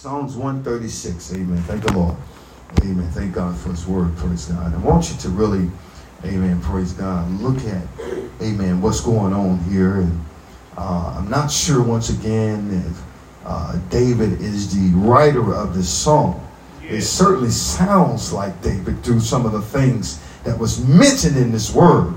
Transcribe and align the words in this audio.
Psalms 0.00 0.36
136. 0.36 1.34
Amen. 1.34 1.60
Thank 1.64 1.82
the 1.82 1.92
Lord. 1.92 2.14
Amen. 2.82 3.10
Thank 3.10 3.34
God 3.34 3.58
for 3.58 3.70
his 3.70 3.84
word. 3.84 4.16
Praise 4.16 4.44
God. 4.44 4.72
I 4.72 4.76
want 4.78 5.10
you 5.10 5.16
to 5.16 5.28
really, 5.28 5.68
amen, 6.24 6.60
praise 6.62 6.92
God, 6.92 7.28
look 7.40 7.58
at, 7.64 7.82
amen, 8.40 8.80
what's 8.80 9.00
going 9.00 9.32
on 9.32 9.58
here. 9.64 9.96
And 9.96 10.24
uh, 10.76 11.16
I'm 11.18 11.28
not 11.28 11.50
sure, 11.50 11.82
once 11.82 12.10
again, 12.10 12.70
if 12.86 13.02
uh, 13.44 13.76
David 13.90 14.40
is 14.40 14.72
the 14.72 14.96
writer 14.96 15.52
of 15.52 15.74
this 15.74 15.92
song. 15.92 16.48
It 16.84 17.02
certainly 17.02 17.50
sounds 17.50 18.32
like 18.32 18.62
David 18.62 19.02
through 19.02 19.18
some 19.18 19.46
of 19.46 19.50
the 19.50 19.62
things 19.62 20.22
that 20.44 20.56
was 20.56 20.78
mentioned 20.86 21.36
in 21.36 21.50
this 21.50 21.74
word. 21.74 22.14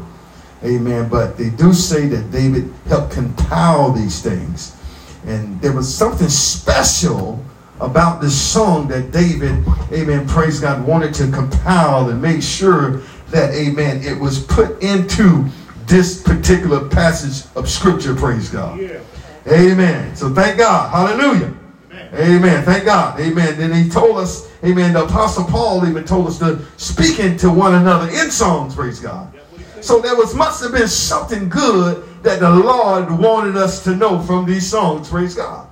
Amen. 0.64 1.10
But 1.10 1.36
they 1.36 1.50
do 1.50 1.74
say 1.74 2.06
that 2.10 2.30
David 2.30 2.72
helped 2.86 3.12
compile 3.12 3.92
these 3.92 4.22
things. 4.22 4.78
And 5.26 5.60
there 5.62 5.74
was 5.74 5.92
something 5.92 6.30
special 6.30 7.44
about 7.82 8.22
this 8.22 8.40
song 8.40 8.88
that 8.88 9.12
David, 9.12 9.66
amen, 9.92 10.28
praise 10.28 10.60
God, 10.60 10.86
wanted 10.86 11.14
to 11.16 11.32
compile 11.32 12.10
and 12.10 12.22
make 12.22 12.42
sure 12.42 13.02
that, 13.30 13.54
amen, 13.54 14.04
it 14.04 14.18
was 14.18 14.40
put 14.46 14.82
into 14.84 15.46
this 15.88 16.22
particular 16.22 16.88
passage 16.88 17.50
of 17.56 17.68
scripture, 17.70 18.16
praise 18.16 18.50
God. 18.50 18.80
Yeah. 18.80 19.02
Amen. 19.48 20.16
So 20.16 20.34
thank 20.34 20.60
God. 20.60 20.92
Hallelujah. 20.92 21.54
Amen. 21.92 22.14
amen. 22.14 22.64
Thank 22.64 22.86
God. 22.86 23.20
Amen. 23.20 23.58
Then 23.58 23.74
he 23.74 23.90
told 23.90 24.18
us, 24.18 24.50
amen, 24.64 24.94
the 24.94 25.06
apostle 25.06 25.46
Paul 25.46 25.88
even 25.88 26.04
told 26.04 26.28
us 26.28 26.38
to 26.40 26.64
speak 26.78 27.20
into 27.20 27.50
one 27.50 27.76
another 27.76 28.10
in 28.12 28.30
songs, 28.30 28.76
praise 28.76 29.00
God. 29.00 29.34
So 29.82 30.00
there 30.00 30.16
was 30.16 30.36
must 30.36 30.62
have 30.62 30.74
been 30.74 30.88
something 30.88 31.50
good 31.50 32.06
that 32.22 32.40
the 32.40 32.50
Lord 32.50 33.10
wanted 33.12 33.58
us 33.58 33.84
to 33.86 33.96
know 33.96 34.22
from 34.22 34.46
these 34.46 34.70
songs, 34.70 35.10
praise 35.10 35.34
God. 35.34 35.68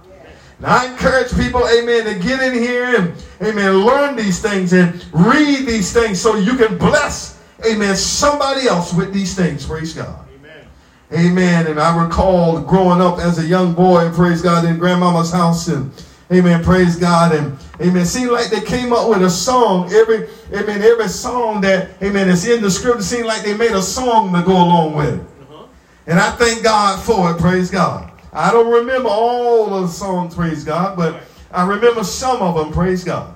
Now 0.59 0.77
I 0.77 0.91
encourage 0.91 1.33
people, 1.35 1.67
amen, 1.67 2.05
to 2.05 2.15
get 2.15 2.41
in 2.41 2.53
here 2.53 2.95
and, 2.97 3.13
amen, 3.41 3.85
learn 3.85 4.15
these 4.15 4.41
things 4.41 4.73
and 4.73 4.93
read 5.13 5.65
these 5.65 5.93
things 5.93 6.19
so 6.19 6.35
you 6.35 6.55
can 6.55 6.77
bless, 6.77 7.39
amen, 7.65 7.95
somebody 7.95 8.67
else 8.67 8.93
with 8.93 9.13
these 9.13 9.35
things. 9.35 9.65
Praise 9.65 9.93
God. 9.93 10.27
Amen. 10.35 10.67
Amen. 11.13 11.67
And 11.67 11.79
I 11.79 12.03
recall 12.03 12.61
growing 12.61 13.01
up 13.01 13.19
as 13.19 13.39
a 13.39 13.45
young 13.45 13.73
boy, 13.73 14.11
praise 14.11 14.41
God, 14.41 14.65
in 14.65 14.77
grandmama's 14.77 15.31
house 15.31 15.67
and 15.69 15.91
Amen. 16.31 16.63
Praise 16.63 16.95
God. 16.95 17.33
And 17.33 17.57
amen. 17.81 18.05
Seemed 18.05 18.31
like 18.31 18.51
they 18.51 18.61
came 18.61 18.93
up 18.93 19.09
with 19.09 19.23
a 19.23 19.29
song. 19.29 19.91
Every 19.91 20.29
amen. 20.53 20.81
Every 20.83 21.07
song 21.07 21.61
that 21.61 21.89
amen 22.03 22.29
is 22.29 22.47
in 22.47 22.61
the 22.61 22.69
scripture 22.69 23.01
seemed 23.01 23.25
like 23.25 23.41
they 23.41 23.57
made 23.57 23.71
a 23.71 23.81
song 23.81 24.31
to 24.33 24.43
go 24.43 24.51
along 24.51 24.93
with 24.93 25.15
it. 25.15 25.19
Uh-huh. 25.19 25.65
And 26.05 26.19
I 26.19 26.29
thank 26.31 26.63
God 26.63 27.01
for 27.03 27.31
it. 27.31 27.39
Praise 27.39 27.71
God. 27.71 28.08
I 28.31 28.51
don't 28.51 28.71
remember 28.71 29.09
all 29.09 29.73
of 29.73 29.81
the 29.83 29.87
songs, 29.87 30.35
praise 30.35 30.63
God, 30.63 30.95
but 30.95 31.23
I 31.51 31.65
remember 31.65 32.03
some 32.03 32.41
of 32.41 32.55
them, 32.55 32.71
praise 32.71 33.03
God. 33.03 33.33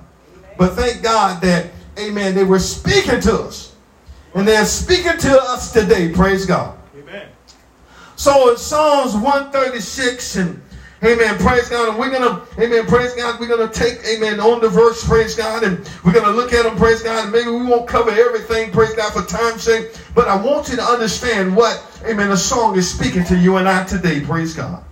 But 0.56 0.74
thank 0.74 1.02
God 1.02 1.42
that, 1.42 1.70
amen, 1.98 2.34
they 2.34 2.44
were 2.44 2.60
speaking 2.60 3.20
to 3.20 3.34
us. 3.34 3.74
And 4.34 4.46
they're 4.46 4.64
speaking 4.64 5.18
to 5.18 5.40
us 5.42 5.72
today, 5.72 6.12
praise 6.12 6.46
God. 6.46 6.78
Amen. 6.96 7.28
So 8.16 8.50
in 8.50 8.56
Psalms 8.56 9.14
136 9.14 10.36
and 10.36 10.62
Amen. 11.04 11.36
Praise 11.36 11.68
God. 11.68 11.90
And 11.90 11.98
we're 11.98 12.10
going 12.10 12.22
to, 12.22 12.62
amen. 12.62 12.86
Praise 12.86 13.14
God. 13.14 13.38
We're 13.38 13.48
going 13.48 13.68
to 13.68 13.74
take, 13.74 14.02
amen, 14.06 14.40
on 14.40 14.60
the 14.62 14.68
verse. 14.68 15.06
Praise 15.06 15.34
God. 15.34 15.62
And 15.62 15.78
we're 16.02 16.12
going 16.12 16.24
to 16.24 16.30
look 16.30 16.52
at 16.52 16.62
them. 16.62 16.76
Praise 16.76 17.02
God. 17.02 17.24
And 17.24 17.32
maybe 17.32 17.50
we 17.50 17.64
won't 17.64 17.86
cover 17.86 18.10
everything. 18.10 18.72
Praise 18.72 18.94
God 18.94 19.12
for 19.12 19.22
time's 19.22 19.62
sake. 19.62 19.94
But 20.14 20.28
I 20.28 20.36
want 20.36 20.70
you 20.70 20.76
to 20.76 20.82
understand 20.82 21.54
what, 21.54 21.84
amen, 22.06 22.30
the 22.30 22.36
song 22.36 22.76
is 22.78 22.90
speaking 22.90 23.24
to 23.24 23.36
you 23.36 23.56
and 23.56 23.68
I 23.68 23.84
today. 23.84 24.20
Praise 24.20 24.54
God. 24.54 24.83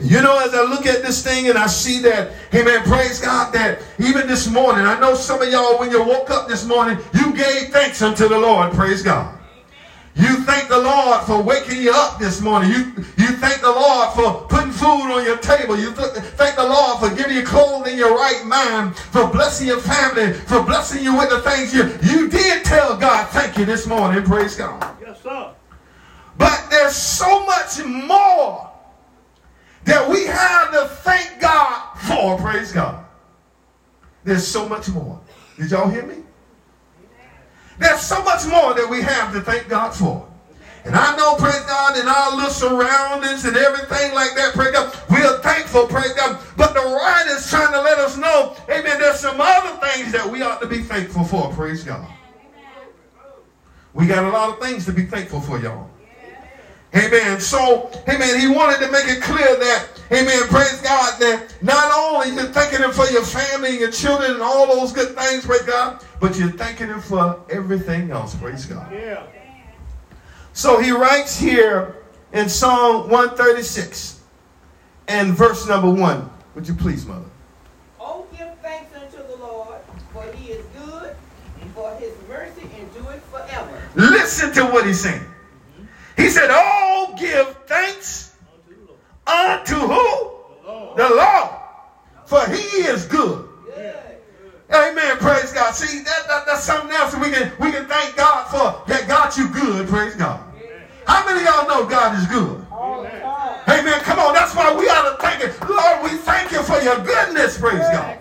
You 0.00 0.22
know, 0.22 0.38
as 0.38 0.54
I 0.54 0.62
look 0.62 0.86
at 0.86 1.02
this 1.02 1.24
thing 1.24 1.48
and 1.48 1.58
I 1.58 1.66
see 1.66 2.00
that, 2.02 2.30
amen, 2.54 2.82
praise 2.84 3.20
God, 3.20 3.52
that 3.54 3.80
even 3.98 4.28
this 4.28 4.48
morning, 4.48 4.86
I 4.86 4.98
know 5.00 5.14
some 5.14 5.42
of 5.42 5.48
y'all, 5.50 5.76
when 5.78 5.90
you 5.90 6.02
woke 6.04 6.30
up 6.30 6.46
this 6.46 6.64
morning, 6.64 6.98
you 7.14 7.34
gave 7.34 7.70
thanks 7.70 8.00
unto 8.00 8.28
the 8.28 8.38
Lord, 8.38 8.72
praise 8.72 9.02
God. 9.02 9.36
You 10.14 10.42
thank 10.42 10.68
the 10.68 10.78
Lord 10.78 11.24
for 11.26 11.40
waking 11.42 11.80
you 11.80 11.92
up 11.92 12.18
this 12.18 12.40
morning. 12.40 12.70
You, 12.70 12.92
you 13.16 13.28
thank 13.36 13.60
the 13.60 13.70
Lord 13.70 14.14
for 14.14 14.48
putting 14.48 14.72
food 14.72 15.12
on 15.12 15.24
your 15.24 15.36
table. 15.38 15.78
You 15.78 15.94
th- 15.94 16.10
thank 16.34 16.56
the 16.56 16.66
Lord 16.66 16.98
for 16.98 17.14
giving 17.14 17.36
you 17.36 17.44
clothes 17.44 17.86
in 17.88 17.96
your 17.96 18.16
right 18.16 18.44
mind, 18.44 18.96
for 18.96 19.28
blessing 19.28 19.68
your 19.68 19.80
family, 19.80 20.32
for 20.32 20.62
blessing 20.64 21.04
you 21.04 21.16
with 21.16 21.30
the 21.30 21.40
things 21.42 21.72
you, 21.72 21.84
you 22.02 22.28
did 22.28 22.64
tell 22.64 22.96
God 22.96 23.28
thank 23.28 23.56
you 23.56 23.64
this 23.64 23.86
morning. 23.86 24.24
Praise 24.24 24.56
God. 24.56 24.96
Yes, 25.00 25.22
sir. 25.22 25.52
But 26.36 26.66
there's 26.68 26.96
so 26.96 27.46
much 27.46 27.84
more 27.84 28.68
that 29.88 30.06
we 30.06 30.26
have 30.26 30.70
to 30.72 30.86
thank 31.02 31.40
God 31.40 31.94
for. 31.96 32.36
Praise 32.38 32.72
God. 32.72 33.06
There's 34.22 34.46
so 34.46 34.68
much 34.68 34.88
more. 34.90 35.18
Did 35.56 35.70
y'all 35.70 35.88
hear 35.88 36.04
me? 36.04 36.16
There's 37.78 38.02
so 38.02 38.22
much 38.22 38.44
more 38.46 38.74
that 38.74 38.86
we 38.88 39.00
have 39.00 39.32
to 39.32 39.40
thank 39.40 39.66
God 39.68 39.94
for. 39.94 40.28
And 40.84 40.94
I 40.94 41.16
know, 41.16 41.36
praise 41.36 41.60
God, 41.60 41.96
in 41.96 42.06
our 42.06 42.36
little 42.36 42.50
surroundings 42.50 43.46
and 43.46 43.56
everything 43.56 44.14
like 44.14 44.34
that, 44.36 44.52
praise 44.52 44.72
God, 44.72 44.94
we're 45.10 45.38
thankful, 45.40 45.86
praise 45.86 46.12
God. 46.12 46.38
But 46.56 46.74
the 46.74 46.80
writer 46.80 47.30
is 47.30 47.48
trying 47.48 47.72
to 47.72 47.80
let 47.80 47.98
us 47.98 48.18
know, 48.18 48.56
amen, 48.70 49.00
there's 49.00 49.20
some 49.20 49.40
other 49.40 49.86
things 49.86 50.12
that 50.12 50.28
we 50.28 50.42
ought 50.42 50.60
to 50.60 50.66
be 50.66 50.82
thankful 50.82 51.24
for, 51.24 51.50
praise 51.52 51.82
God. 51.82 52.06
We 53.94 54.06
got 54.06 54.24
a 54.24 54.28
lot 54.28 54.50
of 54.50 54.60
things 54.60 54.84
to 54.84 54.92
be 54.92 55.04
thankful 55.04 55.40
for, 55.40 55.58
y'all. 55.58 55.87
Amen. 56.94 57.38
So, 57.38 57.90
amen, 58.08 58.40
he 58.40 58.48
wanted 58.48 58.84
to 58.84 58.90
make 58.90 59.06
it 59.08 59.22
clear 59.22 59.56
that, 59.56 59.88
amen, 60.10 60.48
praise 60.48 60.80
God, 60.80 61.20
that 61.20 61.54
not 61.60 61.92
only 61.94 62.34
you're 62.34 62.50
thanking 62.50 62.80
him 62.80 62.92
for 62.92 63.04
your 63.12 63.24
family 63.24 63.70
and 63.70 63.80
your 63.80 63.90
children 63.90 64.32
and 64.32 64.42
all 64.42 64.66
those 64.66 64.92
good 64.92 65.14
things, 65.14 65.44
praise 65.44 65.62
God, 65.62 66.02
but 66.18 66.38
you're 66.38 66.50
thanking 66.50 66.86
him 66.86 67.00
for 67.00 67.40
everything 67.50 68.10
else, 68.10 68.34
praise 68.34 68.64
God. 68.64 68.90
Yeah. 68.90 69.22
So 70.54 70.80
he 70.80 70.90
writes 70.90 71.38
here 71.38 71.96
in 72.32 72.48
Psalm 72.48 73.10
136 73.10 74.20
and 75.08 75.34
verse 75.34 75.68
number 75.68 75.90
one. 75.90 76.30
Would 76.54 76.66
you 76.66 76.74
please, 76.74 77.06
mother? 77.06 77.26
Oh, 78.00 78.26
give 78.36 78.48
thanks 78.60 78.92
unto 78.96 79.18
the 79.28 79.36
Lord, 79.36 79.78
for 80.12 80.24
he 80.32 80.52
is 80.52 80.64
good, 80.74 81.14
for 81.74 81.94
his 81.96 82.12
mercy 82.28 82.62
endureth 82.78 83.22
forever. 83.26 83.82
Listen 83.94 84.52
to 84.54 84.64
what 84.64 84.86
he's 84.86 85.00
saying. 85.00 85.22
He 86.18 86.28
said, 86.28 86.48
Oh, 86.50 87.14
give 87.18 87.56
thanks 87.66 88.34
unto 89.26 89.76
who? 89.76 90.30
The 90.96 91.08
Lord. 91.08 91.50
For 92.26 92.44
he 92.50 92.82
is 92.82 93.06
good. 93.06 93.48
Amen. 94.70 95.16
Praise 95.16 95.52
God. 95.52 95.74
See, 95.74 96.02
that, 96.02 96.28
that, 96.28 96.44
that's 96.44 96.62
something 96.62 96.90
else 96.90 97.14
we 97.14 97.30
can 97.30 97.50
we 97.58 97.72
can 97.72 97.86
thank 97.86 98.16
God 98.16 98.44
for 98.50 98.86
that 98.86 99.08
got 99.08 99.38
you 99.38 99.48
good. 99.48 99.88
Praise 99.88 100.14
God. 100.14 100.44
How 101.06 101.24
many 101.24 101.40
of 101.40 101.46
y'all 101.46 101.68
know 101.68 101.88
God 101.88 102.18
is 102.18 102.26
good? 102.26 102.66
Amen. 102.70 103.22
Amen. 103.66 104.00
Come 104.00 104.18
on. 104.18 104.34
That's 104.34 104.54
why 104.54 104.74
we 104.76 104.86
ought 104.90 105.16
to 105.16 105.22
thank 105.22 105.42
it. 105.42 105.58
Lord, 105.66 106.02
we 106.02 106.18
thank 106.18 106.52
you 106.52 106.62
for 106.62 106.78
your 106.82 107.02
goodness. 107.02 107.58
Praise 107.58 107.78
God. 107.78 108.18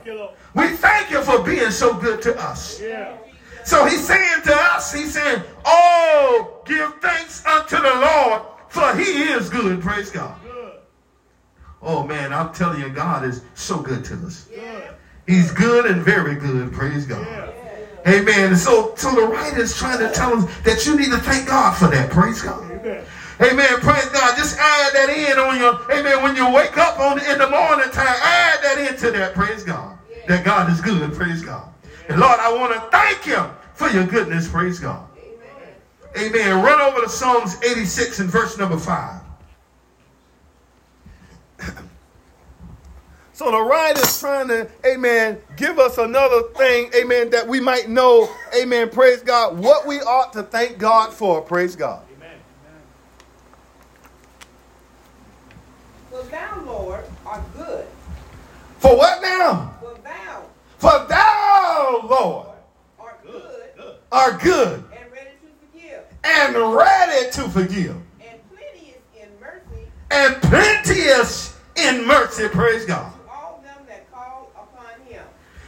We 0.53 0.69
thank 0.69 1.12
you 1.12 1.22
for 1.22 1.44
being 1.44 1.72
so 1.72 1.94
good 1.94 2.22
to 2.22 2.40
us. 2.40 2.80
Yeah. 2.80 3.18
So 3.67 3.85
he's 3.85 4.07
saying 4.07 4.44
to 4.45 4.55
us, 4.55 4.94
he's 4.94 5.13
saying, 5.13 5.44
Oh, 5.66 6.61
give 6.63 6.94
thanks 7.01 7.45
unto 7.45 7.75
the 7.75 7.83
Lord, 7.83 8.44
for 8.69 8.95
he 8.95 9.23
is 9.23 9.50
good. 9.50 9.81
Praise 9.81 10.09
God. 10.09 10.39
Oh 11.81 12.01
man, 12.06 12.31
I'm 12.31 12.53
telling 12.53 12.79
you, 12.79 12.88
God 12.88 13.25
is 13.25 13.41
so 13.56 13.79
good 13.79 14.06
to 14.06 14.13
us. 14.25 14.47
Yeah. 14.56 14.94
He's 15.27 15.51
good 15.51 15.85
and 15.85 16.01
very 16.01 16.35
good. 16.35 16.72
Praise 16.72 17.06
God. 17.06 17.27
Amen. 18.07 18.51
And 18.51 18.57
so, 18.57 18.95
so 18.95 19.13
the 19.13 19.27
writer 19.27 19.59
is 19.59 19.75
trying 19.75 20.00
to 20.00 20.13
tell 20.13 20.33
us 20.33 20.59
that 20.59 20.85
you 20.85 20.95
need 20.95 21.11
to 21.11 21.17
thank 21.17 21.50
God 21.50 21.75
for 21.75 21.88
that. 21.88 22.09
Praise 22.09 22.41
God. 22.41 22.63
Amen. 22.72 23.79
Praise 23.81 24.06
God. 24.06 24.38
Just 24.38 24.57
add 24.57 24.94
that 24.94 25.09
in 25.09 25.38
on 25.38 25.59
your, 25.59 25.73
amen, 25.91 26.23
when 26.23 26.38
you 26.38 26.50
wake 26.53 26.77
up 26.77 27.00
on 27.00 27.19
in 27.19 27.38
the 27.38 27.50
morning 27.50 27.91
time, 27.91 28.16
add 28.23 28.63
that 28.63 28.88
into 28.89 29.11
that. 29.11 29.33
Praise 29.33 29.66
God. 29.66 30.00
That 30.30 30.45
God 30.45 30.71
is 30.71 30.80
good. 30.80 31.13
Praise 31.13 31.44
God. 31.44 31.74
And 32.09 32.19
Lord, 32.19 32.39
I 32.39 32.54
want 32.54 32.74
to 32.74 32.80
thank 32.89 33.25
you 33.25 33.44
for 33.74 33.89
your 33.89 34.06
goodness. 34.06 34.48
Praise 34.50 34.80
God. 34.80 35.07
Amen. 36.15 36.31
Amen. 36.36 36.63
Run 36.63 36.80
over 36.80 37.01
to 37.01 37.09
Psalms 37.09 37.62
86 37.63 38.19
and 38.19 38.30
verse 38.30 38.57
number 38.57 38.77
5. 38.77 39.21
so 43.33 43.51
the 43.51 43.62
writer 43.62 44.00
is 44.00 44.19
trying 44.19 44.48
to, 44.48 44.69
amen, 44.86 45.39
give 45.57 45.80
us 45.80 45.98
another 45.98 46.44
thing, 46.56 46.89
amen, 46.95 47.30
that 47.31 47.45
we 47.45 47.59
might 47.59 47.89
know, 47.89 48.30
amen, 48.57 48.89
praise 48.89 49.21
God, 49.21 49.57
what 49.57 49.86
we 49.86 50.00
ought 50.00 50.31
to 50.33 50.44
thank 50.44 50.77
God 50.77 51.12
for. 51.12 51.42
Praise 51.42 51.75
God. 51.75 52.06
Amen. 52.15 52.38
For 56.09 56.24
thou, 56.24 56.63
Lord, 56.65 57.04
art 57.25 57.44
good. 57.56 57.86
For 58.80 58.95
what 58.95 59.21
now? 59.21 59.76
For 60.88 61.06
thou, 61.10 62.00
Lord, 62.10 62.48
are 62.98 63.18
good, 63.22 63.69
are 64.10 64.38
good 64.38 64.86
and 64.94 65.12
ready 65.12 65.31
to 65.42 65.50
forgive. 65.60 66.04
And 66.24 66.56
ready 66.74 67.30
to 67.30 67.50
forgive. 67.50 67.95
And 68.22 68.39
plenteous 68.48 68.95
in 69.13 69.28
mercy. 69.42 69.92
And 70.12 70.42
plenteous 70.44 71.60
in 71.75 72.07
mercy, 72.07 72.48
praise 72.48 72.86
God. 72.86 73.12
To 73.12 73.30
all 73.30 73.62
them 73.62 73.86
that 73.89 74.10
call 74.13 74.50
upon 74.56 75.06
him. 75.06 75.25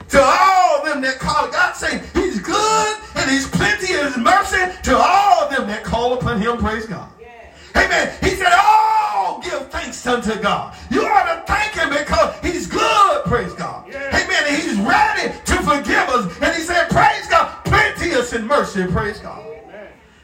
To 0.08 0.22
all 0.22 0.86
them 0.86 1.02
that 1.02 1.20
call, 1.20 1.52
God 1.52 1.76
saying 1.76 2.02
he's 2.14 2.40
good 2.40 2.98
and 3.16 3.30
he's 3.30 3.50
plenteous 3.50 4.16
mercy 4.16 4.72
to 4.84 4.96
all 4.96 5.50
them 5.50 5.68
that 5.68 5.84
call 5.84 6.14
upon 6.14 6.40
him, 6.40 6.58
praise 6.60 6.86
God. 6.86 7.10
Amen. 7.76 8.14
He 8.22 8.30
said, 8.32 8.52
Oh, 8.52 9.42
give 9.44 9.70
thanks 9.70 10.06
unto 10.06 10.40
God. 10.42 10.76
You 10.90 11.06
ought 11.06 11.36
to 11.36 11.44
thank 11.46 11.74
him 11.74 11.90
because 11.90 12.36
he's 12.42 12.68
good, 12.68 13.26
praise 13.26 13.54
God. 13.54 13.88
Amen. 13.88 14.44
And 14.48 14.56
he's 14.56 14.78
ready 14.80 15.34
to 15.46 15.56
forgive 15.58 16.10
us. 16.10 16.38
And 16.42 16.56
he 16.56 16.62
said, 16.62 16.90
Praise 16.90 17.28
God, 17.28 17.64
plenteous 17.66 18.34
in 18.34 18.46
mercy, 18.48 18.86
praise 18.88 19.20
God. 19.20 19.46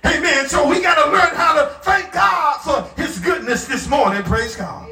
Amen. 0.06 0.48
So 0.48 0.68
we 0.68 0.82
got 0.82 1.04
to 1.04 1.12
learn 1.12 1.36
how 1.36 1.56
to 1.56 1.70
thank 1.82 2.12
God 2.12 2.62
for 2.62 3.02
his 3.02 3.20
goodness 3.20 3.66
this 3.66 3.88
morning, 3.88 4.24
praise 4.24 4.56
God. 4.56 4.90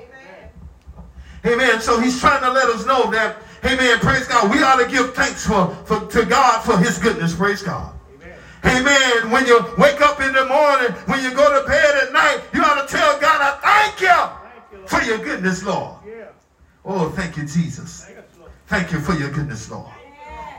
Amen. 1.46 1.82
So 1.82 2.00
he's 2.00 2.20
trying 2.20 2.42
to 2.42 2.52
let 2.52 2.70
us 2.70 2.86
know 2.86 3.12
that, 3.12 3.38
amen, 3.66 4.00
praise 4.00 4.28
God, 4.28 4.50
we 4.50 4.64
ought 4.64 4.78
to 4.78 4.90
give 4.90 5.14
thanks 5.14 5.46
for, 5.46 5.68
for 5.86 6.08
to 6.08 6.26
God 6.26 6.62
for 6.64 6.78
his 6.78 6.98
goodness, 6.98 7.36
praise 7.36 7.62
God. 7.62 7.94
Amen. 8.66 9.30
When 9.30 9.46
you 9.46 9.60
wake 9.78 10.00
up 10.00 10.22
in 10.22 10.32
the 10.32 10.46
morning, 10.46 10.92
when 11.06 11.22
you 11.22 11.36
go 11.36 11.62
to 11.62 11.68
bed 11.68 11.83
thank 17.34 17.50
you, 17.50 17.64
Jesus. 17.64 18.06
Thank 18.68 18.92
you 18.92 19.00
for 19.00 19.14
your 19.14 19.32
goodness, 19.32 19.70
Lord. 19.72 19.92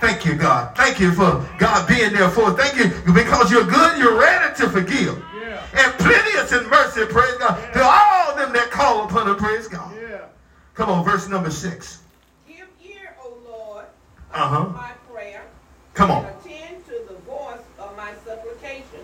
Thank 0.01 0.25
you, 0.27 0.35
God. 0.35 0.77
Thank 0.77 0.99
you 0.99 1.13
for 1.13 1.49
God 1.59 1.89
being 1.89 2.13
there 2.13 2.29
for 2.29 2.47
us. 2.47 2.59
Thank 2.59 2.77
you 2.77 3.13
because 3.13 3.51
you're 3.51 3.65
good, 3.65 3.99
you're 3.99 4.19
ready 4.19 4.55
to 4.57 4.69
forgive. 4.69 5.23
Yeah. 5.41 5.63
And 5.73 5.93
plenteous 5.95 6.53
in 6.53 6.69
mercy, 6.69 7.07
praise 7.07 7.35
God. 7.39 7.59
Yeah. 7.59 7.73
To 7.73 7.85
all 7.85 8.37
them 8.37 8.53
that 8.53 8.71
call 8.71 9.05
upon 9.05 9.29
him, 9.29 9.37
praise 9.37 9.69
God. 9.69 9.95
Yeah. 10.01 10.27
Come 10.75 10.91
on, 10.91 11.05
verse 11.05 11.29
number 11.29 11.51
six. 11.51 12.03
Give 12.47 12.67
ear, 12.85 13.15
O 13.23 13.39
Lord, 13.49 13.85
uh-huh. 14.33 14.71
my 14.71 14.91
prayer. 15.11 15.43
Come 15.95 16.11
on. 16.11 16.27
Attend 16.27 16.85
to 16.87 17.01
the 17.09 17.15
voice 17.21 17.63
of 17.79 17.97
my 17.97 18.13
supplication. 18.27 19.01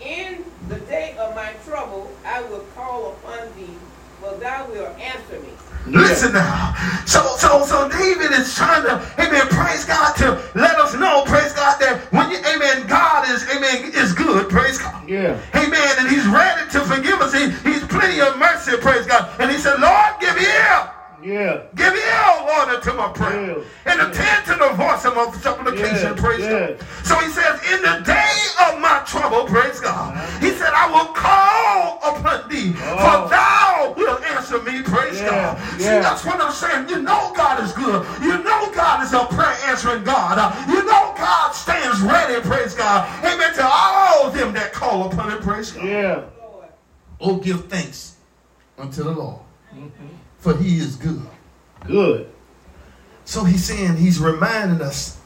In 0.00 0.44
the 0.68 0.76
day 0.80 1.16
of 1.18 1.34
my 1.34 1.52
trouble, 1.64 2.12
I 2.24 2.42
will 2.42 2.64
call 2.76 3.12
upon 3.12 3.48
thee, 3.56 3.74
for 4.20 4.34
thou 4.38 4.66
will 4.68 4.86
answer 4.98 5.40
me. 5.40 5.48
Listen 5.86 6.32
now. 6.32 6.74
So, 7.06 7.22
so, 7.38 7.64
so 7.64 7.88
David 7.88 8.32
is 8.32 8.54
trying 8.56 8.82
to, 8.82 8.94
amen, 9.20 9.46
praise 9.48 9.84
God 9.84 10.16
to 10.16 10.42
let 10.58 10.76
us 10.78 10.94
know, 10.94 11.22
praise 11.26 11.52
God, 11.52 11.78
that 11.78 12.00
when 12.10 12.30
you, 12.30 12.38
amen, 12.38 12.88
God 12.88 13.28
is, 13.30 13.46
amen, 13.54 13.92
is 13.94 14.12
good, 14.12 14.48
praise 14.48 14.78
God. 14.78 15.08
Yeah. 15.08 15.38
Amen. 15.54 15.94
And 15.98 16.08
he's 16.08 16.26
ready 16.26 16.68
to 16.72 16.80
forgive 16.80 17.20
us. 17.20 17.32
He, 17.32 17.50
he's 17.70 17.86
plenty 17.86 18.20
of 18.20 18.36
mercy, 18.36 18.76
praise 18.78 19.06
God. 19.06 19.30
And 19.38 19.50
he 19.50 19.58
said, 19.58 19.78
Lord, 19.78 20.18
give 20.20 20.36
ear. 20.36 20.90
Yeah. 21.26 21.66
Give 21.74 21.92
ear, 21.92 22.46
Lord, 22.46 22.82
to 22.84 22.94
my 22.94 23.08
prayer. 23.08 23.58
Yeah. 23.58 23.90
And 23.90 24.00
attend 24.00 24.46
to 24.46 24.54
the 24.54 24.70
voice 24.78 25.04
of 25.04 25.16
my 25.16 25.26
supplication, 25.32 26.14
yeah. 26.14 26.22
praise. 26.22 26.46
God. 26.46 26.78
So 27.02 27.18
he 27.18 27.30
says, 27.30 27.58
in 27.66 27.82
the 27.82 28.04
day 28.06 28.34
of 28.70 28.78
my 28.78 29.02
trouble, 29.04 29.44
praise 29.44 29.80
God, 29.80 30.14
he 30.40 30.50
said, 30.52 30.70
I 30.70 30.86
will 30.86 31.10
call 31.12 31.98
upon 31.98 32.48
thee, 32.48 32.74
oh. 32.78 32.94
for 33.02 33.28
thou 33.28 33.94
will 33.96 34.22
answer 34.22 34.62
me, 34.62 34.82
praise 34.82 35.20
God. 35.20 35.58
See, 35.80 35.98
that's 35.98 36.24
what 36.24 36.40
I'm 36.40 36.52
saying. 36.52 36.88
You 36.88 37.02
know 37.02 37.32
God 37.34 37.60
is 37.64 37.72
good. 37.72 38.06
You 38.22 38.38
know 38.44 38.70
God 38.72 39.02
is 39.02 39.12
a 39.12 39.26
prayer 39.26 39.56
answering 39.66 40.04
God. 40.04 40.38
You 40.68 40.84
know 40.86 41.12
God 41.18 41.50
stands 41.50 42.00
ready, 42.02 42.40
praise 42.46 42.74
God. 42.74 43.02
Amen. 43.24 43.52
To 43.54 43.66
all 43.66 44.30
them 44.30 44.52
that 44.54 44.72
call 44.72 45.10
upon 45.10 45.32
him, 45.32 45.42
praise 45.42 45.72
God. 45.72 45.84
Yeah. 45.84 46.24
Oh, 47.18 47.38
give 47.38 47.66
thanks 47.66 48.16
unto 48.78 49.02
the 49.02 49.10
Lord. 49.10 49.40
Mm-hmm 49.74 50.15
for 50.38 50.56
he 50.56 50.78
is 50.78 50.96
good. 50.96 51.22
Good. 51.86 52.30
So 53.24 53.44
he's 53.44 53.64
saying, 53.64 53.96
he's 53.96 54.18
reminding 54.18 54.80
us 54.80 55.20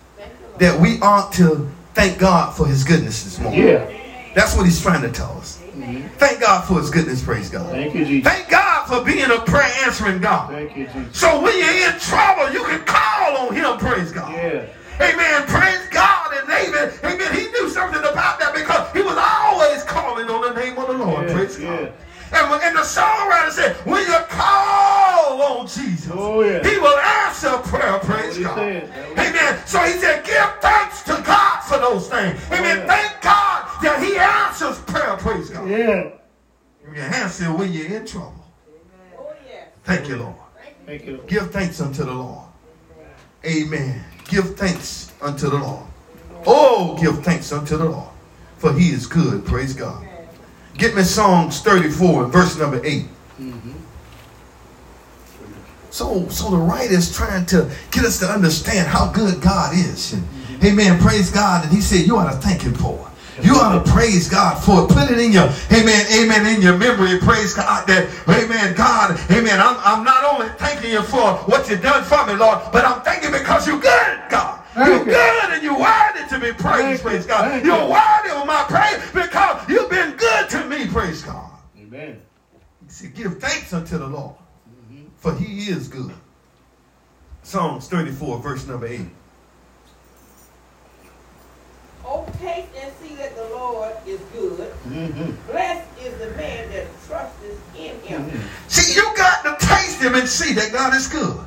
that 0.59 0.79
we 0.81 0.99
ought 1.01 1.33
to 1.35 1.69
thank 1.95 2.19
God 2.19 2.57
for 2.57 2.67
his 2.67 2.85
goodness 2.85 3.25
this 3.25 3.39
morning. 3.39 3.67
Yeah. 3.67 4.33
That's 4.35 4.57
what 4.57 4.65
he's 4.65 4.81
trying 4.81 5.03
to 5.03 5.11
tell 5.11 5.37
us. 5.39 5.61
Mm-hmm. 5.73 6.09
Thank 6.19 6.41
God 6.41 6.63
for 6.67 6.79
his 6.79 6.91
goodness, 6.91 7.23
praise 7.23 7.51
God. 7.51 7.71
Thank 7.71 7.95
you, 7.95 8.05
Jesus. 8.05 8.31
Thank 8.31 8.49
God 8.49 8.87
for 8.87 9.05
being 9.05 9.31
a 9.31 9.39
prayer 9.41 9.71
answering 9.85 10.21
God. 10.21 10.51
Thank 10.51 10.77
you, 10.77 10.87
Jesus. 10.87 11.19
So 11.19 11.41
when 11.41 11.59
you're 11.59 11.93
in 11.93 11.99
trouble, 11.99 12.53
you 12.53 12.63
can 12.65 12.85
call 12.85 13.49
on 13.49 13.55
him, 13.55 13.79
praise 13.79 14.13
God. 14.13 14.33
Yeah. 14.33 14.67
Amen. 15.01 15.47
Praise 15.47 15.89
God. 15.91 16.35
And 16.35 16.47
David, 16.47 16.93
amen, 17.03 17.35
he 17.35 17.51
knew 17.51 17.69
something 17.71 18.01
about 18.01 18.39
that 18.39 18.55
because 18.55 18.93
he 18.93 19.03
was 19.03 19.17
always 19.17 19.83
calling 19.85 20.29
on 20.29 20.55
the 20.55 20.61
name 20.61 20.77
of 20.79 20.89
the 20.89 20.95
Lord. 20.95 21.27
Yeah, 21.27 21.35
praise 21.35 21.59
yeah. 21.59 21.77
God. 21.77 21.93
And, 22.33 22.51
when, 22.51 22.61
and 22.63 22.77
the 22.77 22.83
songwriter 22.83 23.51
said, 23.51 23.77
when 23.87 24.07
you 24.07 24.17
call 24.29 25.43
on 25.43 25.67
Jesus, 25.67 26.11
oh, 26.13 26.41
yeah. 26.43 26.63
he 26.63 26.79
will 26.79 26.99
answer 26.99 27.51
prayer. 27.69 27.99
Praise 27.99 28.39
God. 28.39 28.59
Amen. 28.59 29.67
So 29.67 29.81
he 29.81 29.93
said, 29.93 30.25
give 30.25 30.51
thanks 30.61 31.03
to 31.05 31.23
God 31.27 31.61
for 31.61 31.79
those 31.79 32.09
things. 32.09 32.41
Oh, 32.51 32.55
Amen. 32.55 32.79
Yeah. 32.79 32.87
Thank 32.87 33.23
God 33.23 33.83
that 33.83 34.03
he 34.03 34.17
answers 34.17 34.79
prayer. 34.85 35.17
Praise 35.17 35.51
God. 35.51 35.69
Yeah. 35.69 36.11
You 36.95 37.01
answer 37.01 37.53
when 37.53 37.73
you're 37.73 37.87
in 37.87 38.07
trouble. 38.07 38.45
Oh, 39.19 39.33
yeah. 39.49 39.65
Thank 39.85 40.09
you, 40.09 40.17
Lord. 40.17 40.35
Thank 40.87 41.07
you. 41.07 41.23
Give 41.27 41.51
thanks 41.51 41.81
unto 41.81 42.05
the 42.05 42.13
Lord. 42.13 42.47
Amen. 43.45 44.05
Give 44.25 44.57
thanks 44.57 45.13
unto 45.21 45.49
the 45.49 45.59
Lord. 45.59 45.87
Oh, 46.47 46.97
give 47.01 47.25
thanks 47.25 47.53
unto 47.53 47.77
the 47.77 47.87
Lord. 47.87 48.09
For 48.59 48.73
he 48.73 48.91
is 48.91 49.07
good. 49.07 49.45
Praise 49.47 49.75
God. 49.75 50.07
Get 50.81 50.95
me 50.95 51.03
Psalms 51.03 51.61
34 51.61 52.29
verse 52.29 52.59
number 52.59 52.81
8. 52.83 53.05
Mm-hmm. 53.39 53.73
So, 55.91 56.27
so 56.29 56.51
the 56.51 56.57
writer 56.57 56.95
is 56.95 57.15
trying 57.15 57.45
to 57.47 57.71
get 57.91 58.07
us 58.07 58.19
to 58.21 58.27
understand 58.27 58.89
how 58.89 59.13
good 59.13 59.43
God 59.43 59.75
is. 59.75 60.15
And, 60.15 60.23
mm-hmm. 60.23 60.67
Amen. 60.67 60.99
Praise 60.99 61.31
God. 61.31 61.65
And 61.65 61.73
he 61.73 61.83
said, 61.83 62.07
you 62.07 62.17
ought 62.17 62.33
to 62.33 62.39
thank 62.39 62.63
him 62.63 62.73
for 62.73 62.95
it. 62.95 63.45
You 63.45 63.57
ought 63.57 63.85
to 63.85 63.91
praise 63.93 64.29
God 64.31 64.57
for 64.57 64.85
it. 64.85 64.89
Put 64.89 65.11
it 65.11 65.19
in 65.19 65.33
your, 65.33 65.51
amen, 65.71 66.07
amen, 66.13 66.55
in 66.55 66.63
your 66.63 66.79
memory. 66.79 67.19
Praise 67.19 67.53
God 67.53 67.87
that, 67.87 68.09
amen, 68.29 68.75
God, 68.75 69.21
amen. 69.31 69.61
I'm, 69.61 69.77
I'm 69.81 70.03
not 70.03 70.25
only 70.25 70.49
thanking 70.57 70.93
you 70.93 71.03
for 71.03 71.35
what 71.45 71.69
you've 71.69 71.83
done 71.83 72.05
for 72.05 72.25
me, 72.27 72.35
Lord, 72.35 72.59
but 72.73 72.87
I'm 72.87 73.03
thanking 73.03 73.33
because 73.33 73.67
you're 73.67 73.81
good, 73.81 74.23
God. 74.31 74.60
You're 74.77 75.05
good 75.05 75.51
and 75.51 75.63
you're 75.63 75.79
worthy 75.79 76.29
to 76.29 76.39
be 76.39 76.53
praised, 76.53 77.03
praise 77.03 77.27
God. 77.27 77.65
You're 77.65 77.89
worthy 77.89 78.31
of 78.31 78.47
my 78.47 78.65
praise 78.69 79.11
because 79.13 79.69
you've 79.69 79.91
been 79.91 80.17
good 80.17 80.49
to 80.51 80.65
me, 80.67 80.87
praise 80.87 81.23
God. 81.23 81.51
Amen. 81.79 82.21
He 82.87 82.91
said, 82.91 83.15
give 83.15 83.41
thanks 83.41 83.73
unto 83.73 83.99
the 83.99 84.07
Lord, 84.07 84.37
mm-hmm. 84.93 85.09
for 85.17 85.35
he 85.35 85.71
is 85.71 85.89
good. 85.89 86.15
Psalms 87.43 87.89
34, 87.89 88.39
verse 88.39 88.67
number 88.67 88.87
8. 88.87 89.01
Oh, 92.05 92.27
taste 92.41 92.69
and 92.77 92.93
see 93.03 93.15
that 93.17 93.37
the 93.37 93.45
Lord 93.51 93.93
is 94.07 94.21
good. 94.33 94.73
Mm-hmm. 94.89 95.51
Blessed 95.51 95.89
is 96.03 96.19
the 96.19 96.31
man 96.37 96.69
that 96.71 96.87
trusteth 97.07 97.77
in 97.77 98.01
him. 98.01 98.25
Mm-hmm. 98.25 98.69
See, 98.69 98.95
you 98.95 99.05
got 99.17 99.43
to 99.45 99.67
taste 99.67 100.01
him 100.01 100.15
and 100.15 100.29
see 100.29 100.53
that 100.55 100.73
God 100.73 100.95
is 100.95 101.07
good. 101.07 101.41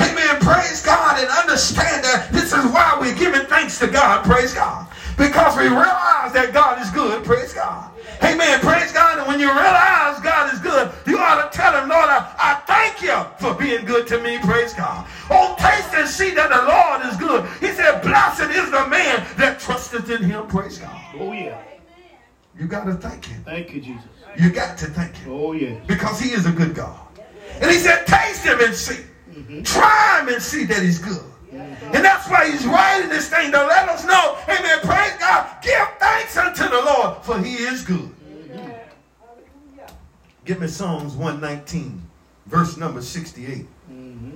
Amen. 0.00 0.40
Praise 0.40 0.84
God 0.84 1.18
and 1.20 1.28
understand 1.28 2.04
that 2.04 2.28
this 2.32 2.52
is 2.52 2.64
why 2.72 2.96
we're 3.00 3.14
giving 3.14 3.46
thanks 3.46 3.78
to 3.80 3.86
God. 3.86 4.24
Praise 4.24 4.54
God. 4.54 4.86
Because 5.16 5.56
we 5.56 5.64
realize 5.64 6.32
that 6.32 6.50
God 6.52 6.80
is 6.80 6.90
good. 6.90 7.24
Praise 7.24 7.52
God. 7.52 7.90
Amen. 8.22 8.60
Praise 8.60 8.92
God. 8.92 9.18
And 9.18 9.26
when 9.26 9.40
you 9.40 9.50
realize 9.50 10.20
God 10.20 10.52
is 10.52 10.60
good, 10.60 10.90
you 11.06 11.18
ought 11.18 11.50
to 11.50 11.56
tell 11.56 11.72
him, 11.80 11.88
Lord, 11.88 12.08
I, 12.08 12.34
I 12.38 12.54
thank 12.66 13.02
you 13.02 13.16
for 13.38 13.54
being 13.54 13.84
good 13.84 14.06
to 14.08 14.20
me. 14.20 14.38
Praise 14.38 14.74
God. 14.74 15.06
Oh, 15.30 15.54
taste 15.58 15.94
and 15.94 16.08
see 16.08 16.30
that 16.30 16.50
the 16.50 16.62
Lord 16.66 17.06
is 17.10 17.16
good. 17.16 17.48
He 17.60 17.74
said, 17.74 18.00
blessed 18.02 18.50
is 18.50 18.70
the 18.70 18.86
man 18.86 19.26
that 19.36 19.58
trusteth 19.60 20.10
in 20.10 20.22
him. 20.22 20.46
Praise 20.46 20.78
God. 20.78 21.00
Oh, 21.18 21.32
yeah. 21.32 21.60
You 22.58 22.66
got 22.66 22.84
to 22.86 22.94
thank 22.94 23.24
him. 23.24 23.42
Thank 23.44 23.72
you, 23.72 23.80
Jesus. 23.80 24.04
You 24.36 24.50
got 24.50 24.78
to 24.78 24.86
thank 24.86 25.16
him. 25.16 25.32
Oh, 25.32 25.52
yeah. 25.52 25.78
Because 25.86 26.20
he 26.20 26.30
is 26.30 26.46
a 26.46 26.52
good 26.52 26.74
God. 26.74 27.00
And 27.60 27.70
he 27.70 27.78
said, 27.78 28.06
taste 28.06 28.44
him 28.44 28.60
and 28.60 28.74
see. 28.74 29.04
Mm-hmm. 29.38 29.62
Try 29.62 30.20
him 30.20 30.28
and 30.28 30.42
see 30.42 30.64
that 30.64 30.82
he's 30.82 30.98
good. 30.98 31.22
Mm-hmm. 31.52 31.94
And 31.94 32.04
that's 32.04 32.28
why 32.28 32.50
he's 32.50 32.66
writing 32.66 33.08
this 33.08 33.30
thing 33.30 33.52
to 33.52 33.58
let 33.58 33.88
us 33.88 34.04
know, 34.04 34.36
amen, 34.44 34.80
praise 34.80 35.16
God, 35.18 35.62
give 35.62 35.88
thanks 35.98 36.36
unto 36.36 36.64
the 36.64 36.82
Lord, 36.84 37.22
for 37.22 37.38
he 37.40 37.54
is 37.54 37.84
good. 37.84 37.98
Mm-hmm. 37.98 38.70
Give 40.44 40.60
me 40.60 40.66
Psalms 40.66 41.14
119, 41.14 42.02
verse 42.46 42.76
number 42.76 43.00
68. 43.00 43.66
Mm-hmm. 43.90 44.30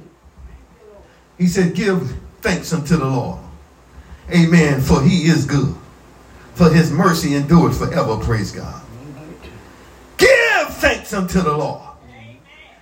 He 1.38 1.46
said, 1.46 1.74
give 1.74 2.16
thanks 2.40 2.72
unto 2.72 2.96
the 2.96 3.06
Lord. 3.06 3.40
Amen, 4.30 4.80
for 4.80 5.02
he 5.02 5.24
is 5.24 5.44
good. 5.44 5.74
For 6.54 6.70
his 6.70 6.90
mercy 6.92 7.34
endureth 7.34 7.78
forever, 7.78 8.16
praise 8.18 8.52
God. 8.52 8.80
Give 10.16 10.68
thanks 10.68 11.12
unto 11.12 11.40
the 11.40 11.56
Lord. 11.56 11.81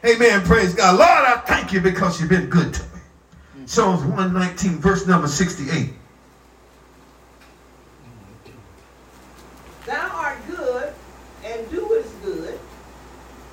Amen. 0.04 0.42
Praise 0.42 0.75
God. 0.75 0.99
Lord, 0.99 1.09
I 1.09 1.42
thank 1.47 1.73
you 1.73 1.80
because 1.80 2.21
you've 2.21 2.30
been 2.30 2.49
good 2.49 2.73
to 2.73 2.83
me. 2.83 3.66
Psalms 3.66 4.02
119, 4.02 4.78
verse 4.78 5.07
number 5.07 5.28
68. 5.28 5.90
Thou 9.87 10.11
art 10.14 10.38
good 10.47 10.95
and 11.45 11.71
doest 11.71 12.11
good. 12.25 12.59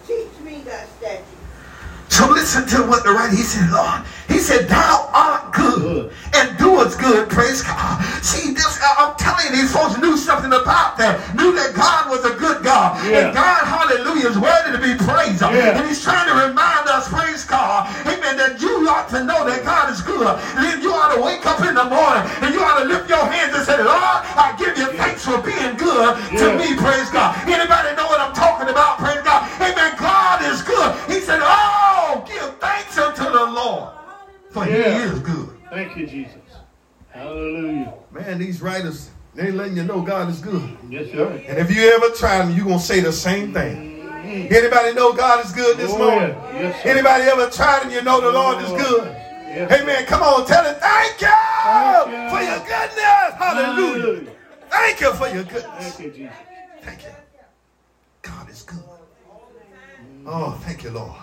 Teach 0.06 0.39
me 0.44 0.62
thy 0.62 0.86
statutes. 0.86 1.27
So 2.10 2.30
listen 2.30 2.66
to 2.68 2.88
what 2.88 3.04
the 3.04 3.12
writer, 3.12 3.36
he 3.36 3.44
said, 3.44 3.70
Lord, 3.70 4.04
he 4.27 4.39
said, 4.39 4.68
thou 4.68 5.10
art 5.13 5.37
good 5.57 6.13
and 6.33 6.57
do 6.57 6.77
was 6.77 6.95
good, 6.95 7.27
praise 7.29 7.61
God. 7.65 7.97
See, 8.21 8.53
this, 8.53 8.79
I'm 8.97 9.17
telling 9.17 9.49
you, 9.49 9.61
these 9.61 9.73
folks 9.73 9.97
knew 9.97 10.15
something 10.15 10.53
about 10.53 10.97
that, 11.01 11.17
knew 11.33 11.51
that 11.57 11.73
God 11.73 12.09
was 12.09 12.21
a 12.23 12.37
good 12.37 12.63
God. 12.63 13.01
Yeah. 13.03 13.27
And 13.27 13.33
God, 13.33 13.65
hallelujah, 13.65 14.29
is 14.29 14.37
worthy 14.37 14.77
to 14.77 14.81
be 14.81 14.93
praised. 14.93 15.41
Yeah. 15.41 15.81
And 15.81 15.87
he's 15.89 16.03
trying 16.05 16.29
to 16.29 16.35
remind 16.37 16.85
us, 16.87 17.09
praise 17.09 17.43
God, 17.45 17.89
amen, 18.05 18.37
that 18.37 18.61
you 18.61 18.85
ought 18.85 19.09
to 19.09 19.25
know 19.25 19.41
that 19.49 19.65
God 19.65 19.89
is 19.89 20.05
good. 20.05 20.37
And 20.53 20.61
then 20.61 20.81
you 20.85 20.93
ought 20.93 21.17
to 21.17 21.21
wake 21.21 21.45
up 21.49 21.65
in 21.65 21.73
the 21.73 21.87
morning 21.89 22.23
and 22.45 22.53
you 22.53 22.61
ought 22.61 22.79
to 22.79 22.85
lift 22.85 23.09
your 23.09 23.25
hands 23.25 23.57
and 23.57 23.65
say, 23.65 23.81
Lord, 23.81 24.21
I 24.37 24.53
give 24.61 24.77
you 24.77 24.93
thanks 24.93 25.25
for 25.25 25.41
being 25.41 25.73
good 25.81 26.13
yeah. 26.29 26.37
to 26.37 26.45
me, 26.61 26.77
praise 26.77 27.09
God. 27.09 27.33
Anybody 27.49 27.97
know 27.97 28.05
what 28.05 28.21
I'm 28.21 28.37
talking 28.37 28.69
about, 28.69 29.01
praise 29.01 29.25
God? 29.25 29.49
Amen, 29.57 29.97
God 29.97 30.45
is 30.45 30.61
good. 30.61 30.93
He 31.09 31.19
said, 31.19 31.41
oh, 31.41 32.21
give 32.29 32.53
thanks 32.61 32.97
unto 32.97 33.25
the 33.25 33.45
Lord, 33.49 33.97
yeah. 34.65 35.09
he 35.09 35.15
is 35.15 35.19
good. 35.19 35.49
Thank 35.69 35.97
you, 35.97 36.07
Jesus. 36.07 36.35
Hallelujah. 37.09 37.93
Man, 38.11 38.39
these 38.39 38.61
writers, 38.61 39.09
they 39.33 39.51
letting 39.51 39.77
you 39.77 39.83
know 39.83 40.01
God 40.01 40.29
is 40.29 40.39
good. 40.39 40.77
Yes, 40.89 41.11
sir. 41.11 41.41
And 41.47 41.57
if 41.57 41.75
you 41.75 41.89
ever 41.89 42.09
try 42.15 42.39
them, 42.39 42.55
you're 42.55 42.65
going 42.65 42.79
to 42.79 42.83
say 42.83 42.99
the 42.99 43.11
same 43.11 43.53
thing. 43.53 43.97
Mm-hmm. 43.97 44.53
Anybody 44.53 44.93
know 44.93 45.13
God 45.13 45.45
is 45.45 45.51
good 45.51 45.77
this 45.77 45.91
oh, 45.91 45.97
morning? 45.97 46.29
Yeah. 46.29 46.53
Yes, 46.53 46.85
Anybody 46.85 47.23
ever 47.23 47.49
tried 47.49 47.83
and 47.83 47.91
you 47.91 48.01
know 48.01 48.19
the 48.19 48.31
Lord 48.31 48.61
is 48.63 48.69
good? 48.71 49.03
Yes, 49.05 49.81
Amen. 49.81 50.05
Come 50.05 50.21
on, 50.21 50.45
tell 50.45 50.65
him 50.65 50.75
thank 50.79 51.21
you, 51.21 51.27
thank 51.27 52.11
you. 52.11 52.29
for 52.29 52.43
your 52.43 52.59
goodness. 52.59 53.33
Hallelujah. 53.37 54.01
Hallelujah. 54.01 54.33
Thank 54.69 55.01
you 55.01 55.13
for 55.13 55.27
your 55.29 55.43
goodness. 55.43 55.95
Thank 55.95 55.99
you, 55.99 56.11
Jesus. 56.11 56.35
Thank 56.81 57.03
you. 57.03 57.09
God 58.21 58.49
is 58.49 58.63
good. 58.63 58.83
Oh, 60.25 60.51
thank 60.63 60.83
you, 60.83 60.91
Lord. 60.91 61.15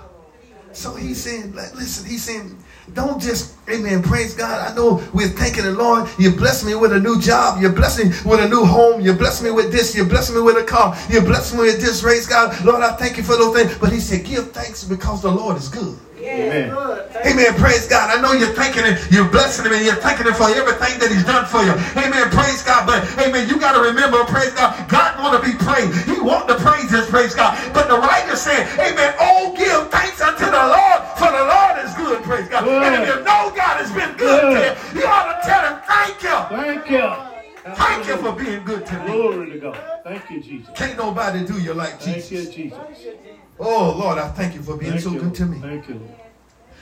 So 0.72 0.94
he's 0.94 1.22
saying, 1.22 1.54
listen, 1.54 2.08
he's 2.08 2.24
saying, 2.24 2.58
don't 2.92 3.20
just, 3.20 3.54
amen, 3.68 4.02
praise 4.02 4.34
God. 4.34 4.70
I 4.70 4.74
know 4.74 5.02
we're 5.14 5.28
thanking 5.28 5.64
the 5.64 5.72
Lord. 5.72 6.08
You 6.18 6.30
bless 6.30 6.64
me 6.64 6.74
with 6.74 6.92
a 6.92 7.00
new 7.00 7.20
job. 7.20 7.62
You 7.62 7.70
bless 7.70 7.98
me 7.98 8.10
with 8.28 8.40
a 8.40 8.48
new 8.48 8.64
home. 8.64 9.00
You 9.00 9.14
bless 9.14 9.42
me 9.42 9.50
with 9.50 9.72
this. 9.72 9.96
You 9.96 10.04
bless 10.04 10.30
me 10.30 10.40
with 10.40 10.56
a 10.56 10.64
car. 10.64 10.96
You 11.08 11.20
bless 11.22 11.54
me 11.54 11.60
with 11.60 11.80
this, 11.80 12.02
praise 12.02 12.26
God. 12.26 12.62
Lord, 12.64 12.82
I 12.82 12.92
thank 12.96 13.16
you 13.16 13.22
for 13.22 13.36
those 13.36 13.56
things. 13.56 13.78
But 13.78 13.92
he 13.92 14.00
said, 14.00 14.24
give 14.24 14.52
thanks 14.52 14.84
because 14.84 15.22
the 15.22 15.30
Lord 15.30 15.56
is 15.56 15.68
good. 15.68 15.98
Amen. 16.24 16.72
Amen. 17.24 17.54
Praise 17.60 17.86
God. 17.86 18.08
I 18.08 18.20
know 18.20 18.32
you're 18.32 18.56
thanking 18.56 18.84
him, 18.84 18.96
you're 19.10 19.28
blessing 19.28 19.66
him, 19.66 19.72
and 19.72 19.84
you're 19.84 20.00
thanking 20.00 20.26
him 20.26 20.34
for 20.34 20.48
everything 20.48 20.96
that 21.00 21.12
he's 21.12 21.24
done 21.24 21.44
for 21.44 21.60
you. 21.60 21.76
Amen. 22.00 22.32
Praise 22.32 22.62
God. 22.64 22.86
But 22.88 23.04
amen, 23.20 23.48
you 23.48 23.60
got 23.60 23.76
to 23.76 23.82
remember, 23.84 24.24
praise 24.24 24.52
God, 24.52 24.72
God 24.88 25.20
want 25.20 25.36
to 25.36 25.42
be 25.44 25.56
praised. 25.56 25.92
He 26.08 26.20
want 26.20 26.48
to 26.48 26.56
praise 26.56 26.88
his 26.88 27.06
praise 27.12 27.34
God. 27.34 27.56
But 27.72 27.88
the 27.88 27.98
writer 28.00 28.36
said, 28.36 28.64
Amen. 28.80 29.14
Oh, 29.20 29.52
give 29.56 29.90
thanks 29.92 30.20
unto 30.20 30.48
the 30.48 30.64
Lord, 30.64 31.00
for 31.20 31.28
the 31.28 31.44
Lord 31.44 31.44
is 31.44 31.52
good, 31.52 31.53
praise 32.24 32.48
God. 32.48 32.64
Good. 32.64 32.82
And 32.82 33.02
if 33.02 33.08
you 33.08 33.16
know 33.16 33.52
God 33.54 33.76
has 33.78 33.92
been 33.92 34.16
good, 34.16 34.42
good. 34.42 34.76
to 34.76 34.94
you, 34.94 35.00
you 35.00 35.06
ought 35.06 35.40
to 35.40 35.46
tell 35.46 35.62
him, 35.68 35.82
thank 35.86 36.22
you. 36.22 36.38
Thank 36.56 36.90
you. 36.90 37.34
Thank 37.74 38.06
you 38.08 38.16
for 38.18 38.32
being 38.32 38.64
good 38.64 38.84
to 38.86 38.98
me. 39.00 39.06
Glory 39.06 39.50
to 39.50 39.58
God. 39.58 39.78
Thank 40.04 40.30
you, 40.30 40.42
Jesus. 40.42 40.76
Can't 40.76 40.98
nobody 40.98 41.46
do 41.46 41.60
you 41.60 41.72
like 41.72 42.00
Jesus. 42.00 42.28
Thank 42.28 42.58
you, 42.58 42.64
Jesus. 42.64 42.78
Oh, 43.58 43.96
Lord, 43.98 44.18
I 44.18 44.28
thank 44.28 44.54
you 44.54 44.62
for 44.62 44.76
being 44.76 44.92
thank 44.92 45.04
so 45.04 45.12
you. 45.12 45.20
good 45.20 45.34
to 45.36 45.46
me. 45.46 45.60
Thank 45.60 45.88
you. 45.88 46.00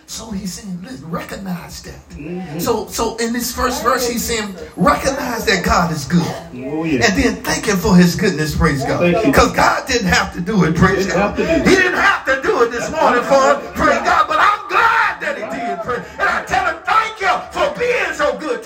So 0.07 0.31
he's 0.31 0.53
saying, 0.55 0.83
listen, 0.83 1.09
recognize 1.11 1.83
that. 1.85 2.09
Mm-hmm. 2.11 2.59
So, 2.59 2.87
so 2.87 3.17
in 3.17 3.33
this 3.33 3.55
first 3.55 3.83
verse, 3.83 4.09
he's 4.11 4.25
saying, 4.25 4.55
recognize 4.77 5.47
that 5.47 5.65
God 5.65 5.93
is 5.93 6.05
good. 6.05 6.21
Oh, 6.67 6.85
yeah. 6.85 7.07
And 7.07 7.17
then 7.17 7.43
thank 7.43 7.67
him 7.67 7.77
for 7.77 7.97
his 7.97 8.17
goodness, 8.17 8.57
praise 8.57 8.85
God. 8.85 9.25
Because 9.25 9.53
God 9.53 9.87
didn't 9.87 10.09
have 10.09 10.35
to 10.35 10.41
do 10.41 10.65
it, 10.65 10.75
praise 10.75 11.07
God. 11.07 11.39
He 11.39 11.77
didn't 11.77 11.95
have 11.95 12.27
to 12.27 12.43
do 12.43 12.63
it 12.65 12.73
this 12.73 12.91
morning 12.91 13.23
for 13.23 13.35
us, 13.35 13.73
praise 13.75 14.03
God. 14.03 14.29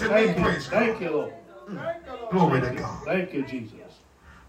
Thank 0.09 0.37
you. 0.37 0.45
praise 0.45 0.67
Thank 0.67 1.01
you, 1.01 1.11
Lord. 1.11 1.33
Mm. 1.69 2.31
Glory 2.31 2.61
to 2.61 2.71
God. 2.75 3.05
Thank 3.05 3.33
you, 3.35 3.43
Jesus. 3.45 3.73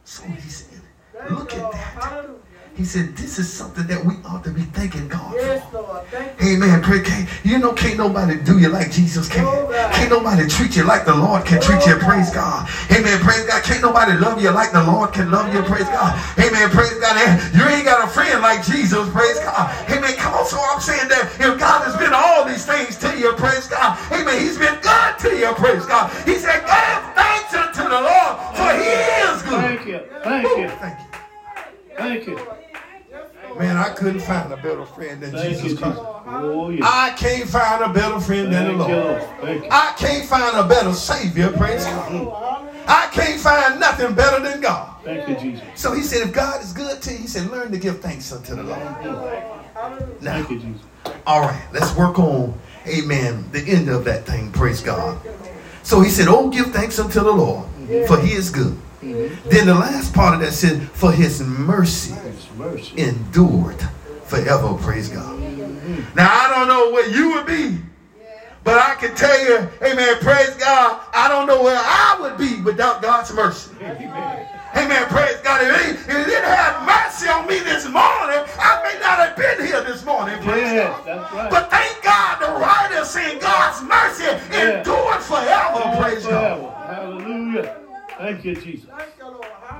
So 0.04 0.24
he 0.24 0.50
said, 0.50 0.82
look 1.30 1.54
at 1.54 1.72
that. 1.72 2.30
He 2.78 2.86
said, 2.86 3.18
this 3.18 3.40
is 3.40 3.52
something 3.52 3.88
that 3.88 4.06
we 4.06 4.14
ought 4.22 4.44
to 4.44 4.52
be 4.52 4.62
thanking 4.62 5.08
God 5.08 5.34
yes, 5.34 5.66
for. 5.72 5.82
Lord. 5.82 6.06
Thank 6.14 6.40
you. 6.40 6.62
Amen. 6.62 6.84
Pray, 6.86 7.02
can't, 7.02 7.28
you 7.44 7.58
know, 7.58 7.74
can't 7.74 7.98
nobody 7.98 8.38
do 8.38 8.60
you 8.60 8.70
like 8.70 8.92
Jesus 8.92 9.28
can. 9.28 9.46
Oh, 9.46 9.66
can't 9.98 10.12
nobody 10.12 10.46
treat 10.46 10.78
you 10.78 10.84
like 10.86 11.04
the 11.04 11.16
Lord 11.16 11.44
can 11.44 11.60
treat 11.60 11.82
you. 11.90 11.98
Praise 11.98 12.30
God. 12.30 12.70
Amen. 12.94 13.18
Praise 13.26 13.50
God. 13.50 13.64
Can't 13.64 13.82
nobody 13.82 14.14
love 14.14 14.40
you 14.40 14.52
like 14.52 14.74
the 14.74 14.84
Lord 14.86 15.12
can 15.12 15.32
love 15.32 15.52
you. 15.52 15.64
Praise 15.64 15.90
God. 15.90 16.14
Amen. 16.38 16.70
Praise 16.70 16.94
God. 17.02 17.18
You 17.58 17.66
ain't 17.66 17.86
got 17.86 18.06
a 18.06 18.10
friend 18.14 18.46
like 18.46 18.64
Jesus. 18.64 19.10
Praise 19.10 19.40
God. 19.40 19.74
Amen. 19.90 20.14
Come 20.14 20.36
on. 20.36 20.46
So 20.46 20.62
I'm 20.62 20.80
saying 20.80 21.10
that 21.10 21.34
if 21.42 21.58
God 21.58 21.82
has 21.82 21.98
been 21.98 22.14
all 22.14 22.46
these 22.46 22.62
things 22.64 22.94
to 23.02 23.10
you, 23.18 23.34
praise 23.42 23.66
God. 23.66 23.98
Amen. 24.14 24.38
He's 24.38 24.62
been 24.62 24.78
good 24.86 25.18
to 25.26 25.34
you. 25.34 25.50
Praise 25.58 25.86
God. 25.90 26.14
He 26.30 26.38
said, 26.38 26.62
give 26.62 27.02
thanks 27.18 27.58
unto 27.58 27.90
the 27.90 28.02
Lord, 28.06 28.34
for 28.54 28.70
he 28.78 28.86
is 29.26 29.42
good. 29.42 29.66
Thank 29.66 29.88
you. 29.90 30.00
Thank 30.22 30.46
you. 30.46 30.70
Thank 30.78 31.00
you. 31.02 31.06
Thank 31.98 32.28
you. 32.28 32.38
Man, 33.58 33.78
I 33.78 33.90
couldn't 33.90 34.20
find 34.20 34.52
a 34.52 34.58
better 34.58 34.86
friend 34.86 35.22
than 35.22 35.32
Thank 35.32 35.58
Jesus 35.58 35.78
Christ. 35.80 36.00
Oh, 36.00 36.70
yeah. 36.70 36.84
I 36.84 37.16
can't 37.18 37.50
find 37.50 37.84
a 37.84 37.94
better 37.94 38.20
friend 38.20 38.52
Thank 38.52 38.68
than 38.68 38.78
the 38.78 38.88
Lord. 38.88 39.22
I 39.72 39.94
can't 39.98 40.26
find 40.26 40.58
a 40.58 40.68
better 40.68 40.94
Savior, 40.94 41.52
praise 41.52 41.84
God. 41.86 42.12
Mm. 42.12 42.74
I 42.88 43.08
can't 43.12 43.40
find 43.40 43.80
nothing 43.80 44.14
better 44.14 44.42
than 44.44 44.62
God. 44.62 44.96
Thank 45.04 45.28
you, 45.28 45.36
Jesus. 45.36 45.66
So 45.76 45.94
he 45.94 46.02
said, 46.04 46.28
if 46.28 46.34
God 46.34 46.62
is 46.62 46.72
good 46.74 47.02
to 47.02 47.12
you, 47.12 47.18
he 47.18 47.28
said, 47.28 47.50
learn 47.50 47.72
to 47.72 47.78
give 47.78 48.00
thanks 48.00 48.32
unto 48.32 48.56
the 48.56 48.64
Lord. 48.64 48.80
Now, 50.22 50.44
Thank 50.44 50.50
you, 50.52 50.60
Jesus. 50.60 50.82
All 51.26 51.42
right, 51.42 51.62
let's 51.74 51.96
work 51.96 52.20
on, 52.20 52.54
amen, 52.88 53.46
the 53.52 53.62
end 53.62 53.90
of 53.90 54.06
that 54.06 54.26
thing, 54.26 54.52
praise 54.52 54.82
God. 54.82 55.20
So 55.84 56.02
he 56.02 56.10
said, 56.10 56.28
oh, 56.28 56.50
give 56.50 56.68
thanks 56.68 57.00
unto 57.00 57.22
the 57.22 57.32
Lord, 57.32 57.68
for 58.08 58.20
he 58.20 58.34
is 58.34 58.50
good. 58.50 58.78
Mm-hmm. 59.01 59.50
Then 59.50 59.68
the 59.68 59.75
last 59.75 60.13
part 60.13 60.34
of 60.34 60.42
that 60.42 60.54
said, 60.54 60.82
for 60.92 61.12
his 61.12 61.42
mercy, 61.42 62.16
mercy. 62.58 62.98
endured 62.98 63.80
forever. 64.24 64.74
Praise 64.75 65.10
God. 65.10 65.39
Mm-hmm. 65.39 66.16
Now, 66.16 66.30
I 66.30 66.50
don't 66.56 66.68
know 66.68 66.92
where 66.92 67.10
you 67.10 67.34
would 67.34 67.46
be, 67.46 67.77
but 68.63 68.80
I 68.80 68.96
can 68.96 69.16
tell 69.16 69.39
you, 69.39 69.70
amen, 69.82 70.18
praise 70.20 70.56
God, 70.56 71.01
I 71.13 71.27
don't 71.30 71.48
know 71.48 71.63
where 71.63 71.80
I 71.80 72.18
would 72.20 72.38
be 72.38 72.62
without 72.62 73.01
God's 73.01 73.32
mercy. 73.34 73.72
Amen. 73.82 74.48
Amen. 74.75 75.06
Praise 75.08 75.38
God. 75.38 75.62
If 75.63 75.86
he, 75.86 75.92
if 75.92 76.06
he 76.06 76.24
didn't 76.25 76.51
have 76.51 76.86
mercy 76.86 77.30
on 77.30 77.48
me 77.48 77.60
this 77.60 77.86
morning, 77.86 78.44
I 78.60 78.82
may 78.84 79.00
not 79.00 79.20
have 79.20 79.36
been 79.38 79.66
here 79.66 79.82
this 79.84 80.06
morning. 80.06 80.42
Praise 80.44 80.74
yes, 80.74 81.06
God. 81.06 81.34
Right. 81.34 81.50
But 81.50 81.70
thank 81.72 82.04
God 82.04 82.39
the 82.42 82.60
writer 82.60 83.06
saying 83.06 83.39
God's 83.39 83.82
mercy 83.82 84.24
yeah. 84.24 84.80
endured 84.80 85.24
forever. 85.24 85.80
Yeah, 85.80 86.01
praise 86.01 86.25
forever. 86.25 86.62
God. 86.62 86.96
Hallelujah. 86.96 87.87
Thank 88.18 88.46
you, 88.46 88.56
Jesus. 88.56 88.90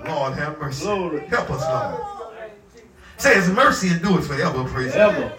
Lord, 0.06 0.34
have 0.34 0.60
mercy. 0.60 0.86
Glory. 0.86 1.25
Help 1.27 1.50
us, 1.51 1.62
Lord. 1.62 2.17
Say 3.17 3.34
his 3.36 3.50
mercy 3.50 3.89
endures 3.89 4.27
forever, 4.27 4.63
praise 4.65 4.94
Ever. 4.94 5.22
God. 5.22 5.34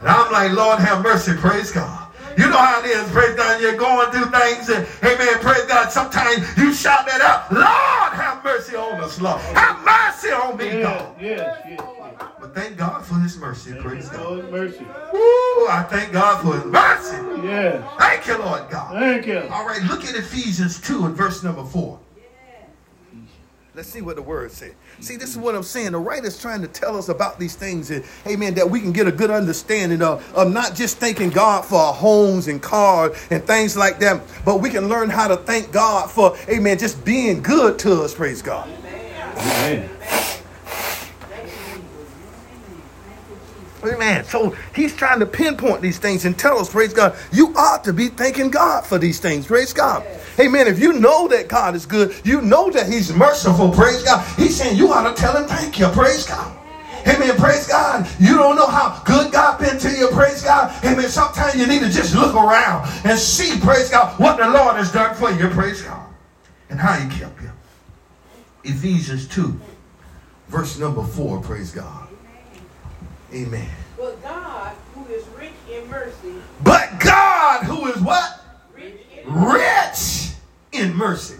And 0.00 0.08
I'm 0.08 0.30
like, 0.30 0.52
Lord, 0.52 0.78
have 0.78 1.02
mercy, 1.02 1.32
praise 1.34 1.72
God. 1.72 2.12
You 2.36 2.50
know 2.50 2.58
how 2.58 2.80
it 2.80 2.86
is, 2.86 3.08
praise 3.10 3.34
God. 3.34 3.62
You're 3.62 3.76
going 3.76 4.10
through 4.10 4.26
things, 4.26 4.68
and 4.68 4.86
amen, 5.02 5.38
praise 5.38 5.64
God. 5.64 5.90
Sometimes 5.90 6.56
you 6.58 6.74
shout 6.74 7.06
that 7.06 7.20
out, 7.22 7.50
Lord, 7.50 8.12
have 8.12 8.44
mercy 8.44 8.76
on 8.76 9.00
us, 9.00 9.20
Lord. 9.20 9.40
Have 9.40 9.82
mercy 9.84 10.32
on 10.32 10.56
me, 10.58 10.66
yes, 10.66 10.82
God. 10.82 11.16
Yes, 11.20 11.62
yes, 11.66 11.80
yes. 11.80 12.28
But 12.40 12.54
thank 12.54 12.76
God 12.76 13.04
for 13.06 13.14
his 13.14 13.38
mercy, 13.38 13.70
thank 13.70 13.82
praise 13.82 14.08
God. 14.10 14.20
Lord, 14.20 14.50
mercy. 14.50 14.84
Woo, 15.12 15.68
I 15.68 15.86
thank 15.88 16.12
God 16.12 16.42
for 16.42 16.54
his 16.54 16.64
mercy. 16.66 17.46
Yes. 17.46 17.84
Thank 17.98 18.26
you, 18.26 18.38
Lord 18.38 18.68
God. 18.68 18.92
Thank 18.92 19.26
you. 19.26 19.48
All 19.50 19.64
right, 19.66 19.82
look 19.84 20.04
at 20.04 20.14
Ephesians 20.14 20.80
2 20.80 21.06
and 21.06 21.16
verse 21.16 21.42
number 21.42 21.64
4. 21.64 21.98
Let's 23.76 23.88
see 23.88 24.02
what 24.02 24.14
the 24.14 24.22
word 24.22 24.52
says. 24.52 24.72
See, 25.00 25.16
this 25.16 25.30
is 25.30 25.36
what 25.36 25.56
I'm 25.56 25.64
saying. 25.64 25.92
The 25.92 25.98
writer's 25.98 26.40
trying 26.40 26.62
to 26.62 26.68
tell 26.68 26.96
us 26.96 27.08
about 27.08 27.40
these 27.40 27.56
things, 27.56 27.90
and 27.90 28.04
amen, 28.24 28.54
that 28.54 28.70
we 28.70 28.80
can 28.80 28.92
get 28.92 29.08
a 29.08 29.12
good 29.12 29.32
understanding 29.32 30.00
of, 30.00 30.24
of 30.36 30.52
not 30.52 30.76
just 30.76 30.98
thanking 30.98 31.30
God 31.30 31.64
for 31.64 31.74
our 31.76 31.92
homes 31.92 32.46
and 32.46 32.62
cars 32.62 33.18
and 33.30 33.44
things 33.44 33.76
like 33.76 33.98
that, 33.98 34.22
but 34.44 34.60
we 34.60 34.70
can 34.70 34.88
learn 34.88 35.10
how 35.10 35.26
to 35.26 35.36
thank 35.38 35.72
God 35.72 36.08
for, 36.08 36.36
amen, 36.48 36.78
just 36.78 37.04
being 37.04 37.42
good 37.42 37.76
to 37.80 38.02
us, 38.02 38.14
praise 38.14 38.42
God. 38.42 38.68
Amen. 38.68 39.38
Amen. 39.38 39.90
So 44.24 44.56
he's 44.74 44.94
trying 44.94 45.20
to 45.20 45.26
pinpoint 45.26 45.82
these 45.82 45.98
things 45.98 46.24
and 46.24 46.38
tell 46.38 46.58
us, 46.58 46.70
praise 46.70 46.92
God, 46.92 47.16
you 47.32 47.54
ought 47.56 47.84
to 47.84 47.92
be 47.92 48.08
thanking 48.08 48.50
God 48.50 48.86
for 48.86 48.98
these 48.98 49.20
things, 49.20 49.46
praise 49.46 49.72
God. 49.72 50.04
Amen. 50.38 50.66
If 50.66 50.78
you 50.78 50.94
know 50.94 51.28
that 51.28 51.48
God 51.48 51.74
is 51.74 51.86
good, 51.86 52.14
you 52.24 52.40
know 52.40 52.70
that 52.70 52.90
he's 52.90 53.12
merciful, 53.12 53.70
praise 53.70 54.02
God. 54.02 54.26
He's 54.36 54.56
saying 54.56 54.76
you 54.76 54.92
ought 54.92 55.14
to 55.14 55.20
tell 55.20 55.36
him 55.36 55.48
thank 55.48 55.78
you, 55.78 55.88
praise 55.88 56.26
God. 56.26 56.58
Amen. 57.06 57.36
Praise 57.36 57.66
God. 57.66 58.08
You 58.18 58.36
don't 58.36 58.56
know 58.56 58.66
how 58.66 59.02
good 59.04 59.30
God 59.30 59.58
been 59.58 59.78
to 59.78 59.90
you. 59.90 60.08
Praise 60.08 60.42
God. 60.42 60.72
Amen. 60.84 61.08
Sometimes 61.08 61.54
you 61.54 61.66
need 61.66 61.80
to 61.80 61.90
just 61.90 62.14
look 62.14 62.34
around 62.34 62.88
and 63.04 63.18
see, 63.18 63.60
praise 63.60 63.90
God, 63.90 64.18
what 64.18 64.38
the 64.38 64.48
Lord 64.48 64.76
has 64.76 64.90
done 64.90 65.14
for 65.14 65.30
you. 65.30 65.48
Praise 65.50 65.82
God. 65.82 66.06
And 66.70 66.80
how 66.80 66.94
he 66.94 67.06
kept 67.18 67.42
you. 67.42 67.50
Ephesians 68.64 69.28
2, 69.28 69.60
verse 70.48 70.78
number 70.78 71.02
4. 71.02 71.42
Praise 71.42 71.70
God. 71.70 72.03
Amen. 73.34 73.68
But 73.96 74.22
God, 74.22 74.76
who 74.94 75.04
is 75.12 75.24
rich 75.36 75.50
in 75.68 75.88
mercy. 75.88 76.34
But 76.62 77.00
God, 77.00 77.64
who 77.64 77.88
is 77.88 78.00
what? 78.00 78.44
Rich 78.72 79.00
in 79.12 79.28
mercy. 79.28 80.36
Rich 80.70 80.82
in 80.84 80.96
mercy. 80.96 81.34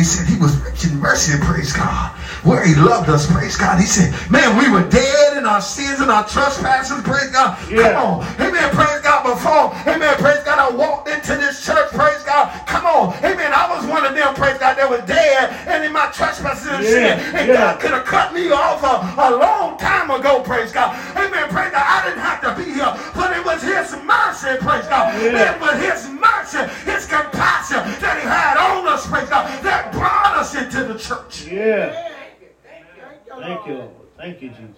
He 0.00 0.04
said 0.04 0.26
he 0.26 0.40
was 0.40 0.56
rich 0.64 0.86
in 0.88 0.98
mercy, 0.98 1.36
praise 1.44 1.74
God. 1.74 2.16
Where 2.40 2.64
he 2.64 2.74
loved 2.74 3.10
us, 3.10 3.30
praise 3.30 3.54
God. 3.54 3.78
He 3.78 3.84
said, 3.84 4.08
man, 4.30 4.56
we 4.56 4.72
were 4.72 4.88
dead 4.88 5.36
in 5.36 5.44
our 5.44 5.60
sins 5.60 6.00
and 6.00 6.10
our 6.10 6.26
trespasses, 6.26 7.02
praise 7.04 7.28
God. 7.28 7.52
Yeah. 7.68 7.92
Come 7.92 8.24
on. 8.24 8.26
Amen, 8.40 8.70
praise 8.72 9.00
God. 9.04 9.20
Before, 9.28 9.76
amen, 9.92 10.16
praise 10.16 10.42
God, 10.42 10.58
I 10.58 10.74
walked 10.74 11.08
into 11.10 11.36
this 11.36 11.62
church, 11.66 11.90
praise 11.92 12.22
God. 12.24 12.48
Come 12.66 12.86
on. 12.86 13.12
Amen. 13.22 13.52
I 13.52 13.68
was 13.68 13.84
one 13.86 14.06
of 14.06 14.14
them, 14.14 14.34
praise 14.34 14.56
God, 14.56 14.78
that 14.80 14.88
was 14.88 15.02
dead 15.04 15.52
and 15.68 15.84
in 15.84 15.92
my 15.92 16.06
trespasses 16.16 16.66
and 16.72 16.82
Yeah. 16.82 16.90
sin. 17.20 17.36
And 17.36 17.48
Yeah. 17.48 17.54
God 17.76 17.80
could 17.80 17.90
have 17.90 18.06
cut 18.06 18.32
me 18.32 18.50
off 18.50 18.80
a, 18.82 19.04
a 19.20 19.28
long 19.36 19.76
time 19.76 20.08
ago, 20.10 20.40
praise 20.40 20.72
God. 20.72 20.96
Amen, 21.14 21.44
praise 21.52 21.72
God. 21.76 21.84
I 21.84 22.08
didn't 22.08 22.24
have 22.24 22.40
to 22.40 22.56
be 22.56 22.72
here, 22.72 22.88
but 23.14 23.36
it 23.36 23.44
was 23.44 23.60
his 23.60 23.92
mercy, 23.92 24.08
praise 24.40 24.86
God. 24.86 25.20
Yeah. 25.22 25.54
It 25.54 25.60
was 25.60 25.76
his 25.80 26.08
mercy, 26.10 26.90
his 26.90 27.06
compassion 27.06 27.78
that 28.00 28.20
he 28.20 28.26
had 28.28 28.56
on 28.56 28.86
us, 28.88 29.06
praise 29.06 29.28
God, 29.28 29.46
that 29.62 29.92
brought 29.92 30.36
us 30.36 30.54
into 30.54 30.84
the 30.84 30.98
church. 30.98 31.46
Yeah. 31.46 31.92
Thank 31.92 32.40
you. 32.40 32.48
Thank 32.62 32.86
you. 32.96 33.40
Thank 33.40 33.66
you, 33.66 33.74
Lord. 33.74 33.90
Thank 34.16 34.42
you, 34.42 34.48
Jesus. 34.50 34.76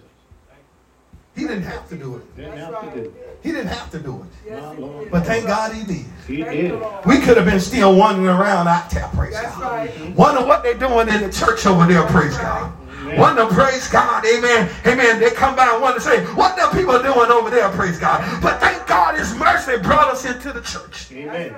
He 1.35 1.41
didn't 1.47 1.63
have 1.63 1.89
to 1.89 1.95
do 1.95 2.17
it. 2.17 2.35
Didn't 2.37 2.57
have 2.57 2.79
to 2.81 2.99
do 2.99 3.05
it. 3.07 3.39
He 3.41 3.51
didn't 3.51 3.67
have 3.67 3.89
to 3.91 3.99
do 3.99 4.25
it. 4.45 4.61
My 4.61 4.73
Lord. 4.73 5.11
But 5.11 5.25
thank 5.25 5.47
God 5.47 5.73
he 5.73 5.83
did. 5.83 6.05
He 6.27 6.37
did. 6.37 6.79
We 7.05 7.19
could 7.19 7.37
have 7.37 7.45
been 7.45 7.59
still 7.59 7.97
wandering 7.97 8.27
around 8.27 8.67
out 8.67 8.89
there, 8.91 9.09
praise 9.13 9.33
God. 9.33 9.89
Mm-hmm. 9.89 10.13
Wonder 10.13 10.45
what 10.45 10.63
they're 10.63 10.77
doing 10.77 11.09
in 11.09 11.21
the 11.21 11.31
church 11.31 11.65
over 11.65 11.85
there, 11.85 12.05
praise 12.07 12.37
God. 12.37 12.71
Amen. 13.03 13.19
Wonder, 13.19 13.45
praise 13.47 13.87
God, 13.89 14.25
amen, 14.25 14.69
amen. 14.85 15.19
They 15.19 15.31
come 15.31 15.55
by 15.55 15.69
and 15.73 15.81
want 15.81 15.95
to 15.95 16.01
say, 16.01 16.23
what 16.35 16.55
the 16.55 16.75
people 16.77 17.01
doing 17.01 17.31
over 17.31 17.49
there, 17.49 17.69
praise 17.69 17.99
God. 17.99 18.41
But 18.41 18.61
thank 18.61 18.87
God 18.87 19.19
his 19.19 19.35
mercy 19.35 19.77
brought 19.77 20.09
us 20.09 20.23
into 20.25 20.53
the 20.53 20.61
church. 20.61 21.11
Amen. 21.11 21.53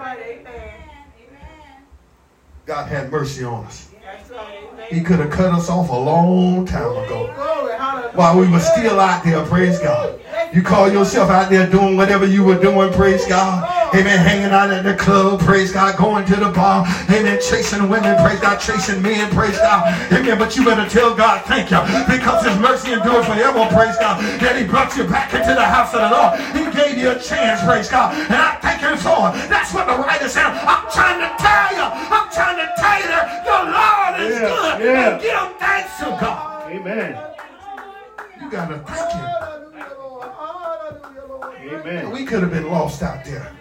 God 2.66 2.88
had 2.88 3.12
mercy 3.12 3.44
on 3.44 3.66
us. 3.66 3.90
He 4.90 5.02
could 5.02 5.20
have 5.20 5.32
cut 5.32 5.54
us 5.54 5.70
off 5.70 5.90
a 5.90 5.94
long 5.94 6.66
time 6.66 6.92
ago. 6.92 7.32
While 8.14 8.40
we 8.40 8.48
were 8.48 8.60
still 8.60 9.00
out 9.00 9.24
there, 9.24 9.44
praise 9.46 9.80
God. 9.80 10.20
You 10.54 10.62
call 10.62 10.92
yourself 10.92 11.30
out 11.30 11.50
there 11.50 11.70
doing 11.70 11.98
whatever 11.98 12.26
you 12.26 12.44
were 12.44 12.60
doing, 12.60 12.94
praise 12.94 13.26
God. 13.28 13.68
Amen. 13.94 14.20
Hanging 14.20 14.52
out 14.52 14.72
at 14.72 14.84
the 14.84 14.96
club, 14.96 15.40
praise 15.42 15.72
God. 15.72 15.98
Going 15.98 16.26
to 16.26 16.36
the 16.36 16.50
bar, 16.50 16.86
amen. 17.10 17.40
Chasing 17.42 17.90
women, 17.90 18.16
praise 18.24 18.40
God. 18.40 18.60
Chasing 18.60 19.02
men, 19.02 19.32
praise 19.32 19.58
God. 19.58 19.88
Amen. 20.12 20.38
But 20.38 20.56
you 20.56 20.64
better 20.64 20.88
tell 20.88 21.16
God, 21.16 21.44
thank 21.46 21.72
you. 21.72 21.80
Because 22.08 22.46
his 22.46 22.58
mercy 22.60 22.94
endures 22.94 23.26
forever, 23.26 23.68
praise 23.74 23.98
God. 23.98 24.24
That 24.40 24.56
he 24.56 24.68
brought 24.68 24.96
you 24.96 25.04
back 25.06 25.34
into 25.34 25.54
the 25.56 25.66
house 25.66 25.94
of 25.94 26.08
the 26.08 26.12
Lord. 26.12 26.40
He 26.56 26.64
gave 26.72 26.98
you 26.98 27.12
a 27.12 27.20
chance, 27.20 27.64
praise 27.64 27.90
God. 27.90 28.16
And 28.16 28.40
I 28.40 28.56
thank 28.62 28.80
him 28.80 28.98
for 28.98 29.32
it. 29.32 29.50
That's 29.50 29.74
what 29.74 29.88
the 29.88 29.98
writer 29.98 30.30
said. 30.30 30.46
I'm 30.46 30.88
trying 30.92 31.20
to 31.20 31.32
tell 31.36 31.72
you. 31.76 31.88
Good. 35.12 35.24
yeah. 35.24 35.46
And 35.46 35.52
give 35.52 35.60
thanks 35.60 35.98
to 36.00 36.06
God. 36.06 36.72
Amen. 36.72 37.18
You 38.42 38.52
gotta 38.52 38.80
thank 38.80 39.12
him. 39.14 39.46
Amen. 41.74 42.12
We 42.12 42.26
could 42.26 42.42
have 42.42 42.52
been 42.52 42.70
lost 42.70 43.02
out 43.02 43.26
there. 43.26 43.52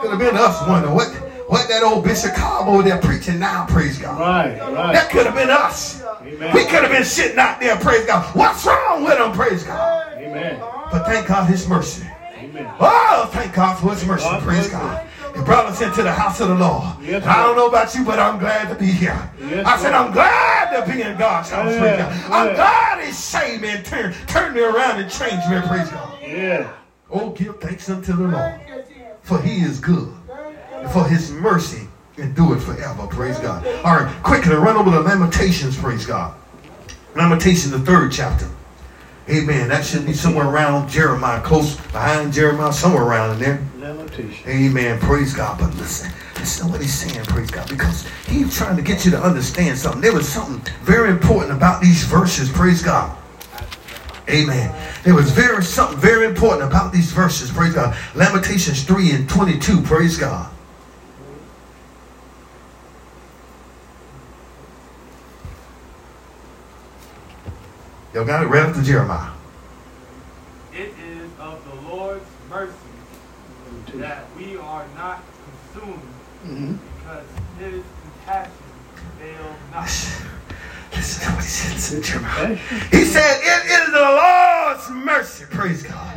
Could 0.00 0.10
have 0.10 0.18
been 0.18 0.36
us 0.36 0.66
wondering 0.68 0.94
what, 0.94 1.08
what 1.48 1.68
that 1.68 1.82
old 1.82 2.04
Bishop 2.04 2.34
Cobb 2.34 2.68
over 2.68 2.82
there 2.82 3.00
preaching 3.00 3.38
now, 3.38 3.66
praise 3.66 3.98
God. 3.98 4.20
Right, 4.20 4.58
right. 4.72 4.92
That 4.92 5.10
could 5.10 5.26
have 5.26 5.34
been 5.34 5.50
us. 5.50 6.02
Amen. 6.22 6.54
We 6.54 6.64
could 6.64 6.82
have 6.82 6.90
been 6.90 7.04
sitting 7.04 7.38
out 7.38 7.58
there, 7.58 7.76
praise 7.76 8.06
God. 8.06 8.24
What's 8.36 8.64
wrong 8.64 9.04
with 9.04 9.18
him, 9.18 9.32
praise 9.32 9.64
God? 9.64 10.12
Amen. 10.16 10.60
But 10.92 11.06
thank 11.06 11.26
God 11.26 11.48
his 11.48 11.68
mercy. 11.68 12.06
Amen. 12.36 12.72
Oh, 12.78 13.28
thank 13.32 13.54
God 13.54 13.78
for 13.78 13.90
his 13.90 14.04
mercy, 14.06 14.24
God 14.24 14.42
praise 14.42 14.68
bless 14.68 14.70
God. 14.70 15.07
He 15.38 15.44
brought 15.44 15.66
us 15.66 15.80
into 15.80 16.02
the 16.02 16.10
house 16.12 16.40
of 16.40 16.48
the 16.48 16.56
Lord. 16.56 16.96
Yes, 17.00 17.24
I 17.24 17.44
don't 17.44 17.54
know 17.54 17.68
about 17.68 17.94
you, 17.94 18.04
but 18.04 18.18
I'm 18.18 18.40
glad 18.40 18.68
to 18.70 18.74
be 18.74 18.86
here. 18.90 19.30
Yes, 19.40 19.64
I 19.64 19.78
said. 19.78 19.94
I'm 19.94 20.12
glad 20.12 20.84
to 20.84 20.92
be 20.92 21.00
in 21.00 21.16
God's 21.16 21.50
house, 21.50 21.72
Yeah, 21.72 21.96
God. 21.96 22.32
I'm 22.32 22.46
yeah. 22.48 22.54
glad 22.54 23.04
he 23.06 23.12
saved 23.12 23.62
me 23.62 23.68
and 23.68 23.84
turned, 23.84 24.16
turned 24.26 24.56
me 24.56 24.62
around 24.62 25.00
and 25.00 25.08
changed 25.08 25.48
me, 25.48 25.60
praise 25.60 25.88
God. 25.90 26.18
Yeah. 26.22 26.72
Oh, 27.08 27.30
give 27.30 27.60
thanks 27.60 27.88
unto 27.88 28.14
the 28.14 28.26
Lord, 28.26 28.60
for 29.22 29.40
he 29.40 29.60
is 29.60 29.78
good, 29.78 30.12
and 30.72 30.90
for 30.90 31.06
his 31.06 31.30
mercy 31.30 31.86
endure 32.16 32.58
forever. 32.58 33.06
Praise 33.06 33.38
God. 33.38 33.64
All 33.84 33.94
right, 33.96 34.22
quickly 34.24 34.56
run 34.56 34.76
over 34.76 34.90
to 34.90 35.00
Lamentations. 35.00 35.78
Praise 35.78 36.04
God. 36.04 36.34
Lamentation, 37.14 37.70
the 37.70 37.78
third 37.78 38.10
chapter. 38.10 38.48
Amen. 39.30 39.68
That 39.68 39.84
should 39.84 40.06
be 40.06 40.14
somewhere 40.14 40.46
around 40.46 40.88
Jeremiah, 40.88 41.42
close 41.42 41.76
behind 41.76 42.32
Jeremiah, 42.32 42.72
somewhere 42.72 43.02
around 43.02 43.34
in 43.34 43.38
there. 43.40 43.62
Amen. 44.46 44.98
Praise 45.00 45.34
God. 45.34 45.58
But 45.58 45.74
listen, 45.76 46.10
listen 46.36 46.66
to 46.66 46.72
what 46.72 46.80
he's 46.80 46.94
saying, 46.94 47.24
praise 47.26 47.50
God, 47.50 47.68
because 47.68 48.06
he's 48.26 48.56
trying 48.56 48.76
to 48.76 48.82
get 48.82 49.04
you 49.04 49.10
to 49.10 49.20
understand 49.22 49.76
something. 49.76 50.00
There 50.00 50.14
was 50.14 50.28
something 50.28 50.60
very 50.82 51.10
important 51.10 51.52
about 51.52 51.82
these 51.82 52.04
verses, 52.04 52.50
praise 52.50 52.82
God. 52.82 53.16
Amen. 54.30 54.74
There 55.04 55.14
was 55.14 55.30
very 55.30 55.62
something 55.62 55.98
very 55.98 56.26
important 56.26 56.62
about 56.62 56.92
these 56.92 57.12
verses, 57.12 57.50
praise 57.50 57.74
God. 57.74 57.96
Lamentations 58.14 58.84
3 58.84 59.12
and 59.12 59.28
22, 59.28 59.82
praise 59.82 60.16
God. 60.16 60.50
Y'all 68.18 68.26
got 68.26 68.42
it 68.42 68.48
Read 68.48 68.66
right 68.66 68.74
to 68.74 68.82
Jeremiah. 68.82 69.30
It 70.72 70.92
is 71.08 71.30
of 71.38 71.62
the 71.70 71.88
Lord's 71.88 72.24
mercy 72.50 72.74
that 73.94 74.24
we 74.36 74.56
are 74.56 74.84
not 74.96 75.22
consumed, 75.72 76.02
Mm-hmm. 76.44 76.74
because 76.98 77.24
his 77.60 77.84
compassion 78.02 78.52
fail 79.20 79.54
not. 79.72 79.84
Listen 79.84 81.28
to 81.28 81.32
what 81.36 81.44
he 81.44 81.48
says 81.48 81.94
in 81.94 82.02
Jeremiah. 82.02 82.56
He 82.90 83.04
said, 83.04 83.38
It 83.40 83.66
is 83.70 83.86
the 83.92 84.00
Lord's 84.00 84.90
mercy, 85.06 85.44
praise 85.48 85.84
God, 85.84 86.07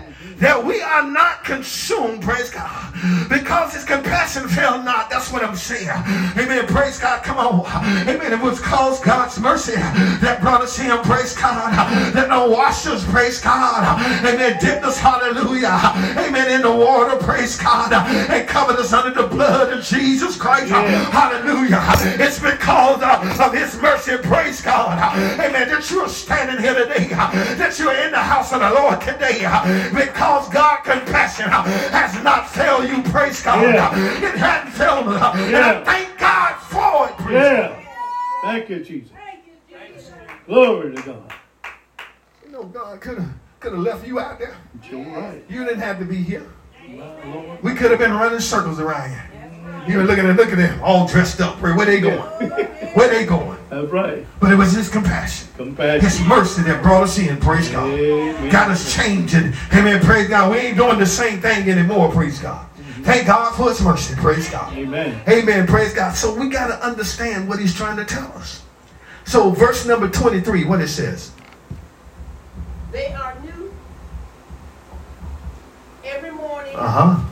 that 0.42 0.64
we 0.64 0.82
are 0.82 1.08
not 1.08 1.44
consumed, 1.44 2.24
praise 2.24 2.50
God, 2.50 2.92
because 3.30 3.74
his 3.74 3.86
compassion 3.86 4.48
fail 4.50 4.82
not. 4.82 5.10
That's 5.10 5.32
what 5.32 5.44
I'm 5.44 5.56
saying. 5.56 5.88
Amen. 6.36 6.66
Praise 6.68 7.00
God. 7.00 7.24
Come 7.24 7.38
on. 7.38 7.66
Amen. 8.10 8.34
It 8.34 8.42
was 8.42 8.60
cause 8.60 9.00
God's 9.02 9.40
mercy 9.40 9.76
that 9.76 10.42
brought 10.42 10.62
us 10.62 10.80
in, 10.80 10.90
praise 11.04 11.38
God, 11.38 11.72
that 12.14 12.28
don't 12.28 12.52
wash 12.52 12.88
us, 12.88 13.06
praise 13.06 13.40
God. 13.40 14.02
Amen. 14.26 14.58
Dipped 14.60 14.84
us, 14.84 14.98
hallelujah. 15.00 15.80
Amen. 16.18 16.52
In 16.52 16.62
the 16.62 16.72
water, 16.72 17.18
praise 17.18 17.56
God, 17.58 17.94
and 17.94 18.48
covered 18.48 18.78
us 18.78 18.94
under 18.94 19.22
the 19.22 19.28
blood 19.28 19.72
of 19.72 19.84
Jesus 19.86 20.36
Christ. 20.38 20.72
Yeah. 20.72 21.06
Hallelujah. 21.12 21.82
It's 22.20 22.40
because 22.40 23.02
of 23.40 23.54
his 23.54 23.80
mercy, 23.80 24.18
praise 24.18 24.62
God. 24.62 24.98
Amen. 25.40 25.70
That 25.70 25.90
you're 25.92 26.10
standing 26.10 26.58
here 26.64 26.74
today. 26.74 27.10
That 27.10 27.78
you're 27.78 27.94
in 27.94 28.12
the 28.12 28.18
house 28.18 28.52
of 28.54 28.62
the 28.62 28.72
Lord 28.72 29.00
today. 29.02 29.46
Because 29.94 30.31
God 30.52 30.84
compassion 30.84 31.46
uh, 31.46 31.64
has 31.64 32.24
not 32.24 32.50
failed 32.50 32.88
you, 32.88 33.02
praise 33.12 33.42
God. 33.42 33.62
Yeah. 33.62 33.90
Uh, 33.90 34.28
it 34.28 34.38
hadn't 34.38 34.72
failed 34.72 35.08
me. 35.08 35.14
Uh, 35.14 35.34
and 35.36 35.56
I 35.58 35.84
thank 35.84 36.18
God 36.18 36.56
for 36.56 37.10
it, 37.10 37.18
praise 37.18 37.44
God. 37.44 37.72
Yeah. 37.72 37.88
Thank 38.44 38.70
you, 38.70 38.84
Jesus. 38.84 39.12
Glory 40.48 40.96
to 40.96 41.02
God. 41.02 41.34
You 42.46 42.52
know, 42.52 42.64
God 42.64 43.00
could 43.00 43.20
have 43.20 43.30
could 43.60 43.74
have 43.74 43.82
left 43.82 44.08
you 44.08 44.20
out 44.20 44.40
there. 44.40 44.58
You're 44.90 45.06
right. 45.06 45.44
You 45.48 45.64
didn't 45.64 45.82
have 45.82 46.00
to 46.00 46.06
be 46.06 46.18
here. 46.18 46.52
My 46.90 47.60
We 47.62 47.76
could 47.76 47.92
have 47.92 48.00
been 48.00 48.14
running 48.14 48.40
circles 48.40 48.80
around 48.80 49.12
you. 49.12 49.31
You 49.88 49.98
were 49.98 50.04
looking 50.04 50.26
at 50.26 50.36
look 50.36 50.50
at 50.50 50.58
them, 50.58 50.80
all 50.84 51.08
dressed 51.08 51.42
up. 51.42 51.60
Where, 51.62 51.76
where 51.76 51.86
they 51.86 52.00
going? 52.00 52.20
Where 52.94 53.10
they 53.10 53.26
going? 53.26 53.58
That's 53.70 53.90
right. 53.90 54.26
But 54.40 54.52
it 54.52 54.56
was 54.56 54.74
his 54.74 54.90
compassion. 54.90 55.48
His 55.58 56.22
mercy 56.22 56.62
that 56.64 56.82
brought 56.84 57.04
us 57.04 57.18
in, 57.18 57.38
praise 57.38 57.70
God. 57.70 57.88
Amen. 57.88 58.50
Got 58.52 58.70
us 58.70 58.94
changing. 58.94 59.54
Amen. 59.74 60.02
Praise 60.02 60.28
God. 60.28 60.52
We 60.52 60.58
ain't 60.58 60.78
doing 60.78 61.00
the 61.00 61.06
same 61.06 61.40
thing 61.40 61.70
anymore, 61.70 62.12
praise 62.12 62.40
God. 62.40 62.68
Thank 63.04 63.28
God 63.28 63.56
for 63.56 63.70
his 63.70 63.82
mercy, 63.82 64.14
praise 64.16 64.50
God. 64.50 64.74
Amen. 64.74 65.22
Amen. 65.28 65.66
Praise 65.66 65.94
God. 65.94 66.16
So 66.16 66.36
we 66.38 66.50
got 66.50 66.68
to 66.68 66.86
understand 66.86 67.48
what 67.48 67.60
he's 67.60 67.74
trying 67.74 67.98
to 67.98 68.06
tell 68.06 68.32
us. 68.34 68.62
So 69.26 69.50
verse 69.52 69.88
number 69.88 70.10
23, 70.10 70.66
what 70.66 70.82
it 70.82 70.90
says. 70.90 71.32
They 72.92 73.14
are 73.14 73.40
new 73.40 73.74
every 76.04 76.32
morning. 76.32 76.76
Uh-huh. 76.76 77.26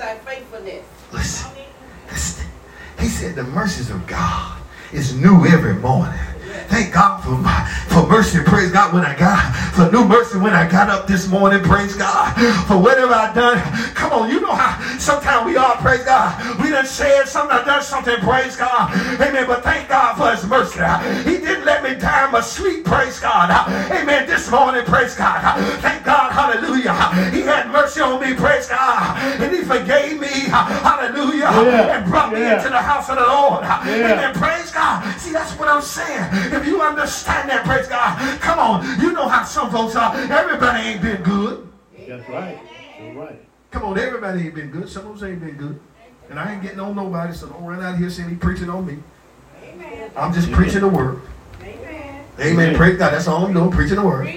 Thy 0.00 0.16
faithfulness. 0.16 0.86
Listen. 1.12 1.50
Listen. 2.08 2.46
He 3.00 3.06
said 3.06 3.34
the 3.34 3.44
mercies 3.44 3.90
of 3.90 4.06
God 4.06 4.58
is 4.94 5.14
new 5.14 5.44
every 5.44 5.74
morning. 5.74 6.18
Thank 6.68 6.94
God 6.94 7.22
for 7.22 7.30
my, 7.30 7.66
for 7.88 8.06
mercy. 8.06 8.38
Praise 8.44 8.70
God 8.72 8.92
when 8.94 9.04
I 9.04 9.16
got 9.16 9.54
for 9.80 9.90
new 9.90 10.04
mercy 10.04 10.38
when 10.38 10.52
I 10.52 10.68
got 10.70 10.90
up 10.90 11.06
this 11.06 11.28
morning. 11.28 11.62
Praise 11.62 11.94
God 11.96 12.34
for 12.66 12.76
whatever 12.78 13.14
I 13.14 13.32
done. 13.32 13.58
Come 13.94 14.12
on, 14.12 14.30
you 14.30 14.40
know 14.40 14.52
how 14.54 14.76
sometimes 14.98 15.46
we 15.46 15.56
are, 15.56 15.76
praise 15.76 16.04
God. 16.04 16.60
We 16.60 16.70
done 16.70 16.86
said 16.86 17.24
something, 17.24 17.56
I 17.56 17.64
done 17.64 17.82
something, 17.82 18.16
praise 18.20 18.56
God. 18.56 18.92
Amen. 19.20 19.46
But 19.46 19.62
thank 19.62 19.88
God 19.88 20.16
for 20.16 20.30
his 20.30 20.44
mercy. 20.48 20.80
He 21.24 21.38
didn't 21.38 21.64
let 21.64 21.82
me 21.82 21.94
die 21.94 22.26
in 22.26 22.32
my 22.32 22.40
sleep, 22.40 22.84
praise 22.84 23.18
God. 23.20 23.50
Amen. 23.90 24.26
This 24.26 24.50
morning, 24.50 24.84
praise 24.84 25.14
God. 25.14 25.40
Thank 25.80 26.04
God, 26.04 26.32
hallelujah. 26.32 26.94
He 27.30 27.42
had 27.42 27.70
mercy 27.70 28.00
on 28.00 28.20
me, 28.20 28.34
praise 28.34 28.68
God. 28.68 29.16
And 29.40 29.54
he 29.54 29.62
forgave 29.62 30.20
me, 30.20 30.50
hallelujah. 30.50 31.40
Yeah. 31.40 31.96
And 31.96 32.10
brought 32.10 32.32
me 32.32 32.42
into 32.42 32.68
the 32.68 32.78
house 32.82 33.08
of 33.08 33.16
the 33.16 33.24
Lord. 33.24 33.62
Yeah. 33.62 34.12
Amen. 34.12 34.34
Praise 34.34 34.70
God. 34.70 35.18
See, 35.18 35.32
that's 35.32 35.52
what 35.58 35.68
I'm 35.68 35.82
saying. 35.82 36.28
If 36.52 36.66
you 36.66 36.82
understand 36.82 37.50
that, 37.50 37.64
praise 37.64 37.88
God. 37.88 38.18
Come 38.40 38.58
on. 38.58 39.00
You 39.00 39.12
know 39.12 39.28
how 39.28 39.44
some 39.44 39.70
folks 39.70 39.96
are. 39.96 40.14
Everybody 40.16 40.88
ain't 40.88 41.02
been 41.02 41.22
good. 41.22 41.68
That's 42.08 42.28
right. 42.28 42.58
That's 42.98 43.16
right. 43.16 43.40
Come 43.70 43.84
on, 43.84 43.98
everybody 43.98 44.46
ain't 44.46 44.54
been 44.54 44.70
good. 44.70 44.88
Some 44.88 45.06
of 45.06 45.16
us 45.16 45.22
ain't 45.22 45.40
been 45.40 45.56
good. 45.56 45.78
And 46.28 46.38
I 46.38 46.52
ain't 46.52 46.62
getting 46.62 46.80
on 46.80 46.94
nobody, 46.94 47.32
so 47.34 47.48
don't 47.48 47.64
run 47.64 47.82
out 47.82 47.98
here 47.98 48.10
saying 48.10 48.28
he 48.28 48.36
preaching 48.36 48.70
on 48.70 48.86
me. 48.86 48.98
Amen. 49.64 50.10
I'm 50.16 50.32
just 50.32 50.48
Amen. 50.48 50.60
preaching 50.60 50.80
the 50.80 50.88
word. 50.88 51.20
Amen. 51.60 52.24
Amen. 52.38 52.52
Amen. 52.52 52.76
Praise 52.76 52.98
God. 52.98 53.12
That's 53.12 53.26
all 53.26 53.46
I'm 53.46 53.52
doing, 53.52 53.70
preaching 53.70 53.96
the 53.96 54.02
word. 54.06 54.28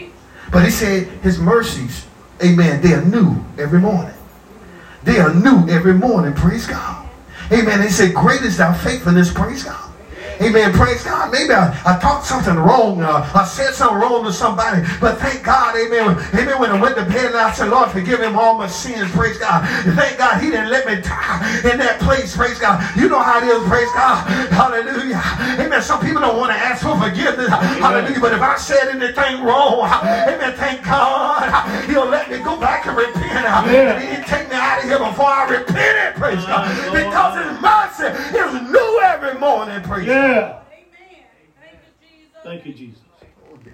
But 0.52 0.66
he 0.66 0.72
said 0.72 1.08
his 1.24 1.40
mercies, 1.40 2.06
amen, 2.44 2.82
they 2.82 2.94
are 2.94 3.04
new 3.04 3.44
every 3.58 3.80
morning. 3.80 4.14
They 5.04 5.20
are 5.20 5.34
new 5.34 5.68
every 5.70 5.94
morning. 5.94 6.34
Praise 6.34 6.68
God. 6.68 7.08
Amen. 7.52 7.82
He 7.82 7.90
said, 7.90 8.14
great 8.14 8.42
is 8.42 8.58
thy 8.58 8.74
faithfulness. 8.74 9.34
Praise 9.34 9.64
God. 9.64 9.93
Amen. 10.42 10.74
Praise 10.74 11.04
God. 11.04 11.32
Maybe 11.32 11.54
I, 11.54 11.70
I 11.86 12.00
talked 12.00 12.26
something 12.26 12.56
wrong. 12.56 13.02
Uh, 13.02 13.30
I 13.34 13.44
said 13.46 13.74
something 13.74 13.98
wrong 13.98 14.24
to 14.24 14.34
somebody. 14.34 14.86
But 15.00 15.20
thank 15.20 15.44
God. 15.44 15.76
Amen. 15.76 16.18
Amen. 16.34 16.60
When 16.60 16.72
I 16.72 16.80
went 16.82 16.96
to 16.98 17.06
bed 17.06 17.28
and 17.28 17.38
I 17.38 17.52
said, 17.52 17.70
Lord, 17.70 17.92
forgive 17.92 18.22
him 18.22 18.38
all 18.38 18.58
my 18.58 18.68
sins. 18.68 19.12
Praise 19.12 19.38
God. 19.38 19.68
Thank 19.96 20.18
God 20.18 20.42
he 20.42 20.50
didn't 20.50 20.70
let 20.70 20.86
me 20.86 21.02
die 21.02 21.62
in 21.72 21.78
that 21.80 22.00
place. 22.00 22.36
Praise 22.36 22.60
God. 22.60 22.82
You 22.98 23.10
know 23.10 23.20
how 23.22 23.40
it 23.40 23.48
is. 23.48 23.62
Praise 23.68 23.92
God. 23.94 24.28
Hallelujah. 24.52 25.22
Amen. 25.60 25.82
Some 25.82 26.02
people 26.02 26.22
don't 26.22 26.38
want 26.38 26.52
to 26.52 26.58
ask 26.58 26.84
for 26.84 26.98
forgiveness. 27.00 27.50
Hallelujah. 27.50 28.20
But 28.20 28.34
if 28.34 28.42
I 28.42 28.58
said 28.58 28.90
anything 28.90 29.44
wrong, 29.44 29.86
amen. 29.88 30.54
Thank 30.58 30.84
God. 30.84 31.86
He'll 31.90 32.06
let 32.08 32.30
me 32.30 32.40
go 32.40 32.60
back 32.60 32.86
and 32.88 32.98
repent. 32.98 33.24
Yeah. 33.44 33.94
And 33.96 34.04
he 34.04 34.10
didn't 34.10 34.28
take 34.28 34.50
me 34.50 34.56
out 34.56 34.80
of 34.80 34.86
here 34.86 35.00
before 35.00 35.28
I 35.28 35.48
repented. 35.50 36.16
Praise 36.16 36.44
God. 36.46 36.68
Because 36.92 37.34
his 37.44 37.62
mercy 37.62 38.10
is 38.38 38.72
new 38.72 39.00
every 39.04 39.38
morning. 39.40 39.82
Praise 39.84 40.08
God. 40.08 40.23
Yeah. 40.24 40.30
Amen. 40.30 40.64
Thank 41.62 41.76
you, 41.86 42.02
Jesus. 42.02 42.42
Thank 42.44 42.66
you, 42.66 42.74
Jesus. 42.74 43.00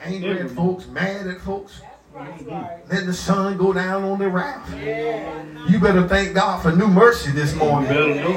Angry 0.01 0.39
at 0.39 0.51
folks, 0.51 0.87
mad 0.87 1.27
at 1.27 1.41
folks. 1.41 1.81
Right. 2.13 2.79
Let 2.89 3.05
the 3.05 3.13
sun 3.13 3.57
go 3.57 3.71
down 3.71 4.03
on 4.03 4.17
their 4.19 4.29
wrath. 4.29 4.67
Yeah. 4.83 5.67
You 5.69 5.79
better 5.79 6.07
thank 6.07 6.33
God 6.33 6.61
for 6.61 6.71
new 6.71 6.87
mercy 6.87 7.31
this 7.31 7.53
morning. 7.55 7.89
better 7.89 8.15
know. 8.15 8.33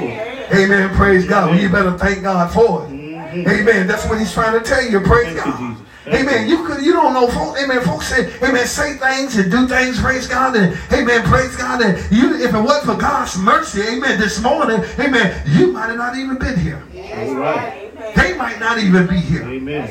Amen. 0.53 0.95
Praise 0.95 1.25
God. 1.25 1.49
Well, 1.49 1.59
you 1.59 1.69
better 1.69 1.97
thank 1.97 2.21
God 2.21 2.51
for 2.51 2.85
it. 2.85 2.91
Mhm. 2.91 3.47
Amen. 3.47 3.87
That's 3.87 4.07
what 4.07 4.19
he's 4.19 4.31
trying 4.31 4.53
to 4.53 4.63
tell 4.63 4.83
you. 4.83 4.99
Praise 4.99 5.33
Thank 5.33 5.37
God. 5.43 5.57
Jesus. 5.57 5.83
Thank 6.05 6.29
Amen. 6.29 6.49
You 6.49 6.65
could 6.65 6.83
you 6.83 6.91
don't 6.93 7.13
know 7.13 7.27
folks. 7.27 7.61
Amen. 7.61 7.81
Folks 7.81 8.07
say, 8.07 8.29
Amen, 8.43 8.67
say 8.67 8.95
things 8.97 9.37
and 9.37 9.49
do 9.49 9.67
things, 9.67 9.99
praise 9.99 10.27
God. 10.27 10.55
And 10.55 10.77
Amen, 10.91 11.23
praise 11.23 11.55
God. 11.55 11.81
And 11.81 11.97
you 12.11 12.35
if 12.35 12.53
it 12.53 12.59
wasn't 12.59 12.85
for 12.93 13.01
God's 13.01 13.37
mercy, 13.37 13.81
Amen, 13.81 14.19
this 14.19 14.41
morning, 14.41 14.83
Amen, 14.99 15.41
you 15.47 15.71
might 15.71 15.87
have 15.87 15.97
not 15.97 16.17
even 16.17 16.37
been 16.37 16.59
here. 16.59 16.83
That's 16.93 17.29
All 17.29 17.35
right. 17.37 17.82
Right. 18.03 18.17
Amen. 18.17 18.31
They 18.31 18.37
might 18.37 18.59
not 18.59 18.77
even 18.79 19.07
be 19.07 19.17
here. 19.17 19.43
Amen. 19.43 19.87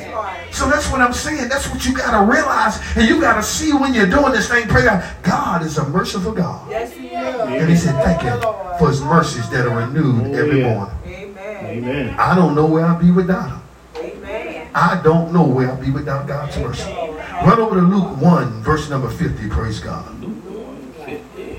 So 0.53 0.68
that's 0.68 0.90
what 0.90 1.01
I'm 1.01 1.12
saying. 1.12 1.48
That's 1.48 1.68
what 1.70 1.85
you 1.87 1.94
gotta 1.96 2.25
realize, 2.31 2.81
and 2.96 3.09
you 3.09 3.20
gotta 3.20 3.42
see 3.42 3.72
when 3.72 3.94
you're 3.94 4.07
doing 4.11 4.33
this 4.33 4.48
thing. 4.48 4.66
Pray 4.68 4.85
God. 4.85 5.03
God 5.22 5.62
is 5.64 5.79
a 5.79 5.88
merciful 5.88 6.33
God. 6.33 6.68
Yes, 6.70 6.92
he 6.92 7.09
is. 7.09 7.40
And 7.40 7.70
he 7.70 7.77
said, 7.77 7.94
Thank 8.05 8.22
you 8.22 8.40
for 8.79 8.88
his 8.90 9.01
mercies 9.01 9.48
that 9.51 9.66
are 9.66 9.77
renewed 9.87 10.27
Oh, 10.35 10.38
every 10.38 10.61
yeah. 10.61 10.75
morning. 10.75 10.94
Amen. 11.07 11.66
Amen. 11.66 12.14
I 12.18 12.35
don't 12.35 12.55
know 12.55 12.66
where 12.66 12.85
I'll 12.85 12.98
be 13.01 13.11
without 13.11 13.48
him. 13.51 13.61
Amen. 13.96 14.68
I 14.75 15.01
don't 15.03 15.33
know 15.33 15.44
where 15.44 15.70
I'll 15.70 15.81
be 15.81 15.90
without 15.90 16.27
God's 16.27 16.57
mercy. 16.59 16.90
Run 17.44 17.59
over 17.61 17.77
to 17.77 17.83
Luke 17.83 18.20
1, 18.20 18.62
verse 18.62 18.88
number 18.90 19.11
50. 19.11 19.48
Praise 19.48 19.81
God. 19.81 20.07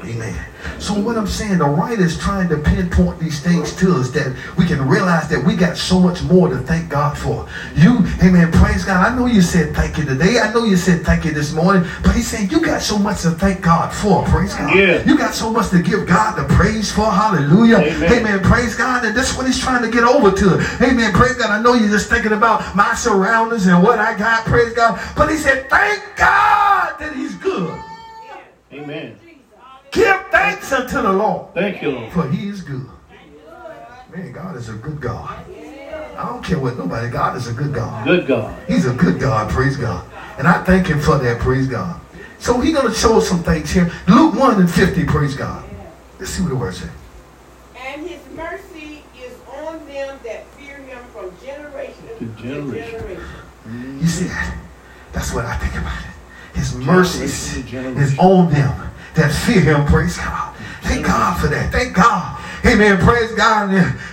Amen. 0.05 0.45
So 0.79 0.93
what 0.93 1.17
I'm 1.17 1.27
saying, 1.27 1.59
the 1.59 1.65
writer 1.65 2.03
is 2.03 2.17
trying 2.17 2.49
to 2.49 2.57
pinpoint 2.57 3.19
these 3.19 3.39
things 3.41 3.75
to 3.77 3.95
us 3.95 4.11
that 4.11 4.35
we 4.57 4.65
can 4.65 4.87
realize 4.87 5.29
that 5.29 5.43
we 5.43 5.55
got 5.55 5.77
so 5.77 5.99
much 5.99 6.23
more 6.23 6.49
to 6.49 6.57
thank 6.57 6.89
God 6.89 7.17
for. 7.17 7.47
You, 7.75 7.99
amen, 8.21 8.51
praise 8.51 8.85
God. 8.85 9.05
I 9.05 9.15
know 9.15 9.25
you 9.25 9.41
said 9.41 9.75
thank 9.75 9.97
you 9.97 10.05
today. 10.05 10.39
I 10.39 10.53
know 10.53 10.63
you 10.65 10.77
said 10.77 11.05
thank 11.05 11.25
you 11.25 11.31
this 11.31 11.53
morning. 11.53 11.87
But 12.03 12.15
he's 12.15 12.27
saying 12.27 12.49
you 12.49 12.61
got 12.61 12.81
so 12.81 12.97
much 12.97 13.21
to 13.21 13.31
thank 13.31 13.61
God 13.61 13.93
for. 13.93 14.23
Praise 14.25 14.53
God. 14.53 14.75
Yeah. 14.75 15.03
You 15.05 15.17
got 15.17 15.33
so 15.33 15.49
much 15.49 15.69
to 15.69 15.81
give 15.81 16.07
God 16.07 16.35
the 16.37 16.53
praise 16.53 16.91
for. 16.91 17.09
Hallelujah. 17.09 17.77
Amen. 17.77 18.11
Amen. 18.11 18.43
Praise 18.43 18.75
God. 18.75 19.05
And 19.05 19.15
that's 19.15 19.35
what 19.37 19.45
he's 19.45 19.59
trying 19.59 19.83
to 19.83 19.89
get 19.89 20.03
over 20.03 20.31
to. 20.31 20.53
Amen. 20.83 21.13
Praise 21.13 21.35
God. 21.35 21.49
I 21.51 21.61
know 21.61 21.73
you're 21.73 21.89
just 21.89 22.09
thinking 22.09 22.33
about 22.33 22.75
my 22.75 22.93
surroundings 22.95 23.67
and 23.67 23.81
what 23.81 23.99
I 23.99 24.17
got. 24.17 24.45
Praise 24.45 24.73
God. 24.73 24.99
But 25.15 25.29
he 25.29 25.37
said, 25.37 25.69
thank 25.69 26.01
God 26.15 26.97
that 26.99 27.13
he's 27.15 27.35
good. 27.35 27.79
Amen. 28.71 29.17
Give 29.93 30.19
thanks 30.31 30.71
unto 30.71 31.01
the 31.01 31.13
Lord, 31.13 31.53
Thank 31.53 31.81
you, 31.81 31.91
Lord. 31.91 32.11
for 32.11 32.27
he 32.29 32.49
is 32.49 32.61
good. 32.61 32.85
Man, 34.15 34.31
God 34.31 34.55
is 34.57 34.69
a 34.69 34.73
good 34.73 34.99
God. 34.99 35.45
I 36.17 36.25
don't 36.29 36.43
care 36.43 36.59
what 36.59 36.77
nobody, 36.77 37.09
God 37.09 37.37
is 37.37 37.47
a 37.47 37.53
good 37.53 37.73
God. 37.73 38.05
Good 38.05 38.27
God. 38.27 38.55
He's 38.67 38.85
a 38.87 38.93
good 38.93 39.19
God, 39.19 39.49
praise 39.51 39.77
God. 39.77 40.05
And 40.37 40.47
I 40.47 40.63
thank 40.63 40.87
him 40.87 40.99
for 40.99 41.17
that, 41.19 41.39
praise 41.39 41.67
God. 41.67 41.99
So 42.39 42.59
he's 42.59 42.73
going 42.75 42.87
to 42.87 42.93
show 42.93 43.17
us 43.17 43.27
some 43.29 43.41
things 43.43 43.71
here. 43.71 43.91
Luke 44.07 44.35
1 44.35 44.59
and 44.61 44.69
50, 44.69 45.05
praise 45.05 45.35
God. 45.35 45.63
Let's 46.19 46.31
see 46.31 46.41
what 46.43 46.49
the 46.49 46.55
word 46.55 46.73
says. 46.73 46.89
And 47.77 48.07
his 48.07 48.19
mercy 48.35 49.03
is 49.23 49.33
on 49.63 49.77
them 49.87 50.19
that 50.23 50.45
fear 50.57 50.77
him 50.77 51.03
from 51.13 51.31
generation 51.43 52.03
To 52.19 52.25
to 52.25 52.25
generation. 52.41 52.99
generation. 52.99 53.99
You 54.01 54.07
see 54.07 54.25
that? 54.25 54.57
That's 55.11 55.33
what 55.33 55.45
I 55.45 55.55
think 55.57 55.75
about 55.75 55.99
it. 56.01 56.57
His 56.57 56.75
mercy 56.75 57.63
Generation 57.63 57.95
to 57.95 58.01
is 58.01 58.19
on 58.19 58.51
them 58.51 58.89
that 59.15 59.31
fear 59.45 59.61
him. 59.61 59.85
Praise 59.85 60.17
God. 60.17 60.55
Thank 60.83 61.05
God 61.05 61.39
for 61.39 61.47
that. 61.47 61.71
Thank 61.71 61.93
God. 61.95 62.39
Amen. 62.65 62.97
Praise 62.99 63.31
God. 63.33 63.69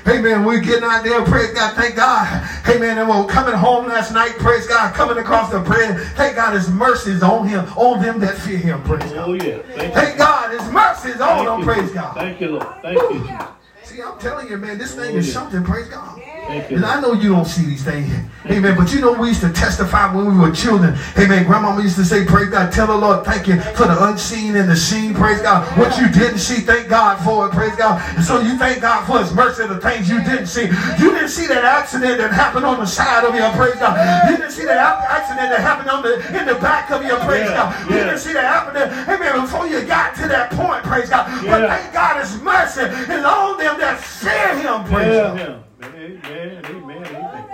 Amen. 0.09 0.45
We're 0.45 0.61
getting 0.61 0.83
out 0.85 1.05
there. 1.05 1.25
Praise 1.25 1.53
God. 1.53 1.75
Thank 1.77 1.95
God. 1.97 2.27
Amen. 2.69 2.99
And 2.99 3.09
we're 3.09 3.27
coming 3.27 3.55
home 3.55 3.87
last 3.87 4.13
night. 4.13 4.33
Praise 4.39 4.67
God. 4.67 4.93
Coming 4.95 5.19
across 5.19 5.51
the 5.53 5.61
bridge. 5.61 5.97
Thank 6.15 6.37
God 6.37 6.55
his 6.55 6.69
mercies 6.69 7.23
on 7.23 7.47
him, 7.47 7.65
on 7.77 8.03
them 8.03 8.19
that 8.21 8.37
fear 8.39 8.59
him. 8.59 8.83
Praise 8.83 9.13
God. 9.13 9.29
Oh, 9.29 9.33
yeah. 9.35 9.59
Thank. 9.75 9.95
Thank 9.95 10.19
God. 10.19 10.51
His 10.59 10.69
mercies 10.73 11.21
on 11.21 11.45
Thank 11.45 11.49
them. 11.49 11.59
you. 11.61 11.65
Praise 11.65 11.91
God. 11.93 12.15
Thank 12.17 12.41
you, 12.41 12.49
Lord. 12.49 12.67
Thank 12.83 12.99
you, 12.99 13.39
See, 13.85 14.03
I'm 14.03 14.19
telling 14.19 14.49
you, 14.49 14.57
man, 14.57 14.79
this 14.79 14.95
thing 14.95 15.15
Oh, 15.15 15.19
is 15.19 15.27
yeah. 15.29 15.33
something. 15.35 15.65
Praise 15.65 15.89
God. 15.89 16.17
You. 16.19 16.25
And 16.49 16.85
I 16.85 17.01
know 17.01 17.13
you 17.13 17.31
don't 17.31 17.47
see 17.47 17.65
these 17.65 17.85
things. 17.85 18.11
Amen. 18.47 18.77
But 18.77 18.93
you 18.93 19.01
know, 19.01 19.13
we 19.13 19.29
used 19.29 19.43
to 19.43 19.53
testify 19.53 20.13
when 20.15 20.27
we 20.27 20.39
were 20.39 20.51
children. 20.51 20.97
Amen. 21.17 21.47
Grandmama 21.47 21.83
used 21.83 21.97
to 21.97 22.05
say, 22.05 22.25
Praise 22.25 22.49
God. 22.49 22.73
Tell 22.73 22.87
the 22.87 22.97
Lord, 22.97 23.25
thank 23.25 23.47
you 23.47 23.61
for 23.79 23.87
the 23.87 23.97
unseen 24.09 24.57
and 24.57 24.69
the 24.69 24.77
seen. 24.77 25.15
Praise 25.15 25.41
God. 25.43 25.67
What 25.79 25.99
you 25.99 26.09
didn't 26.09 26.39
see, 26.39 26.61
thank 26.61 26.89
God 26.89 27.23
for 27.23 27.47
it. 27.47 27.53
Praise 27.53 27.77
God. 27.77 28.03
And 28.17 28.25
so 28.25 28.41
you 28.41 28.57
thank 28.59 28.81
God 28.81 29.07
for 29.07 29.21
his 29.21 29.33
mercy, 29.33 29.67
the 29.67 29.79
things 29.79 30.09
you 30.09 30.23
didn't 30.25 30.47
see. 30.47 30.67
You 30.99 31.13
didn't 31.13 31.29
see 31.29 31.47
that 31.47 31.65
accident 31.65 32.19
that 32.19 32.33
happened 32.33 32.65
on 32.65 32.81
the 32.81 32.87
side 32.87 33.25
of 33.25 33.35
your 33.35 33.51
praise 33.53 33.77
God. 33.77 33.95
You 34.31 34.37
didn't 34.37 34.53
see 34.53 34.65
that 34.65 34.79
accident 34.79 35.51
that 35.51 35.61
happened 35.61 35.91
on 35.91 36.03
the 36.03 36.19
in 36.39 36.47
the 36.47 36.55
back 36.55 36.91
of 36.91 37.05
your 37.05 37.19
praise 37.21 37.51
God. 37.51 37.79
You 37.89 37.97
didn't 37.97 38.19
see 38.19 38.33
that 38.33 38.45
happening. 38.45 38.89
Amen. 39.07 39.41
Before 39.43 39.67
you 39.67 39.85
got 39.85 40.15
to 40.17 40.27
that 40.29 40.51
point, 40.51 40.83
praise 40.85 41.09
God. 41.09 41.31
But 41.47 41.69
thank 41.69 41.93
God 41.93 42.21
his 42.21 42.41
mercy 42.43 42.83
is 42.83 43.25
on 43.25 43.59
them 43.59 43.79
that 43.79 44.01
fear 44.01 44.57
him. 44.57 44.85
Praise 44.85 45.17
God. 45.17 45.65
Yeah. 46.01 46.07
Amen. 46.07 46.65
Amen. 46.65 47.07
Amen. 47.07 47.45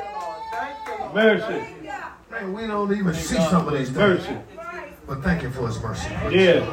Thank 0.53 0.99
you, 1.01 1.15
Mercy. 1.15 1.75
Man, 2.31 2.53
we 2.53 2.67
don't 2.67 2.93
even 2.93 3.13
Thank 3.13 3.27
see 3.27 3.37
God 3.37 3.51
some 3.51 3.69
of 3.69 3.75
these 3.75 3.89
His 3.89 3.97
things. 3.97 4.29
mercy. 4.29 4.37
But 5.07 5.23
thank 5.23 5.43
him 5.43 5.53
for 5.53 5.67
his 5.69 5.81
mercy. 5.81 6.09
Yeah. 6.31 6.65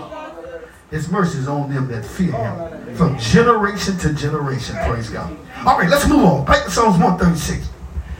His 0.89 1.07
mercy 1.09 1.37
is 1.37 1.47
on 1.47 1.71
them 1.73 1.87
that 1.89 2.03
fear 2.03 2.31
him 2.31 2.95
from 2.95 3.17
generation 3.19 3.97
to 3.99 4.13
generation. 4.13 4.75
Praise 4.87 5.09
God. 5.09 5.35
All 5.65 5.77
right, 5.77 5.89
let's 5.89 6.07
move 6.07 6.23
on. 6.25 6.45
Back 6.45 6.65
to 6.65 6.71
Psalms 6.71 6.97
136. 6.99 7.69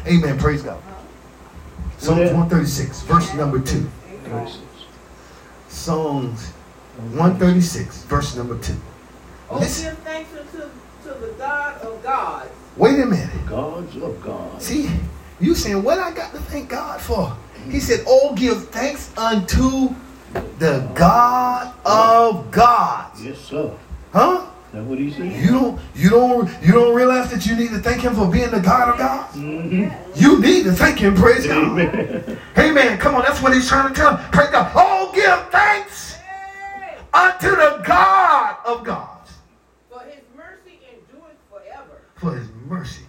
Amen. 0.08 0.38
Praise 0.38 0.62
God. 0.62 0.82
Psalms 1.98 2.20
136, 2.32 3.02
verse 3.04 3.34
number 3.34 3.60
2. 3.60 3.90
Psalms 5.70 6.50
136, 7.16 8.04
verse 8.04 8.36
number 8.36 8.58
2. 8.60 8.74
Oh, 9.50 9.60
Listen. 9.60 9.94
give 9.96 10.04
thanks 10.04 10.30
unto 10.38 10.70
to 11.04 11.20
the 11.20 11.34
God 11.38 11.82
of 11.82 12.04
gods. 12.04 12.50
Wait 12.78 13.00
a 13.00 13.06
minute. 13.06 13.30
God's 13.48 13.96
of 13.98 14.22
God. 14.22 14.62
See, 14.62 14.90
you 15.40 15.56
saying 15.56 15.84
what 15.84 16.00
I 16.00 16.12
got 16.12 16.32
to 16.32 16.40
thank 16.40 16.70
God 16.70 17.00
for? 17.02 17.36
He 17.70 17.80
said, 17.80 18.04
"Oh, 18.08 18.34
give 18.36 18.70
thanks 18.70 19.16
unto 19.18 19.94
the 20.60 20.90
God 20.96 21.74
of 21.86 22.50
God." 22.52 23.12
Yes, 23.22 23.40
sir. 23.40 23.72
Huh? 24.12 24.48
That 24.74 24.84
what 24.86 24.98
he 24.98 25.12
said. 25.12 25.32
You 25.32 25.52
don't, 25.52 25.80
you 25.94 26.10
don't, 26.10 26.50
you 26.64 26.72
don't 26.74 26.96
realize 26.96 27.30
that 27.30 27.46
you 27.46 27.56
need 27.56 27.70
to 27.70 27.78
thank 27.78 28.02
him 28.02 28.16
for 28.16 28.28
being 28.28 28.50
the 28.50 28.60
God 28.60 28.90
of 28.90 28.98
God. 28.98 29.30
Mm-hmm. 29.34 30.20
You 30.20 30.42
need 30.42 30.64
to 30.64 30.72
thank 30.72 30.98
him. 30.98 31.16
Praise 31.16 31.46
Amen. 31.46 32.24
God. 32.26 32.66
Amen. 32.66 32.98
Come 32.98 33.14
on, 33.14 33.22
that's 33.22 33.40
what 33.40 33.54
he's 33.54 33.68
trying 33.68 33.94
to 33.94 33.94
tell. 33.94 34.18
Him. 34.18 34.32
Praise 34.32 34.50
God. 34.50 34.72
Oh, 34.76 35.12
give 35.14 35.50
thanks 35.52 36.18
unto 37.14 37.50
the 37.52 37.84
God 37.86 38.58
of 38.66 38.84
God. 38.84 39.28
For 39.92 40.00
His 40.06 40.24
mercy 40.36 40.80
endureth 40.92 41.38
forever. 41.52 42.02
For 42.16 42.36
His 42.36 42.50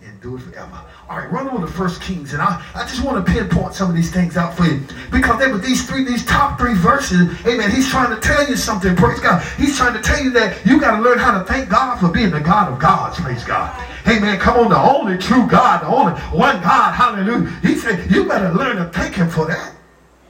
endures 0.03 0.43
forever. 0.43 0.81
All 1.09 1.19
right, 1.19 1.31
run 1.31 1.49
on 1.49 1.61
to 1.61 1.67
First 1.67 2.01
Kings, 2.03 2.33
and 2.33 2.43
I, 2.43 2.63
I 2.75 2.83
just 2.87 3.05
want 3.05 3.25
to 3.25 3.33
pinpoint 3.33 3.75
some 3.75 3.89
of 3.89 3.97
these 3.97 4.13
things 4.13 4.37
out 4.37 4.57
for 4.57 4.65
you 4.65 4.83
because 5.13 5.39
there 5.39 5.51
were 5.51 5.59
these 5.59 5.87
three, 5.87 6.05
these 6.05 6.25
top 6.25 6.59
three 6.59 6.75
verses. 6.75 7.29
Amen. 7.47 7.71
He's 7.71 7.89
trying 7.89 8.15
to 8.15 8.21
tell 8.21 8.49
you 8.49 8.57
something. 8.57 8.97
Praise 8.97 9.21
God. 9.21 9.43
He's 9.57 9.77
trying 9.77 9.95
to 9.95 10.03
tell 10.03 10.23
you 10.23 10.31
that 10.33 10.65
you 10.67 10.81
got 10.81 10.97
to 10.97 11.03
learn 11.03 11.19
how 11.19 11.39
to 11.39 11.45
thank 11.45 11.69
God 11.69 11.99
for 12.01 12.09
being 12.09 12.31
the 12.31 12.41
God 12.41 12.73
of 12.73 12.79
gods. 12.79 13.21
Praise 13.21 13.45
God. 13.45 13.75
Amen. 14.09 14.39
Come 14.39 14.59
on, 14.59 14.71
the 14.71 14.79
only 14.79 15.19
true 15.19 15.47
God, 15.47 15.83
the 15.83 15.87
only 15.87 16.13
one 16.31 16.61
God. 16.63 16.93
Hallelujah. 16.95 17.51
He 17.63 17.75
said 17.77 18.11
you 18.11 18.27
better 18.27 18.53
learn 18.53 18.77
to 18.77 18.87
thank 18.87 19.15
Him 19.15 19.29
for 19.29 19.47
that. 19.47 19.75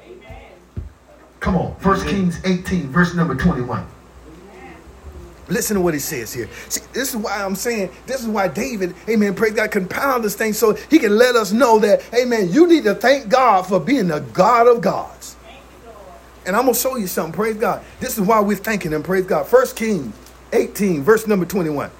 Amen. 0.04 0.50
Come 1.40 1.56
on, 1.56 1.76
First 1.76 2.06
Kings 2.06 2.40
18, 2.44 2.88
verse 2.88 3.14
number 3.14 3.34
21. 3.34 3.86
Listen 5.48 5.76
to 5.76 5.82
what 5.82 5.92
he 5.94 6.00
says 6.00 6.32
here. 6.32 6.48
See, 6.68 6.80
this 6.92 7.10
is 7.10 7.16
why 7.16 7.42
I'm 7.44 7.54
saying, 7.54 7.90
this 8.06 8.20
is 8.22 8.26
why 8.26 8.48
David, 8.48 8.94
amen, 9.08 9.34
praise 9.34 9.52
God, 9.52 9.70
compound 9.70 10.24
this 10.24 10.34
thing 10.34 10.52
so 10.54 10.72
he 10.74 10.98
can 10.98 11.16
let 11.18 11.36
us 11.36 11.52
know 11.52 11.78
that, 11.80 12.02
amen, 12.14 12.48
you 12.50 12.66
need 12.66 12.84
to 12.84 12.94
thank 12.94 13.28
God 13.28 13.62
for 13.66 13.78
being 13.78 14.08
the 14.08 14.20
God 14.20 14.66
of 14.66 14.80
gods. 14.80 15.36
And 16.46 16.54
I'm 16.56 16.62
going 16.62 16.74
to 16.74 16.80
show 16.80 16.96
you 16.96 17.06
something, 17.06 17.32
praise 17.32 17.56
God. 17.56 17.82
This 18.00 18.18
is 18.18 18.20
why 18.26 18.40
we're 18.40 18.56
thanking 18.56 18.92
him, 18.92 19.02
praise 19.02 19.24
God. 19.26 19.46
First 19.46 19.76
Kings 19.76 20.14
18, 20.52 21.02
verse 21.02 21.26
number 21.26 21.46
21. 21.46 21.90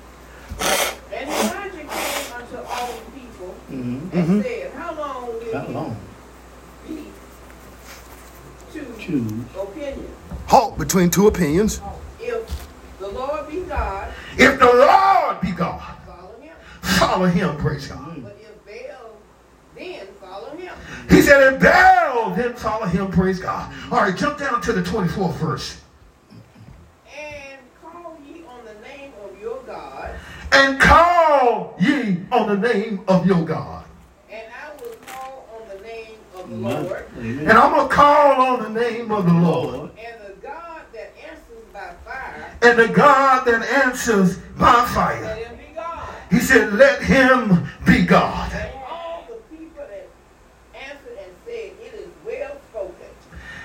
And 1.13 1.29
Elijah 1.31 1.71
came 1.71 1.87
unto 2.35 2.57
all 2.59 2.87
the 2.89 3.21
people 3.21 3.55
Mm-hmm. 3.71 4.17
and 4.19 4.43
said, 4.45 4.73
How 4.73 4.95
long 4.95 5.27
will 5.27 5.59
How 5.59 5.67
long? 5.69 5.97
be 6.87 7.07
to 8.73 8.85
Choose. 8.99 9.33
opinion? 9.59 10.09
Halt 10.47 10.79
between 10.79 11.11
two 11.11 11.27
opinions 11.27 11.81
the 13.01 13.09
Lord 13.09 13.51
be 13.51 13.61
God, 13.63 14.09
If 14.37 14.59
the 14.59 14.67
Lord 14.67 15.41
be 15.41 15.53
God, 15.53 15.81
follow 16.07 16.41
him. 16.41 16.55
follow 16.81 17.27
him, 17.27 17.57
praise 17.59 17.87
God. 17.87 18.23
But 18.23 18.37
if 18.41 18.65
Baal, 18.65 19.17
then 19.77 20.07
follow 20.21 20.57
him. 20.57 20.75
He 21.09 21.23
said, 21.23 21.55
if 21.55 21.61
Baal, 21.63 22.31
then 22.35 22.55
follow 22.55 22.87
him, 22.87 23.11
praise 23.11 23.39
God. 23.39 23.73
All 23.91 23.99
right, 23.99 24.17
jump 24.17 24.39
down 24.39 24.61
to 24.63 24.73
the 24.73 24.83
24th 24.83 25.35
verse. 25.35 25.81
And 27.17 27.59
call 27.83 28.17
ye 28.27 28.43
on 28.47 28.65
the 28.65 28.75
name 28.89 29.13
of 29.25 29.41
your 29.41 29.63
God, 29.65 30.15
and 30.53 30.81
call 30.81 31.77
ye 31.79 32.19
on 32.33 32.49
the 32.49 32.69
name 32.69 33.01
of 33.09 33.27
your 33.27 33.45
God. 33.45 33.85
and 34.31 34.43
I 34.53 34.83
will 34.83 34.97
call 35.07 35.49
on 35.61 35.69
the 35.77 35.83
name 35.83 36.17
of 36.35 36.49
the 36.51 36.57
Amen. 36.57 36.85
Lord. 36.85 37.07
And 37.17 37.53
I'm 37.53 37.73
going 37.75 37.89
to 37.89 37.95
call 37.95 38.41
on 38.41 38.63
the 38.63 38.81
name 38.81 39.11
of 39.11 39.25
the 39.27 39.33
Lord. 39.33 39.75
Lord. 39.75 39.91
And 39.99 40.21
the 40.27 40.47
God 40.47 40.83
that 40.93 41.13
answers 41.29 41.65
by 41.73 41.93
fire, 42.05 42.54
And 42.65 42.79
the 42.79 42.89
God 42.89 43.45
that 43.45 43.63
answers 43.85 44.39
by 44.59 44.85
fire. 44.87 45.35
him 45.35 45.57
be 45.57 45.75
God. 45.75 46.09
He 46.31 46.39
said, 46.41 46.73
let 46.73 47.03
him 47.03 47.67
be 47.85 48.03
God. 48.05 48.51
And 48.53 48.71
all 48.89 49.27
the 49.29 49.35
people 49.55 49.85
that 49.87 50.09
answered 50.75 51.19
and 51.23 51.33
said, 51.45 51.73
It 51.83 51.95
is 51.95 52.09
well 52.25 52.57
spoken. 52.71 53.07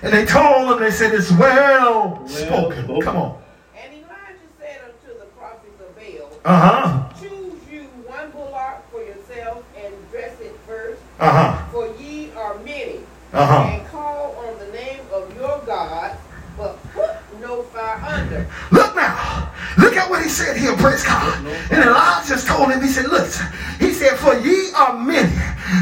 And 0.03 0.13
they 0.13 0.25
told 0.25 0.71
him, 0.73 0.79
they 0.79 0.91
said, 0.91 1.13
it's 1.13 1.31
well 1.31 2.27
spoken. 2.27 2.83
spoken. 2.83 3.01
Come 3.01 3.15
on. 3.17 3.41
And 3.81 3.93
Elijah 3.93 4.49
said 4.59 4.81
unto 4.83 5.17
the 5.19 5.25
prophets 5.37 5.79
of 5.79 5.95
Baal, 5.95 6.39
Uh-huh. 6.43 7.09
Choose 7.21 7.53
you 7.71 7.83
one 8.05 8.31
bullock 8.31 8.83
for 8.91 9.01
yourself 9.01 9.63
and 9.81 9.93
dress 10.11 10.37
it 10.41 10.55
first, 10.67 11.01
Uh-huh. 11.19 11.65
for 11.71 11.87
ye 12.01 12.31
are 12.33 12.57
many. 12.59 12.99
Uh-huh. 13.31 13.53
And 13.63 13.87
call 13.87 14.35
on 14.45 14.59
the 14.59 14.71
name 14.73 14.99
of 15.13 15.33
your 15.37 15.61
God, 15.65 16.17
but 16.57 16.77
put 16.93 17.11
no 17.39 17.63
fire 17.63 18.01
under. 18.03 18.28
Look 18.71 18.95
now. 18.95 19.51
Look 19.77 19.95
at 19.95 20.09
what 20.09 20.23
he 20.23 20.29
said 20.29 20.57
here, 20.57 20.75
praise 20.75 21.03
God. 21.03 21.45
And 21.71 21.83
Elijah 21.83 22.29
just 22.29 22.47
told 22.47 22.71
him, 22.71 22.81
he 22.81 22.87
said, 22.87 23.07
listen, 23.07 23.47
he 23.79 23.93
said, 23.93 24.17
for 24.17 24.35
ye 24.35 24.71
are 24.75 24.97
many. 24.97 25.31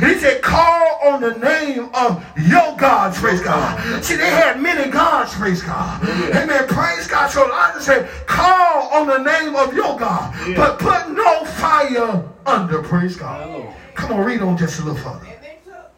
And 0.02 0.12
he 0.12 0.20
said, 0.20 0.41
call 0.41 1.00
on 1.06 1.22
the 1.22 1.36
name 1.38 1.89
of 1.93 2.24
your 2.38 2.76
gods, 2.78 3.17
praise 3.17 3.41
God. 3.41 4.04
See, 4.04 4.15
they 4.15 4.30
had 4.30 4.62
many 4.62 4.91
gods, 4.91 5.34
praise 5.34 5.63
God. 5.63 6.04
Amen, 6.36 6.67
praise 6.67 7.08
God. 7.08 7.30
So 7.32 7.46
Elijah 7.48 7.82
said, 7.82 8.10
call 8.28 8.89
on 8.93 9.08
the 9.08 9.17
name 9.20 9.56
of 9.56 9.74
your 9.74 9.98
God, 9.98 10.36
but 10.56 10.78
put 10.78 11.10
no 11.10 11.46
fire 11.46 12.24
under, 12.46 12.84
praise 12.84 13.15
God. 13.15 13.74
Come 13.96 14.12
on, 14.12 14.26
read 14.26 14.41
on 14.41 14.58
just 14.58 14.80
a 14.80 14.84
little 14.84 15.00
further. 15.00 15.26
And 15.26 15.43
they 15.43 15.58
took 15.65 15.91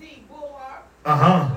the 0.00 1.10
Uh-huh. 1.10 1.48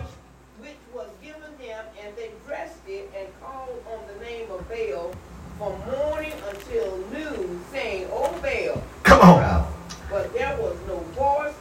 which, 0.59 0.69
which 0.69 0.77
was 0.93 1.07
given 1.23 1.41
them, 1.59 1.85
and 2.03 2.15
they 2.17 2.31
dressed 2.45 2.81
it 2.87 3.09
and 3.17 3.27
called 3.41 3.81
on 3.89 3.99
the 4.13 4.25
name 4.25 4.51
of 4.51 4.67
Baal 4.67 5.13
from 5.57 5.79
morning 5.91 6.33
until 6.49 6.97
noon, 7.13 7.61
saying, 7.71 8.07
O 8.11 8.31
Baal. 8.41 8.83
Come 9.03 9.21
on. 9.21 9.67
But 10.09 10.33
there 10.33 10.57
was 10.59 10.75
no 10.87 10.97
voice, 11.15 11.53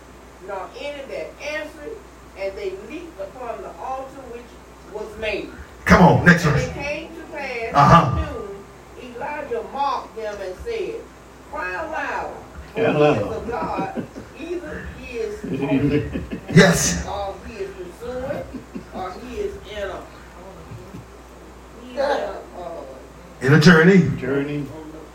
nor 0.47 0.69
any 0.79 1.03
that 1.05 1.31
answered, 1.41 1.97
and 2.37 2.57
they 2.57 2.73
leaped 2.89 3.21
upon 3.21 3.63
the 3.63 3.71
altar 3.79 4.23
which 4.33 4.43
was 4.93 5.07
made. 5.19 5.51
Come 6.01 6.19
on, 6.21 6.25
next 6.25 6.47
And 6.47 6.55
verse. 6.55 6.67
it 6.67 6.73
came 6.73 7.09
to 7.15 7.23
pass 7.37 7.75
Uh-huh. 7.75 8.19
at 8.19 8.33
noon, 8.33 9.15
Elijah 9.17 9.63
mocked 9.71 10.17
them 10.17 10.35
and 10.41 10.55
said, 10.65 10.95
Cry 11.53 11.73
aloud, 11.75 12.33
for 12.75 12.81
Cry 12.81 12.91
he 12.91 12.97
aloud. 12.97 13.17
is 13.19 13.37
a 13.37 13.51
God, 13.51 14.07
either 14.41 14.89
he 14.99 15.17
is 15.19 15.41
holy, 15.61 16.11
Yes. 16.55 17.07
or 17.07 17.35
he 17.47 17.53
is 17.65 17.71
pursuing, 17.77 18.45
or 18.95 19.13
he 19.13 19.37
is 19.41 19.55
in 19.77 19.91
a, 19.91 20.01
he 21.85 21.91
is 21.93 21.99
in 21.99 22.01
a, 22.01 22.39
uh, 22.59 23.43
In 23.43 23.53
a 23.53 23.61
journey. 23.61 24.09
Journey. 24.19 24.65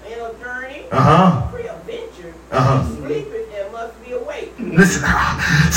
in 0.05 0.19
a 0.21 0.33
journey, 0.43 0.85
Uh-huh. 0.91 1.47
free 1.49 1.67
adventure, 1.67 2.31
Uh-huh. 2.51 2.83
sleeping 2.97 3.47
and 3.57 3.71
must 3.71 4.05
be 4.05 4.11
awake. 4.11 4.53
Listen, 4.59 5.03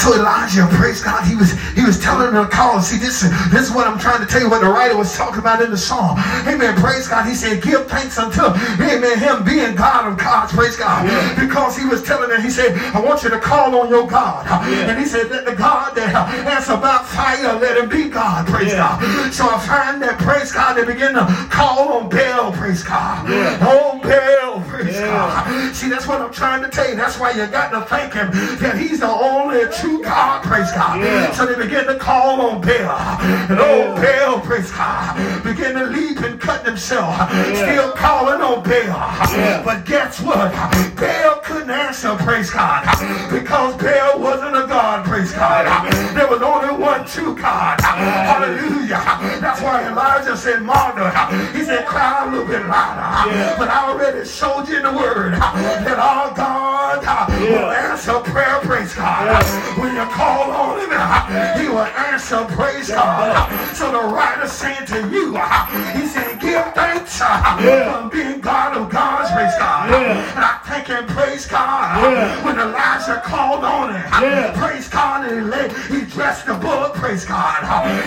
so 0.08 0.18
Elijah, 0.18 0.66
praise 0.72 1.02
God, 1.02 1.26
he 1.26 1.36
was 1.36 1.52
he 1.76 1.84
was 1.84 2.00
telling 2.00 2.32
them 2.32 2.44
to 2.44 2.50
call. 2.50 2.80
See, 2.80 2.96
this, 2.96 3.20
this 3.52 3.68
is 3.68 3.70
what 3.74 3.86
I'm 3.86 3.98
trying 3.98 4.20
to 4.20 4.26
tell 4.26 4.40
you 4.40 4.48
what 4.48 4.62
the 4.62 4.68
writer 4.68 4.96
was 4.96 5.14
talking 5.16 5.38
about 5.38 5.60
in 5.60 5.70
the 5.70 5.76
song. 5.76 6.18
Amen. 6.46 6.74
Praise 6.80 7.06
God. 7.08 7.28
He 7.28 7.34
said, 7.34 7.62
give 7.62 7.86
thanks 7.88 8.18
unto 8.18 8.40
Amen. 8.80 9.18
Him 9.18 9.44
being 9.44 9.74
God 9.74 10.10
of 10.10 10.18
gods. 10.18 10.52
Praise 10.52 10.76
God. 10.76 11.04
Because 11.38 11.76
he 11.76 11.84
was 11.84 12.02
telling 12.02 12.30
them, 12.30 12.40
he 12.40 12.50
said, 12.50 12.76
I 12.94 13.00
want 13.00 13.22
you 13.22 13.30
to 13.30 13.38
call 13.38 13.78
on 13.78 13.88
your 13.90 14.06
God. 14.06 14.46
And 14.64 14.98
he 14.98 15.04
said, 15.04 15.30
let 15.30 15.44
the 15.44 15.54
God 15.54 15.94
that 15.96 16.14
answer 16.46 16.76
by 16.76 16.98
fire, 17.04 17.58
let 17.58 17.76
him 17.76 17.88
be 17.88 18.08
God. 18.08 18.46
Praise 18.46 18.72
Yeah. 18.72 18.98
God. 18.98 19.32
So 19.32 19.44
I 19.44 19.58
find 19.60 20.00
that, 20.02 20.18
praise 20.18 20.52
God, 20.52 20.74
they 20.74 20.84
begin 20.84 21.14
to 21.14 21.26
call 21.50 21.92
on 22.00 22.08
Baal. 22.08 22.52
Praise 22.52 22.82
God. 22.82 23.28
Yeah. 23.28 23.58
Oh, 23.60 24.00
Baal. 24.02 24.47
Praise 24.78 24.94
Yeah. 24.94 25.06
God. 25.08 25.74
See, 25.74 25.88
that's 25.88 26.06
what 26.06 26.20
I'm 26.20 26.32
trying 26.32 26.62
to 26.62 26.68
tell 26.68 26.88
you. 26.88 26.94
That's 26.94 27.18
why 27.18 27.32
you 27.32 27.46
got 27.46 27.70
to 27.70 27.80
thank 27.82 28.14
him 28.14 28.30
that 28.60 28.78
he's 28.78 29.00
the 29.00 29.08
only 29.10 29.66
true 29.80 30.02
God. 30.02 30.44
Praise 30.44 30.70
God. 30.72 31.00
Yeah. 31.00 31.32
So 31.32 31.46
they 31.46 31.56
begin 31.60 31.86
to 31.86 31.96
call 31.96 32.40
on 32.40 32.60
Baal. 32.60 33.18
And 33.50 33.58
oh, 33.58 33.88
old 33.88 33.96
Baal, 33.96 34.40
praise 34.40 34.70
God, 34.70 35.42
begin 35.42 35.74
to 35.74 35.86
leap 35.86 36.20
and 36.20 36.40
cut 36.40 36.64
themselves. 36.64 37.18
Still 37.58 37.90
calling 37.92 38.40
on 38.40 38.62
Baal. 38.62 39.64
But 39.64 39.84
guess 39.84 40.20
what? 40.20 40.52
Baal 40.94 41.40
couldn't 41.42 41.70
answer, 41.70 42.14
praise 42.16 42.50
God, 42.50 42.84
because 43.30 43.74
Baal 43.82 44.20
wasn't 44.20 44.56
a 44.56 44.66
God, 44.66 45.04
praise 45.06 45.32
God. 45.32 45.66
There 46.14 46.28
was 46.28 46.42
only 46.42 46.72
one 46.80 47.04
true 47.06 47.34
God. 47.36 47.80
Hallelujah. 47.80 49.02
That's 49.40 49.60
why 49.60 49.86
Elijah 49.88 50.36
said, 50.36 50.62
Martha, 50.62 51.10
he 51.56 51.64
said, 51.64 51.86
cry 51.86 52.26
a 52.26 52.30
little 52.30 52.46
bit 52.46 52.64
louder. 52.66 53.56
But 53.58 53.68
I 53.68 53.88
already 53.90 54.24
showed 54.28 54.67
you 54.68 54.76
in 54.78 54.82
the 54.82 54.92
word 54.92 55.32
that 55.86 55.98
our 55.98 56.34
God 56.34 57.04
uh, 57.04 57.26
will 57.40 57.70
answer 57.70 58.20
prayer, 58.20 58.60
praise 58.60 58.94
God. 58.94 59.44
When 59.78 59.94
you 59.94 60.04
call 60.12 60.50
on 60.50 60.80
him, 60.80 60.90
uh, 60.92 61.58
he 61.58 61.68
will 61.68 61.88
answer, 62.08 62.44
praise 62.56 62.88
God. 62.88 63.48
So 63.74 63.90
the 63.92 64.00
writer 64.14 64.46
saying 64.46 64.86
to 64.86 65.08
you, 65.10 65.36
uh, 65.36 65.66
he 65.96 66.06
said, 66.06 66.40
give 66.40 66.64
thanks 66.74 67.18
for 67.18 68.08
being 68.10 68.40
God 68.40 68.76
of 68.76 68.90
gods, 68.90 69.30
praise 69.32 69.54
God. 69.58 69.90
And 69.90 70.44
I 70.44 70.60
thank 70.64 70.86
him, 70.88 71.06
praise 71.06 71.46
God. 71.46 72.44
When 72.44 72.58
Elijah 72.58 73.20
called 73.24 73.64
on 73.64 73.94
him, 73.94 74.54
praise 74.54 74.88
God, 74.88 75.26
and 75.30 75.34
he, 75.34 75.50
laid, 75.50 75.72
he 75.88 76.10
dressed 76.10 76.46
the 76.46 76.54
bullock, 76.54 76.94
praise 76.94 77.24
God. 77.24 77.64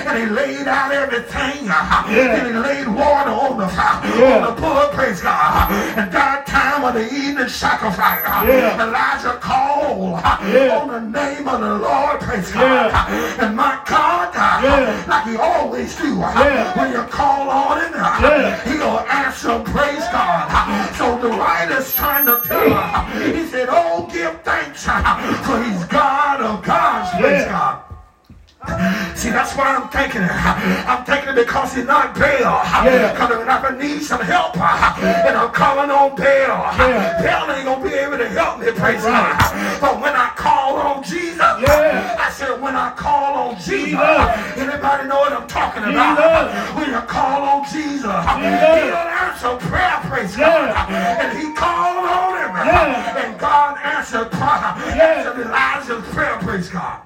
And 0.08 0.18
he 0.18 0.26
laid 0.26 0.68
out 0.68 0.92
everything. 0.92 1.68
And 1.70 2.48
he 2.48 2.54
laid 2.54 2.88
water 2.88 3.32
on 3.32 3.58
the, 3.58 3.66
on 3.66 4.56
the 4.56 4.62
bullock, 4.62 4.92
praise 4.94 5.22
God. 5.22 5.72
And 5.98 6.12
that 6.12 6.46
time 6.52 6.84
of 6.84 6.94
the 6.94 7.08
evening 7.08 7.48
sacrifice, 7.48 8.22
Elijah 8.80 9.38
called 9.40 10.20
on 10.20 10.88
the 10.90 11.00
name 11.00 11.48
of 11.48 11.60
the 11.62 11.76
Lord, 11.80 12.20
praise 12.20 12.52
God. 12.52 12.92
And 13.40 13.56
my 13.56 13.80
God, 13.88 14.36
like 15.08 15.26
he 15.28 15.38
always 15.38 15.96
do, 15.96 16.22
uh, 16.22 16.74
when 16.76 16.92
you 16.92 17.04
call 17.04 17.50
on 17.50 17.80
him, 17.82 17.94
uh, 17.96 18.60
he'll 18.68 19.00
answer, 19.08 19.60
praise 19.72 20.06
God. 20.12 20.52
So 20.98 21.18
the 21.18 21.30
writer's 21.30 21.96
trying 21.96 22.26
to 22.26 22.42
tell 22.46 22.70
her, 22.70 23.34
he 23.34 23.46
said, 23.48 23.68
oh, 23.72 24.10
give 24.12 24.42
thanks, 24.42 24.86
uh, 24.88 25.02
for 25.46 25.64
he's 25.64 25.86
God 25.86 26.42
of 26.42 26.64
gods, 26.66 27.10
praise 27.20 27.46
God. 27.46 27.84
See, 29.16 29.32
that's 29.32 29.58
why 29.58 29.74
I'm 29.76 29.90
thanking 29.90 30.22
it. 30.22 30.30
I'm 30.86 31.04
thanking 31.04 31.34
it 31.34 31.36
because 31.36 31.74
he's 31.74 31.86
not 31.86 32.14
Baal. 32.14 32.62
Yeah. 32.86 33.12
Because 33.12 33.38
when 33.38 33.50
I 33.50 33.78
need 33.78 34.04
some 34.04 34.22
help, 34.22 34.56
and 34.58 35.36
I'm 35.36 35.52
calling 35.52 35.90
on 35.90 36.16
Baal, 36.16 36.70
Yeah. 36.78 37.18
Baal 37.26 37.50
ain't 37.56 37.66
going 37.66 37.82
to 37.82 37.90
be 37.90 37.96
able 37.96 38.20
to 38.20 38.30
help 38.30 38.60
me, 38.60 38.72
praise 38.72 39.02
Right. 39.02 39.34
God. 39.34 39.82
But 39.82 40.02
when 40.02 40.14
I 40.14 40.30
call 40.38 40.78
on 40.78 41.02
Jesus, 41.02 41.42
Yeah. 41.42 42.18
I 42.22 42.30
said, 42.30 42.62
when 42.62 42.76
I 42.76 42.92
call 42.94 43.34
on 43.50 43.56
Jesus, 43.58 43.98
Jesus. 43.98 44.58
anybody 44.62 45.08
know 45.10 45.18
what 45.26 45.34
I'm 45.34 45.48
talking 45.48 45.82
about? 45.82 46.22
Jesus. 46.22 46.78
When 46.78 46.90
you 46.94 47.02
call 47.10 47.42
on 47.42 47.64
Jesus, 47.66 48.14
Jesus. 48.14 48.74
he'll 48.78 49.10
answer 49.26 49.58
prayer, 49.70 49.98
praise 50.06 50.36
God. 50.38 50.70
And 50.90 51.34
he 51.38 51.50
called 51.58 52.06
on 52.06 52.38
him. 52.38 52.54
Yeah. 52.62 53.26
And 53.26 53.40
God 53.40 53.78
answered 53.82 54.30
prayer. 54.30 54.70
Yeah. 54.94 55.26
Answered 55.26 55.50
Elijah's 55.50 56.06
prayer, 56.14 56.38
praise 56.46 56.70
God. 56.70 57.02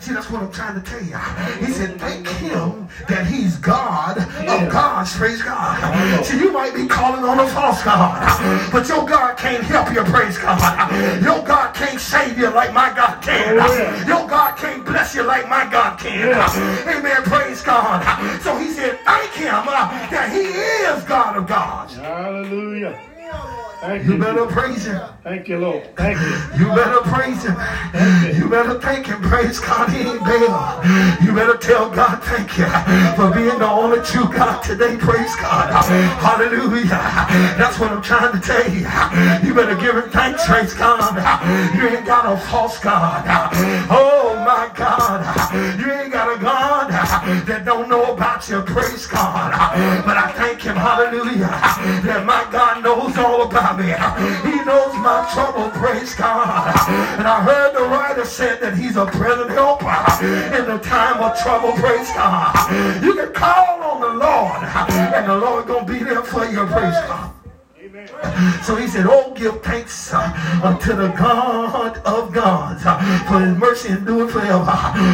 See, 0.00 0.12
that's 0.12 0.30
what 0.30 0.42
I'm 0.42 0.52
trying 0.52 0.80
to 0.80 0.90
tell 0.90 1.02
you. 1.02 1.16
He 1.64 1.72
said, 1.72 1.98
thank 1.98 2.26
him 2.28 2.88
that 3.08 3.26
he's 3.26 3.56
God 3.56 4.18
of 4.18 4.72
gods. 4.72 5.16
Praise 5.16 5.42
God. 5.42 6.24
See, 6.24 6.38
you 6.38 6.52
might 6.52 6.74
be 6.74 6.86
calling 6.86 7.24
on 7.24 7.40
a 7.40 7.48
false 7.48 7.82
God, 7.82 8.72
but 8.72 8.88
your 8.88 9.06
God 9.06 9.36
can't 9.36 9.64
help 9.64 9.92
you. 9.92 10.02
Praise 10.04 10.38
God. 10.38 10.58
Your 11.22 11.42
God 11.42 11.74
can't 11.74 12.00
save 12.00 12.38
you 12.38 12.50
like 12.50 12.72
my 12.72 12.92
God 12.94 13.22
can. 13.22 13.58
Oh. 13.60 14.04
Your 14.06 14.28
God 14.28 14.56
can't 14.56 14.84
bless 14.84 15.14
you 15.14 15.22
like 15.22 15.48
my 15.48 15.64
God 15.70 15.98
can. 15.98 16.32
Amen. 16.88 17.22
Praise 17.24 17.62
God. 17.62 18.02
So 18.42 18.56
he 18.58 18.70
said, 18.70 18.98
thank 19.04 19.32
him 19.32 19.54
uh, 19.54 20.10
that 20.10 20.32
he 20.32 20.40
is 20.40 21.04
God 21.04 21.36
of 21.36 21.46
gods. 21.46 21.96
Hallelujah. 21.96 23.00
Thank 23.82 24.04
You 24.06 24.12
you. 24.12 24.18
better 24.18 24.46
praise 24.46 24.84
him. 24.86 25.00
Thank 25.24 25.48
you, 25.48 25.58
Lord. 25.58 25.82
Thank 25.96 26.16
you. 26.20 26.36
You 26.56 26.66
better 26.72 27.00
praise 27.02 27.42
him. 27.42 27.56
You 28.38 28.48
better 28.48 28.78
thank 28.78 29.06
him. 29.06 29.20
Praise 29.22 29.58
God. 29.58 29.90
He 29.90 30.02
ain't 30.06 30.20
Baal. 30.20 30.84
You 31.20 31.34
better 31.34 31.56
tell 31.56 31.90
God 31.90 32.22
thank 32.22 32.56
you 32.58 32.66
for 33.18 33.34
being 33.34 33.58
the 33.58 33.68
only 33.68 34.00
true 34.02 34.30
God 34.32 34.62
today. 34.62 34.96
Praise 34.96 35.34
God. 35.34 35.66
Hallelujah. 36.22 36.86
That's 37.58 37.80
what 37.80 37.90
I'm 37.90 38.02
trying 38.02 38.32
to 38.32 38.40
tell 38.40 38.62
you. 38.70 38.86
You 39.44 39.52
better 39.52 39.74
give 39.74 39.96
him 39.96 40.10
thanks. 40.10 40.46
Praise 40.46 40.74
God. 40.74 41.02
You 41.74 41.88
ain't 41.88 42.06
got 42.06 42.32
a 42.32 42.38
false 42.38 42.78
God. 42.78 43.24
Oh 43.90 44.36
my 44.46 44.70
God. 44.76 45.26
You 45.80 45.90
ain't 45.90 46.12
got 46.12 46.30
a 46.30 46.40
God 46.40 46.42
that 46.42 46.42
don't 46.42 46.46
know 46.46 46.51
about 48.42 48.68
you. 48.68 48.74
Praise 48.74 49.06
God. 49.06 49.52
But 50.04 50.16
I 50.16 50.32
thank 50.32 50.62
him. 50.62 50.76
Hallelujah. 50.76 51.50
That 52.04 52.24
my 52.26 52.46
God 52.50 52.82
knows 52.82 53.16
all 53.18 53.42
about 53.42 53.78
me. 53.78 53.86
He 54.50 54.64
knows 54.64 54.94
my 54.94 55.28
trouble. 55.32 55.70
Praise 55.70 56.14
God. 56.14 56.74
And 57.18 57.26
I 57.26 57.42
heard 57.42 57.74
the 57.74 57.84
writer 57.84 58.24
said 58.24 58.60
that 58.60 58.76
he's 58.76 58.96
a 58.96 59.06
present 59.06 59.50
helper 59.50 59.86
in 60.56 60.66
the 60.66 60.78
time 60.78 61.22
of 61.22 61.38
trouble. 61.38 61.72
Praise 61.72 62.08
God. 62.12 62.54
You 63.02 63.14
can 63.14 63.32
call 63.32 63.82
on 63.82 64.00
the 64.00 64.24
Lord 64.24 64.62
and 64.62 65.28
the 65.28 65.36
Lord 65.36 65.66
gonna 65.66 65.86
be 65.86 66.02
there 66.02 66.22
for 66.22 66.44
you. 66.44 66.66
Praise 66.66 66.98
God. 67.06 67.32
So 68.64 68.76
he 68.76 68.86
said, 68.86 69.06
Oh, 69.08 69.32
give 69.34 69.62
thanks 69.62 70.12
uh, 70.12 70.60
unto 70.62 70.94
the 70.94 71.08
God 71.08 71.98
of 72.04 72.32
gods 72.32 72.82
uh, 72.84 72.98
for 73.28 73.40
his 73.40 73.56
mercy 73.56 73.90
and 73.90 74.06
do 74.06 74.26
it 74.26 74.30
forever. 74.30 74.64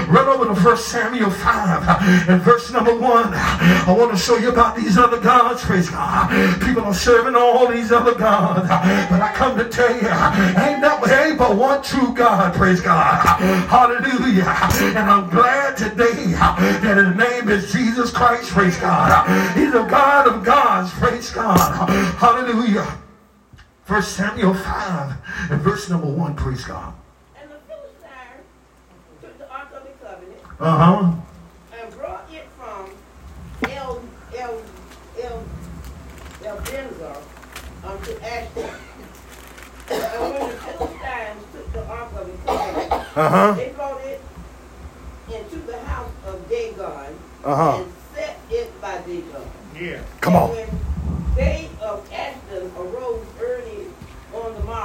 Run 0.09 0.29
over 0.29 0.45
to 0.47 0.55
1 0.55 0.77
Samuel 0.77 1.31
5 1.31 1.85
uh, 1.89 2.33
and 2.33 2.43
verse 2.43 2.71
number 2.73 2.99
1. 2.99 3.03
I 3.33 3.95
want 3.97 4.11
to 4.13 4.17
show 4.17 4.37
you 4.37 4.51
about 4.51 4.77
these 4.77 4.99
other 4.99 5.21
gods, 5.21 5.65
praise 5.65 5.91
God. 5.91 6.31
People 6.61 6.83
are 6.85 6.95
serving 6.95 7.35
all 7.35 7.67
these 7.67 7.93
other 7.93 8.15
gods. 8.15 8.69
But 8.69 9.21
I 9.21 9.33
come 9.35 9.57
to 9.59 9.69
tell 9.69 9.91
you, 9.91 10.09
ain't 10.63 10.83
that 10.83 10.99
ain't 11.11 11.39
but 11.39 11.57
one 11.57 11.83
true 11.83 12.13
God, 12.15 12.55
praise 12.55 12.81
God. 12.81 13.25
Hallelujah. 13.69 14.45
And 14.97 15.11
I'm 15.11 15.29
glad 15.31 15.77
today 15.77 16.33
that 16.33 16.97
his 16.97 17.17
name 17.17 17.49
is 17.49 17.73
Jesus 17.73 18.11
Christ, 18.11 18.51
praise 18.51 18.77
God. 18.79 19.27
He's 19.57 19.75
a 19.75 19.87
God 19.89 20.29
of 20.29 20.45
gods, 20.45 20.93
praise 20.93 21.31
God. 21.31 21.89
Hallelujah. 22.19 22.78
First 23.85 24.13
Samuel 24.17 24.55
5 24.55 25.17
and 25.51 25.61
verse 25.63 25.89
number 25.89 26.07
1, 26.07 26.35
praise 26.37 26.65
God. 26.65 26.93
And 27.41 27.51
the 27.51 27.57
Philistines 27.67 28.45
took 29.23 29.39
the 29.39 29.51
Ark 29.51 29.69
of 29.75 29.83
the 29.85 30.07
Covenant 30.07 30.41
Uh-huh. 30.61 31.13
and 31.81 31.95
brought 31.97 32.27
it 32.33 32.47
from 32.59 32.91
El 33.71 34.03
El 34.37 34.61
El 35.23 35.45
El 36.45 36.57
Benzar 36.59 37.17
unto 37.85 38.13
Ashdod. 38.21 38.75
And 39.91 40.35
when 40.35 40.49
the 40.51 40.57
Philistines 40.57 41.45
took 41.55 41.73
the 41.73 41.87
Ark 41.87 42.09
of 42.21 42.27
the 42.27 42.39
Covenant, 42.45 42.93
Uh-huh. 43.17 43.53
they 43.55 43.69
brought 43.71 44.01
it 44.03 44.21
into 45.33 45.57
the 45.67 45.79
house 45.85 46.11
of 46.27 46.49
Dagon 46.51 47.15
Uh-huh. 47.45 47.79
and 47.83 47.93
set 48.15 48.37
it 48.51 48.81
by 48.83 48.99
Dagon. 48.99 49.49
Yeah. 49.75 50.01
Come 50.21 50.35
And 50.35 50.43
on. 50.43 50.51
when 50.51 51.35
they 51.37 51.71
of 51.81 52.03
Ashdod 52.13 52.73
arose 52.77 53.25
early 53.41 53.87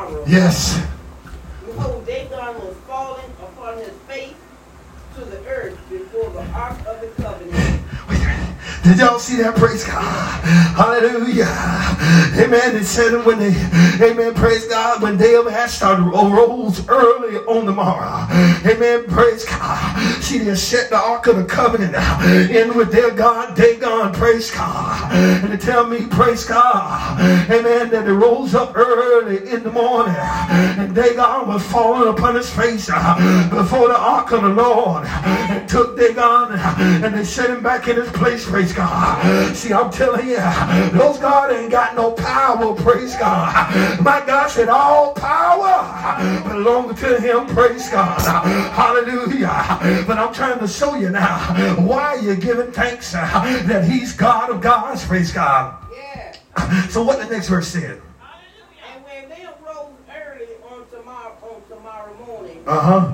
morrow, 0.09 0.23
Yes. 0.27 0.81
Behold, 1.65 2.05
Dagon 2.05 2.55
was 2.55 2.75
fallen 2.87 3.25
upon 3.41 3.77
his 3.77 3.91
face 4.07 4.33
to 5.15 5.25
the 5.25 5.45
earth 5.47 5.77
before 5.89 6.29
the 6.31 6.43
ark 6.51 6.77
of 6.85 6.99
the 7.01 7.07
covenant. 7.21 7.62
Did 8.83 8.99
y'all 8.99 9.17
see 9.17 9.37
that? 9.37 9.55
Praise 9.55 9.85
God. 9.85 10.43
Hallelujah. 10.75 11.47
Amen. 12.37 12.75
It 12.75 12.83
said 12.83 13.25
when 13.25 13.39
they, 13.39 13.55
amen, 14.03 14.33
praise 14.33 14.67
God, 14.67 15.01
when 15.01 15.17
they 15.17 15.35
of 15.35 15.47
Ashdod 15.47 15.99
arose 15.99 16.85
early 16.89 17.37
on 17.37 17.65
the 17.65 17.71
morrow. 17.71 18.27
Amen. 18.65 19.05
Praise 19.07 19.45
God. 19.45 20.21
See, 20.21 20.39
they 20.39 20.55
set 20.55 20.89
the 20.89 20.97
ark 20.97 21.27
of 21.27 21.37
the 21.37 21.45
covenant 21.45 21.95
in 22.51 22.75
with 22.75 22.91
their 22.91 23.11
God, 23.11 23.55
Dagon. 23.55 24.11
Praise 24.11 24.51
God. 24.51 25.13
And 25.13 25.53
they 25.53 25.57
tell 25.57 25.87
me, 25.87 26.05
praise 26.07 26.43
God. 26.43 27.21
Amen. 27.49 27.89
That 27.89 28.05
they 28.05 28.11
rose 28.11 28.53
up 28.53 28.75
early 28.75 29.49
in 29.49 29.63
the 29.63 29.71
morning. 29.71 30.15
And 30.15 30.93
Dagon 30.93 31.47
was 31.47 31.65
falling 31.71 32.13
upon 32.13 32.35
his 32.35 32.49
face 32.49 32.89
uh, 32.93 33.49
before 33.49 33.87
the 33.87 33.97
ark 33.97 34.31
of 34.33 34.41
the 34.41 34.49
Lord. 34.49 35.05
And 35.07 35.69
took 35.69 35.97
Dagon 35.97 36.51
and 36.53 37.13
they 37.15 37.23
set 37.23 37.49
him 37.49 37.63
back 37.63 37.87
in 37.87 37.95
his 37.95 38.11
place. 38.11 38.45
Praise 38.45 38.72
God. 38.73 39.55
See, 39.55 39.73
I'm 39.73 39.91
telling 39.91 40.27
you, 40.27 40.37
those 40.97 41.17
God 41.19 41.51
ain't 41.51 41.71
got 41.71 41.95
no 41.95 42.11
power. 42.11 42.75
Praise 42.75 43.15
God. 43.15 44.01
My 44.01 44.23
God 44.25 44.47
said 44.49 44.69
all 44.69 45.13
power 45.13 46.43
belongs 46.47 46.99
to 47.01 47.19
him. 47.19 47.47
Praise 47.47 47.89
God. 47.89 48.19
Hallelujah. 48.73 50.05
But 50.07 50.17
I'm 50.17 50.33
trying 50.33 50.59
to 50.59 50.67
show 50.67 50.95
you 50.95 51.09
now 51.09 51.37
why 51.85 52.15
you're 52.15 52.35
giving 52.35 52.71
thanks 52.71 53.13
uh, 53.15 53.21
that 53.67 53.85
he's 53.85 54.13
God 54.13 54.49
of 54.49 54.61
gods. 54.61 55.05
Praise 55.05 55.31
God. 55.31 55.75
Yeah. 55.93 56.87
So 56.89 57.03
what 57.03 57.19
the 57.19 57.25
next 57.33 57.49
verse 57.49 57.67
said? 57.67 58.01
And 58.93 59.03
when 59.05 59.29
they 59.29 59.43
arose 59.45 59.93
early 60.15 60.47
on 60.69 60.85
tomorrow 60.89 61.35
on 61.41 61.61
tomorrow 61.69 62.13
morning, 62.27 62.63
Uh-huh. 62.67 63.13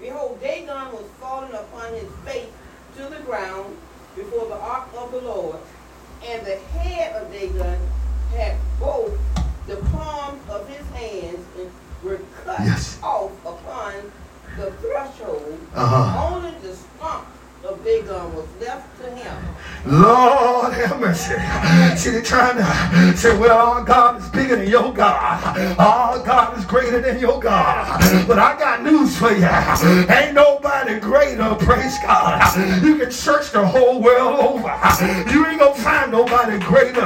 behold, 0.00 0.40
Dagon 0.40 0.92
was 0.92 1.04
fallen 1.20 1.52
upon 1.52 1.92
his 1.94 2.08
face 2.24 2.48
to 2.96 3.02
the 3.04 3.20
ground 3.22 3.76
before 4.16 4.46
the 4.46 4.56
ark 4.56 4.88
of 4.96 5.12
the 5.12 5.20
Lord, 5.20 5.58
and 6.28 6.46
the 6.46 6.56
head 6.78 7.20
of 7.20 7.32
Dagon 7.32 7.78
had 8.32 8.56
both 8.78 9.16
the 9.66 9.76
palms 9.92 10.40
of 10.50 10.68
his 10.68 10.86
hands 10.90 11.44
and 11.58 11.70
were 12.02 12.20
cut 12.44 12.60
Yes. 12.60 12.98
off 13.02 13.32
upon 13.44 13.94
the 14.56 14.70
threshold. 14.72 15.58
Uh-huh. 15.74 16.34
Only 16.34 16.52
the 16.62 16.74
stump 16.76 17.26
of 17.64 17.82
Dagon 17.84 18.34
was 18.34 18.46
left 18.60 18.86
to 19.02 19.10
him. 19.10 19.36
Lord 19.86 20.72
have 20.74 21.00
mercy. 21.00 21.34
See, 21.96 22.10
they're 22.10 22.22
trying 22.22 22.56
to 22.56 23.16
say, 23.16 23.36
well, 23.38 23.82
God 23.84 24.20
is 24.20 24.27
bigger 24.48 24.62
than 24.62 24.70
your 24.70 24.92
God. 24.92 25.78
Our 25.78 26.24
God 26.24 26.58
is 26.58 26.64
greater 26.64 27.00
than 27.00 27.18
your 27.18 27.38
God. 27.40 28.00
But 28.26 28.38
I 28.38 28.58
got 28.58 28.82
news 28.82 29.16
for 29.16 29.30
you. 29.30 29.44
Ain't 30.08 30.34
nobody 30.34 30.98
greater, 30.98 31.54
praise 31.56 31.98
God. 32.02 32.82
You 32.82 32.96
can 32.96 33.10
search 33.10 33.50
the 33.50 33.66
whole 33.66 34.00
world 34.00 34.40
over. 34.40 34.74
You 35.30 35.46
ain't 35.46 35.60
gonna 35.60 35.74
find 35.74 36.12
nobody 36.12 36.58
greater 36.58 37.00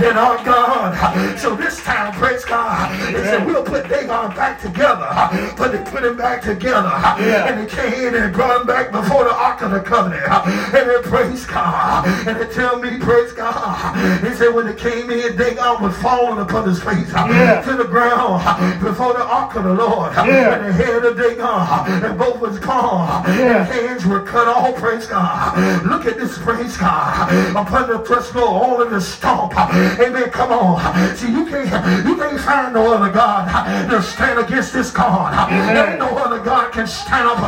than 0.00 0.16
our 0.16 0.42
God. 0.44 1.38
So 1.38 1.54
this 1.54 1.82
time, 1.82 2.12
praise 2.14 2.44
God, 2.44 2.90
they 3.12 3.24
said, 3.24 3.46
we'll 3.46 3.64
put 3.64 3.88
Dagon 3.88 4.34
back 4.34 4.60
together. 4.60 5.08
But 5.56 5.72
they 5.72 5.90
put 5.90 6.04
him 6.04 6.16
back 6.16 6.42
together. 6.42 6.88
And 6.88 7.60
they 7.60 7.66
came 7.66 8.08
in 8.08 8.14
and 8.14 8.32
brought 8.32 8.60
him 8.60 8.66
back 8.66 8.90
before 8.92 9.24
the 9.24 9.34
Ark 9.34 9.60
of 9.62 9.72
the 9.72 9.80
Covenant. 9.80 10.26
And 10.28 10.88
they 10.88 11.02
praise 11.02 11.44
God. 11.44 12.06
And 12.26 12.40
they 12.40 12.46
tell 12.54 12.78
me, 12.78 12.98
praise 12.98 13.32
God. 13.32 14.24
He 14.24 14.34
said 14.34 14.54
when 14.54 14.66
they 14.66 14.74
came 14.74 15.10
in, 15.10 15.36
Dagon 15.36 15.82
was 15.82 15.96
falling 15.98 16.38
upon 16.38 16.68
his 16.68 16.77
face 16.82 17.12
uh, 17.14 17.26
Yeah. 17.30 17.62
to 17.62 17.76
the 17.76 17.84
ground 17.84 18.42
uh, 18.44 18.78
before 18.82 19.12
the 19.14 19.24
ark 19.24 19.54
of 19.56 19.64
the 19.64 19.74
Lord. 19.74 20.16
Uh, 20.16 20.24
yeah. 20.26 20.54
And 20.54 20.66
the 20.66 20.72
head 20.72 21.04
of 21.04 21.16
Dagon 21.16 22.04
and 22.04 22.18
both 22.18 22.40
was 22.40 22.58
gone. 22.58 23.24
Yeah. 23.26 23.58
And 23.58 23.68
hands 23.68 24.06
were 24.06 24.20
cut 24.22 24.48
off, 24.48 24.76
praise 24.76 25.06
God. 25.06 25.84
Look 25.86 26.06
at 26.06 26.16
this, 26.18 26.38
praise 26.38 26.76
God. 26.76 27.30
Upon 27.56 27.88
the 27.88 27.98
threshhold, 28.04 28.48
all 28.62 28.82
in 28.82 28.90
the 28.92 29.00
stomp. 29.00 29.52
Amen. 29.58 30.30
Come 30.30 30.52
on. 30.52 31.16
See, 31.16 31.30
you 31.30 31.46
can't 31.46 32.06
you 32.06 32.16
can't 32.16 32.40
find 32.40 32.74
no 32.74 32.94
other 32.94 33.10
God 33.12 33.48
to 33.90 34.02
stand 34.02 34.38
against 34.38 34.72
this 34.72 34.90
God. 34.90 35.50
There 35.50 35.90
ain't 35.90 35.98
no 35.98 36.16
other 36.18 36.40
God 36.42 36.72
can 36.72 36.86
stand 36.86 37.28
up 37.28 37.38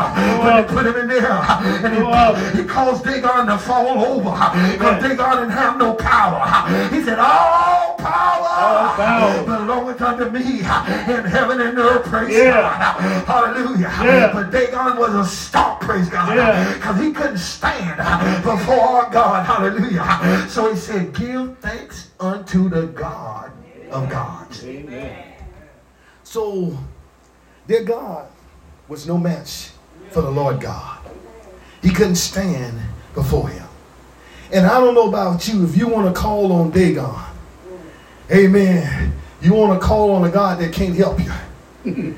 when 0.45 0.57
they 0.57 0.72
put 0.72 0.87
him 0.87 0.97
in 0.97 1.09
there. 1.09 1.31
And 1.31 1.95
he, 1.95 2.62
he 2.62 2.64
caused 2.68 3.05
Dagon 3.05 3.47
to 3.47 3.59
fall 3.59 4.05
over. 4.05 4.31
Because 4.72 5.03
Dagon 5.03 5.37
didn't 5.39 5.51
have 5.51 5.78
no 5.78 5.95
power. 5.95 6.41
He 6.91 7.03
said, 7.03 7.18
all 7.18 7.95
power, 7.97 8.49
All 8.49 8.97
power. 8.97 9.20
Belongeth 9.45 10.01
unto 10.01 10.31
me 10.31 10.61
in 10.61 10.64
heaven 11.25 11.61
and 11.61 11.79
earth. 11.79 12.05
Praise 12.07 12.37
Yeah. 12.37 12.53
God. 12.61 13.25
Hallelujah. 13.27 13.93
Yeah. 14.03 14.33
But 14.33 14.51
Dagon 14.51 14.97
was 14.99 15.14
a 15.14 15.25
stomp, 15.25 15.81
praise 15.81 16.09
God. 16.09 16.37
Yeah. 16.37 16.75
Because 16.75 17.01
he 17.01 17.12
couldn't 17.12 17.39
stand 17.39 17.97
before 18.43 18.81
our 18.81 19.11
God. 19.11 19.47
Hallelujah. 19.47 20.47
So 20.49 20.73
he 20.73 20.77
said, 20.79 21.12
give 21.14 21.59
thanks 21.59 22.11
unto 22.21 22.68
the 22.68 22.87
God 22.87 23.53
of 23.91 24.09
gods. 24.09 24.64
Amen. 24.64 25.25
So 26.23 26.77
their 27.66 27.85
God 27.85 28.29
was 28.89 29.07
no 29.07 29.18
match 29.18 29.71
for 30.11 30.23
the 30.23 30.31
Lord 30.31 30.61
God. 30.61 30.99
He 31.83 31.91
couldn't 31.91 32.16
stand 32.16 32.79
before 33.14 33.49
him. 33.49 33.66
And 34.53 34.66
I 34.66 34.81
don't 34.81 34.95
know 34.95 35.09
about 35.09 35.47
you, 35.49 35.64
if 35.64 35.77
you 35.77 35.87
want 35.87 36.12
to 36.12 36.21
call 36.21 36.53
on 36.53 36.71
Dagon, 36.71 37.14
amen, 38.33 39.12
you 39.41 39.55
want 39.55 39.81
to 39.81 39.87
call 39.87 40.12
on 40.12 40.24
a 40.24 40.31
God 40.31 40.61
that 40.61 40.72
can't 40.72 40.95
help 40.95 41.18
you. 41.20 41.33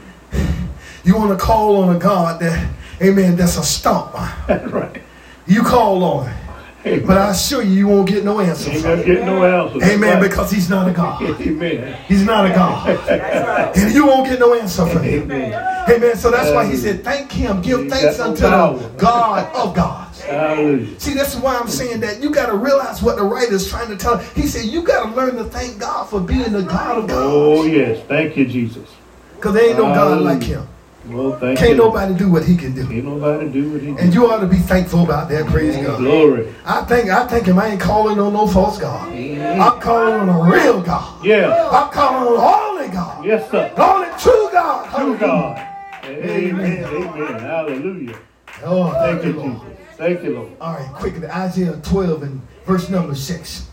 you 1.05 1.17
want 1.17 1.39
to 1.39 1.45
call 1.45 1.77
on 1.77 1.95
a 1.95 1.99
God 1.99 2.41
that, 2.41 2.73
amen, 3.01 3.37
that's 3.37 3.57
a 3.57 3.63
stump. 3.63 4.13
That's 4.47 4.71
right. 4.73 5.03
You 5.47 5.63
call 5.63 6.05
on 6.05 6.29
it. 6.29 7.07
But 7.07 7.17
I 7.17 7.31
assure 7.31 7.63
you, 7.63 7.73
you 7.73 7.87
won't 7.87 8.09
get 8.09 8.25
no 8.25 8.41
answers. 8.41 8.85
Ain't 8.85 9.07
get 9.07 9.25
no 9.25 9.45
answer. 9.45 9.79
That's 9.79 9.93
Amen, 9.93 10.15
right. 10.15 10.29
because 10.29 10.51
he's 10.51 10.69
not 10.69 10.89
a 10.89 10.93
God. 10.93 11.23
Amen. 11.41 11.97
He's 12.09 12.25
not 12.25 12.51
a 12.51 12.55
God. 12.55 12.89
Right. 13.09 13.77
And 13.77 13.95
you 13.95 14.07
won't 14.07 14.29
get 14.29 14.41
no 14.41 14.55
answer 14.55 14.85
from 14.87 15.03
him. 15.03 15.23
Amen. 15.23 15.89
Amen. 15.89 16.17
So 16.17 16.31
that's 16.31 16.53
why 16.53 16.67
he 16.67 16.77
said, 16.77 17.05
thank 17.05 17.31
him. 17.31 17.63
Give 17.63 17.89
thanks 17.89 18.19
unto 18.19 18.43
the 18.43 18.91
God 18.97 19.55
of 19.55 19.75
gods. 19.77 20.02
Hallelujah. 20.23 21.01
See, 21.01 21.15
that's 21.15 21.37
why 21.37 21.57
I'm 21.57 21.69
saying 21.69 22.01
that 22.01 22.23
you 22.23 22.31
got 22.31 22.47
to 22.47 22.57
realize 22.57 23.03
what 23.03 23.17
the 23.17 23.23
writer 23.23 23.55
is 23.55 23.69
trying 23.69 23.89
to 23.89 23.97
tell. 23.97 24.19
He 24.19 24.47
said, 24.47 24.67
you 24.67 24.83
got 24.83 25.05
to 25.09 25.15
learn 25.15 25.37
to 25.37 25.45
thank 25.45 25.79
God 25.79 26.09
for 26.09 26.21
being 26.21 26.53
the 26.53 26.63
God 26.63 26.99
of 26.99 27.09
God. 27.09 27.31
Oh, 27.33 27.65
yes. 27.65 28.05
Thank 28.07 28.37
you, 28.37 28.47
Jesus. 28.47 28.89
Because 29.37 29.55
there 29.55 29.69
ain't 29.69 29.79
no 29.79 29.85
God 29.85 30.23
like 30.23 30.43
him. 30.43 30.69
Well, 31.07 31.37
thank 31.39 31.59
Can't 31.59 31.71
you. 31.71 31.77
nobody 31.77 32.15
do 32.15 32.31
what 32.31 32.45
he 32.45 32.57
can 32.57 32.75
do. 32.75 32.87
Can't 32.87 33.05
nobody 33.05 33.51
do 33.51 33.73
what 33.73 33.81
he 33.81 33.89
can 33.89 33.99
And 33.99 34.15
you 34.15 34.31
ought 34.31 34.39
to 34.39 34.47
be 34.47 34.59
thankful 34.59 35.03
about 35.03 35.29
that. 35.31 35.47
Praise 35.47 35.77
oh, 35.79 35.83
God. 35.83 35.99
Glory. 35.99 36.55
I 36.65 36.83
think 36.85 37.11
I 37.11 37.27
think 37.27 37.47
him. 37.47 37.59
I 37.59 37.71
ain't 37.71 37.81
calling 37.81 38.21
on 38.21 38.33
no 38.33 38.47
false 38.47 38.79
God. 38.79 39.13
I'm 39.13 39.81
calling 39.81 40.15
on 40.15 40.29
a 40.29 40.53
real 40.53 40.81
God. 40.81 41.25
Yeah. 41.25 41.71
I'm 41.73 41.91
calling 41.91 42.39
on 42.39 42.79
only 42.79 42.89
God. 42.95 43.25
Yes, 43.25 43.51
sir. 43.51 43.73
The 43.75 43.83
only 43.85 44.09
true 44.21 44.49
God. 44.53 44.97
To 44.97 45.19
God. 45.19 45.69
Amen. 46.05 46.85
Amen. 46.85 47.41
Hallelujah. 47.41 48.19
Oh, 48.65 48.93
Thank 48.93 49.25
you, 49.25 49.33
Lord. 49.33 49.61
Jesus. 49.61 49.72
Thank 49.97 50.23
you, 50.23 50.35
Lord. 50.35 50.53
All 50.61 50.75
right, 50.75 50.93
quickly, 50.95 51.27
Isaiah 51.29 51.81
12 51.83 52.23
and 52.23 52.41
verse 52.65 52.89
number 52.89 53.15
6. 53.15 53.69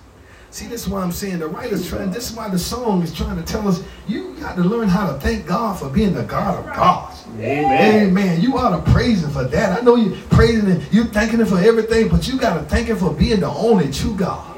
See, 0.52 0.66
this 0.66 0.84
is 0.84 0.90
why 0.90 1.02
I'm 1.02 1.12
saying 1.12 1.40
the 1.40 1.48
writer's 1.48 1.88
trying, 1.88 2.10
this 2.10 2.32
is 2.32 2.36
why 2.36 2.50
the 2.50 2.58
song 2.58 3.04
is 3.04 3.14
trying 3.14 3.36
to 3.38 3.44
tell 3.44 3.68
us 3.68 3.84
you 4.08 4.34
got 4.40 4.56
to 4.56 4.64
learn 4.64 4.88
how 4.88 5.12
to 5.12 5.20
thank 5.20 5.46
God 5.46 5.78
for 5.78 5.90
being 5.90 6.14
the 6.14 6.24
God 6.24 6.66
of 6.66 6.76
gods. 6.76 7.24
Amen. 7.38 8.08
Amen. 8.08 8.42
You 8.42 8.58
ought 8.58 8.84
to 8.84 8.92
praise 8.92 9.24
him 9.24 9.30
for 9.30 9.44
that. 9.44 9.80
I 9.80 9.84
know 9.84 9.96
you're 9.96 10.18
praising 10.32 10.66
him, 10.66 10.82
you're 10.92 11.06
thanking 11.06 11.40
him 11.40 11.46
for 11.46 11.60
everything, 11.60 12.10
but 12.10 12.28
you 12.28 12.40
got 12.40 12.56
to 12.56 12.64
thank 12.64 12.88
him 12.88 12.98
for 12.98 13.14
being 13.14 13.42
the 13.42 13.50
only 13.50 13.92
true 13.92 14.16
God. 14.16 14.58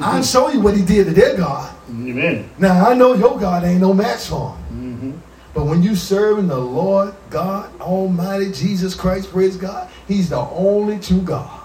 I'll 0.00 0.22
show 0.22 0.48
you 0.48 0.60
what 0.60 0.76
he 0.76 0.84
did 0.84 1.06
to 1.06 1.12
their 1.12 1.36
God. 1.36 1.74
Amen. 1.88 2.50
Now, 2.58 2.88
I 2.88 2.94
know 2.94 3.14
your 3.14 3.38
God 3.38 3.64
ain't 3.64 3.80
no 3.80 3.94
match 3.94 4.26
for 4.26 4.56
him. 4.56 4.96
Mm-hmm. 4.96 5.18
But 5.54 5.66
when 5.66 5.82
you 5.82 5.94
serving 5.94 6.48
the 6.48 6.58
Lord 6.58 7.14
God 7.30 7.70
Almighty, 7.80 8.52
Jesus 8.52 8.94
Christ, 8.94 9.30
praise 9.30 9.56
God, 9.56 9.88
He's 10.06 10.30
the 10.30 10.38
only 10.38 10.98
true 10.98 11.20
God. 11.22 11.60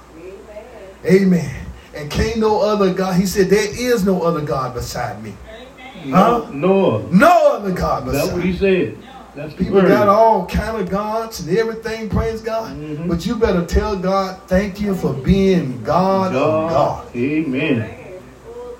Amen. 1.06 1.54
And 1.96 2.10
can't 2.10 2.38
no 2.38 2.62
other 2.62 2.94
God. 2.94 3.20
He 3.20 3.26
said, 3.26 3.50
There 3.50 3.68
is 3.70 4.06
no 4.06 4.22
other 4.24 4.42
God 4.42 4.74
beside 4.74 5.22
me. 5.24 5.36
Huh? 6.10 6.50
No. 6.52 7.00
No 7.12 7.56
other 7.56 7.72
God 7.72 8.06
beside. 8.06 8.22
That's 8.22 8.34
what 8.34 8.44
he 8.44 8.58
said. 8.58 8.98
That's 9.36 9.54
People 9.54 9.76
word. 9.76 9.88
got 9.88 10.08
all 10.08 10.46
kind 10.46 10.80
of 10.80 10.90
gods 10.90 11.40
and 11.40 11.58
everything, 11.58 12.08
praise 12.08 12.42
God. 12.42 12.72
Mhm. 12.78 13.08
But 13.08 13.26
you 13.26 13.36
better 13.36 13.66
tell 13.66 13.96
God, 13.96 14.38
thank 14.48 14.80
you 14.80 14.94
for 14.94 15.12
being 15.14 15.82
God, 15.84 16.36
of 16.36 16.70
God. 16.70 17.06
Amen. 17.16 17.90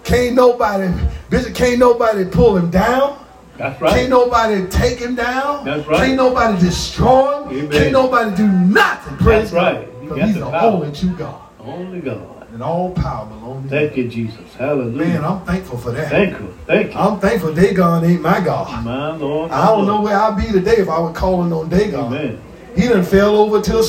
Can't 0.04 0.36
nobody, 0.36 0.92
Bishop, 1.30 1.56
can't 1.56 1.80
nobody 1.80 2.26
pull 2.26 2.56
him 2.58 2.70
down. 2.70 3.18
That's 3.58 3.80
Can't 3.80 4.10
nobody 4.10 4.68
take 4.68 5.00
him 5.00 5.16
down. 5.16 5.66
That's 5.66 5.88
right. 5.88 5.98
Can't 5.98 6.16
nobody 6.16 6.60
destroy 6.60 7.44
him. 7.44 7.58
Amen. 7.58 7.72
Can't 7.72 7.92
nobody 7.92 8.36
do 8.36 8.48
nothing. 8.48 9.18
Praise 9.18 9.52
That's 9.52 9.54
right. 9.54 9.86
God. 9.86 10.02
Because 10.02 10.24
he's 10.26 10.34
the 10.36 10.40
the 10.50 10.62
only 10.62 10.92
true 10.92 11.16
God. 11.16 11.42
Only 11.60 12.00
God. 12.02 12.52
And 12.54 12.62
all 12.62 12.92
power 12.92 13.26
belongs 13.26 13.70
to 13.70 13.76
him. 13.76 13.88
Thank 13.88 13.98
you, 13.98 14.08
Jesus. 14.08 14.54
Hallelujah. 14.56 15.08
Man, 15.08 15.26
I'm 15.26 15.42
thankful 15.46 15.78
for 15.78 15.92
that. 15.92 16.10
Thank 16.10 16.40
you. 16.40 16.54
Thank 16.68 16.94
you. 16.94 17.00
I'm 17.00 17.20
thankful 17.20 17.54
Dagon 17.54 18.04
ain't 18.06 18.22
my 18.22 18.40
God. 18.42 18.86
My 18.86 19.16
Lord. 19.16 19.52
I 19.52 19.68
don't 19.68 19.86
Lord. 19.86 19.88
know 19.88 20.02
where 20.02 20.18
I'd 20.18 20.38
be 20.38 20.52
today 20.52 20.78
if 20.78 20.90
I 20.90 21.00
was 21.00 21.16
calling 21.16 21.52
on 21.52 21.70
Dagon. 21.70 22.14
Amen. 22.14 22.42
He 22.76 22.88
done 22.88 23.04
fell 23.04 23.36
over 23.38 23.62
to 23.62 23.80
a. 23.80 23.84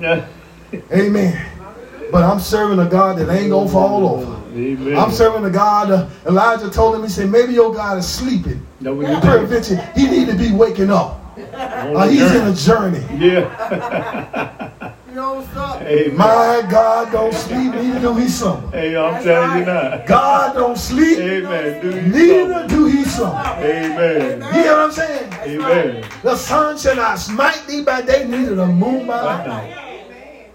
Yeah. 0.00 0.26
Amen. 0.92 1.46
But 2.10 2.22
I'm 2.22 2.40
serving 2.40 2.78
a 2.78 2.88
God 2.88 3.18
that 3.18 3.28
ain't 3.30 3.50
gonna 3.50 3.68
fall 3.68 4.06
over. 4.08 4.32
Amen. 4.54 4.96
I'm 4.96 5.10
serving 5.10 5.44
a 5.44 5.50
God. 5.50 5.90
Uh, 5.90 6.08
Elijah 6.26 6.70
told 6.70 6.94
him, 6.94 7.02
he 7.02 7.08
said, 7.08 7.30
maybe 7.30 7.52
your 7.52 7.74
God 7.74 7.98
is 7.98 8.06
sleeping. 8.08 8.65
That 8.80 8.94
what 8.94 9.08
you 9.08 9.20
Prevention. 9.20 9.78
He 9.94 10.06
need 10.08 10.28
to 10.28 10.34
be 10.34 10.52
waking 10.52 10.90
up. 10.90 11.20
On 11.36 11.96
Uh, 11.96 12.06
the 12.06 12.12
he's 12.12 12.34
in 12.34 12.46
a 12.46 12.54
journey. 12.54 13.04
Yeah. 13.18 14.72
You 15.08 15.22
know 15.22 15.34
what's 15.36 15.56
up? 15.56 15.80
Amen. 15.80 16.14
My 16.14 16.62
God 16.70 17.10
don't 17.10 17.32
sleep, 17.32 17.72
neither 17.72 18.00
do 18.00 18.16
he 18.16 18.28
slumber. 18.28 18.68
Hey, 18.76 18.94
I'm 18.98 19.24
telling 19.24 19.60
you 19.60 19.64
now. 19.64 20.04
God 20.06 20.52
don't 20.54 20.76
sleep, 20.76 21.16
Amen. 21.18 21.80
Do 21.80 22.02
neither 22.02 22.68
do 22.68 22.84
he 22.84 23.02
slumber. 23.02 23.38
Amen. 23.56 24.42
You 24.42 24.60
hear 24.60 24.72
what 24.72 24.78
I'm 24.80 24.92
saying? 24.92 25.32
Amen. 25.32 26.04
The 26.22 26.36
sun 26.36 26.76
shall 26.76 26.96
not 26.96 27.18
smite 27.18 27.64
thee 27.66 27.82
by 27.82 28.02
day, 28.02 28.26
neither 28.28 28.56
the 28.56 28.66
moon 28.66 29.06
by 29.06 29.46
night. 29.46 30.50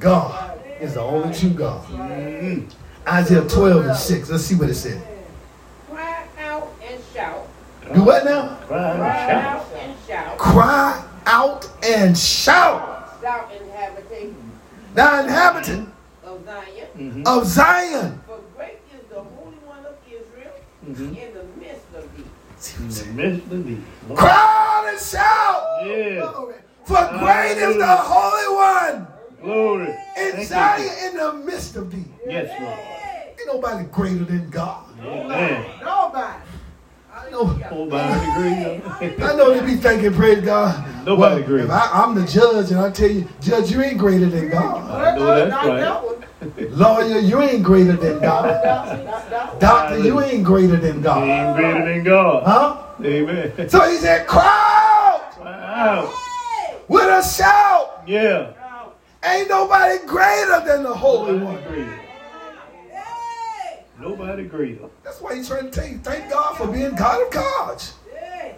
God 0.00 0.58
is 0.80 0.94
the 0.94 1.00
only 1.02 1.32
true 1.32 1.50
God. 1.50 1.84
Mhm. 1.86 2.68
Isaiah 3.06 3.42
12 3.42 3.86
and 3.86 3.96
6. 3.96 4.28
Let's 4.28 4.42
see 4.42 4.56
what 4.56 4.70
it 4.70 4.74
said. 4.74 5.00
Cry 7.12 7.24
out 7.24 7.46
and 7.82 7.84
shout. 7.84 7.94
Do 7.94 8.02
what 8.04 8.24
now? 8.24 8.56
Cry 8.66 8.90
and 8.90 8.98
Cry 8.98 9.26
shout. 9.26 9.44
out 9.44 9.66
and 9.76 9.96
shout. 10.06 10.38
Cry 10.38 11.04
out 11.26 11.68
and 11.84 12.18
shout. 12.18 13.20
Thou 13.22 13.48
inhabitant 13.50 14.36
Thou 14.94 15.20
inhabitant 15.22 15.88
of 16.24 16.44
Zion. 16.44 16.86
Mhm. 16.98 17.26
of 17.26 17.46
Zion. 17.46 18.20
For 18.26 18.38
great 18.56 18.78
is 18.94 19.08
the 19.08 19.16
Holy 19.20 19.56
One 19.66 19.84
of 19.86 19.94
Israel 20.06 20.52
Mhm. 20.86 21.16
in 21.16 21.34
the 21.34 21.44
midst 21.60 21.86
of 21.96 22.16
thee. 22.16 22.24
In 22.78 22.88
the 22.88 23.22
midst 23.22 23.52
of 23.52 23.66
thee. 23.66 23.80
Lord. 24.08 24.18
Cry 24.18 24.30
out 24.32 24.88
and 24.88 25.00
shout. 25.00 25.62
Yeah. 25.84 26.30
For 26.84 27.18
great 27.18 27.58
is 27.58 27.76
the 27.76 27.86
Holy 27.96 28.56
One 28.56 29.06
Glory. 29.42 29.88
in 29.88 29.96
Thank 30.32 30.38
you. 30.38 30.44
Zion 30.44 30.90
in 31.10 31.16
the 31.16 31.32
midst 31.32 31.76
of 31.76 31.90
thee. 31.90 32.04
Yes, 32.26 32.50
Lord. 32.60 32.78
Ain't 33.38 33.46
nobody 33.46 33.84
greater 33.84 34.24
than 34.24 34.50
God. 34.50 34.84
Amen. 35.04 35.64
Nobody. 35.82 36.34
I 37.14 37.30
know, 37.30 37.44
Nobody 37.70 38.30
agree. 38.30 39.24
I 39.24 39.36
know 39.36 39.52
they 39.54 39.64
be 39.66 39.76
thinking, 39.76 40.14
praise 40.14 40.42
God. 40.44 40.84
Nobody 41.04 41.34
well, 41.34 41.44
agrees. 41.44 41.64
If 41.64 41.70
I, 41.70 41.90
I'm 41.92 42.14
the 42.14 42.26
judge 42.26 42.70
and 42.70 42.80
I 42.80 42.90
tell 42.90 43.10
you, 43.10 43.28
Judge, 43.40 43.70
you 43.70 43.82
ain't 43.82 43.98
greater 43.98 44.26
than 44.26 44.48
God. 44.48 44.90
I 44.90 45.16
know 45.16 45.26
that's 45.48 45.66
right. 45.66 46.70
Lawyer, 46.70 47.18
you 47.18 47.40
ain't 47.42 47.62
greater 47.62 47.92
than 47.96 48.20
God. 48.20 48.44
Not 48.64 49.30
that 49.30 49.48
one. 49.50 49.58
Doctor, 49.60 49.98
you 49.98 50.20
ain't 50.20 50.44
greater 50.44 50.76
than 50.76 50.96
He 50.96 51.02
God. 51.02 51.22
ain't 51.28 51.56
greater 51.56 51.94
than 51.94 52.04
God. 52.04 52.42
Huh? 52.44 53.04
Amen. 53.04 53.68
So 53.68 53.88
he 53.90 53.96
said, 53.96 54.26
cry 54.26 54.42
out 54.44 55.40
Wow. 55.40 56.12
with 56.88 57.04
a 57.04 57.22
shout. 57.22 58.02
Yeah. 58.06 58.52
Ain't 59.24 59.48
nobody 59.48 59.98
greater 60.06 60.62
than 60.66 60.82
the 60.82 60.94
Holy 60.94 61.38
One. 61.38 62.01
Greater. 64.02 64.16
Nobody 64.16 64.44
greater. 64.44 64.84
That's 65.04 65.20
why 65.20 65.36
he's 65.36 65.48
trying 65.48 65.70
to 65.70 65.70
tell 65.70 65.88
you, 65.88 65.98
thank 65.98 66.30
God 66.30 66.56
for 66.56 66.66
being 66.66 66.94
God 66.94 67.26
of 67.26 67.32
gods. 67.32 67.94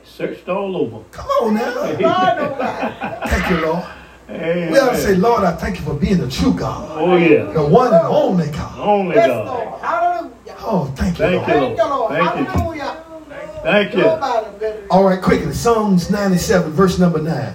Searched 0.04 0.48
all 0.48 0.76
over. 0.76 1.02
Come 1.12 1.26
on 1.26 1.54
now. 1.54 1.74
God 1.98 2.38
nobody. 2.38 3.28
Thank 3.30 3.50
you, 3.50 3.66
Lord. 3.66 3.84
Amen. 4.28 4.72
We 4.72 4.78
ought 4.78 4.90
to 4.90 4.96
say, 4.98 5.14
Lord, 5.16 5.44
I 5.44 5.52
thank 5.52 5.78
you 5.78 5.84
for 5.84 5.94
being 5.94 6.18
the 6.18 6.30
true 6.30 6.52
God, 6.54 6.90
Oh, 6.92 7.16
yeah. 7.16 7.44
the 7.52 7.64
one 7.64 7.92
and 7.92 8.06
only 8.06 8.50
God. 8.50 8.78
Only 8.78 9.16
Yes, 9.16 9.28
God. 9.28 9.46
Lord. 9.46 9.80
Hallelujah. 9.80 10.56
Oh, 10.60 10.92
thank 10.96 11.18
you, 11.18 11.24
Thank 11.24 11.48
Lord. 11.48 11.48
you. 11.48 11.54
Thank 11.54 11.78
you, 11.78 11.84
Lord. 11.84 12.12
Thank 12.12 12.38
you. 12.38 13.62
Thank 13.62 13.92
you. 13.94 14.00
Nobody 14.02 14.58
better. 14.58 14.86
All 14.90 15.04
right, 15.04 15.20
quickly. 15.22 15.52
Psalms 15.52 16.10
97, 16.10 16.72
verse 16.72 16.98
number 16.98 17.20
9. 17.20 17.54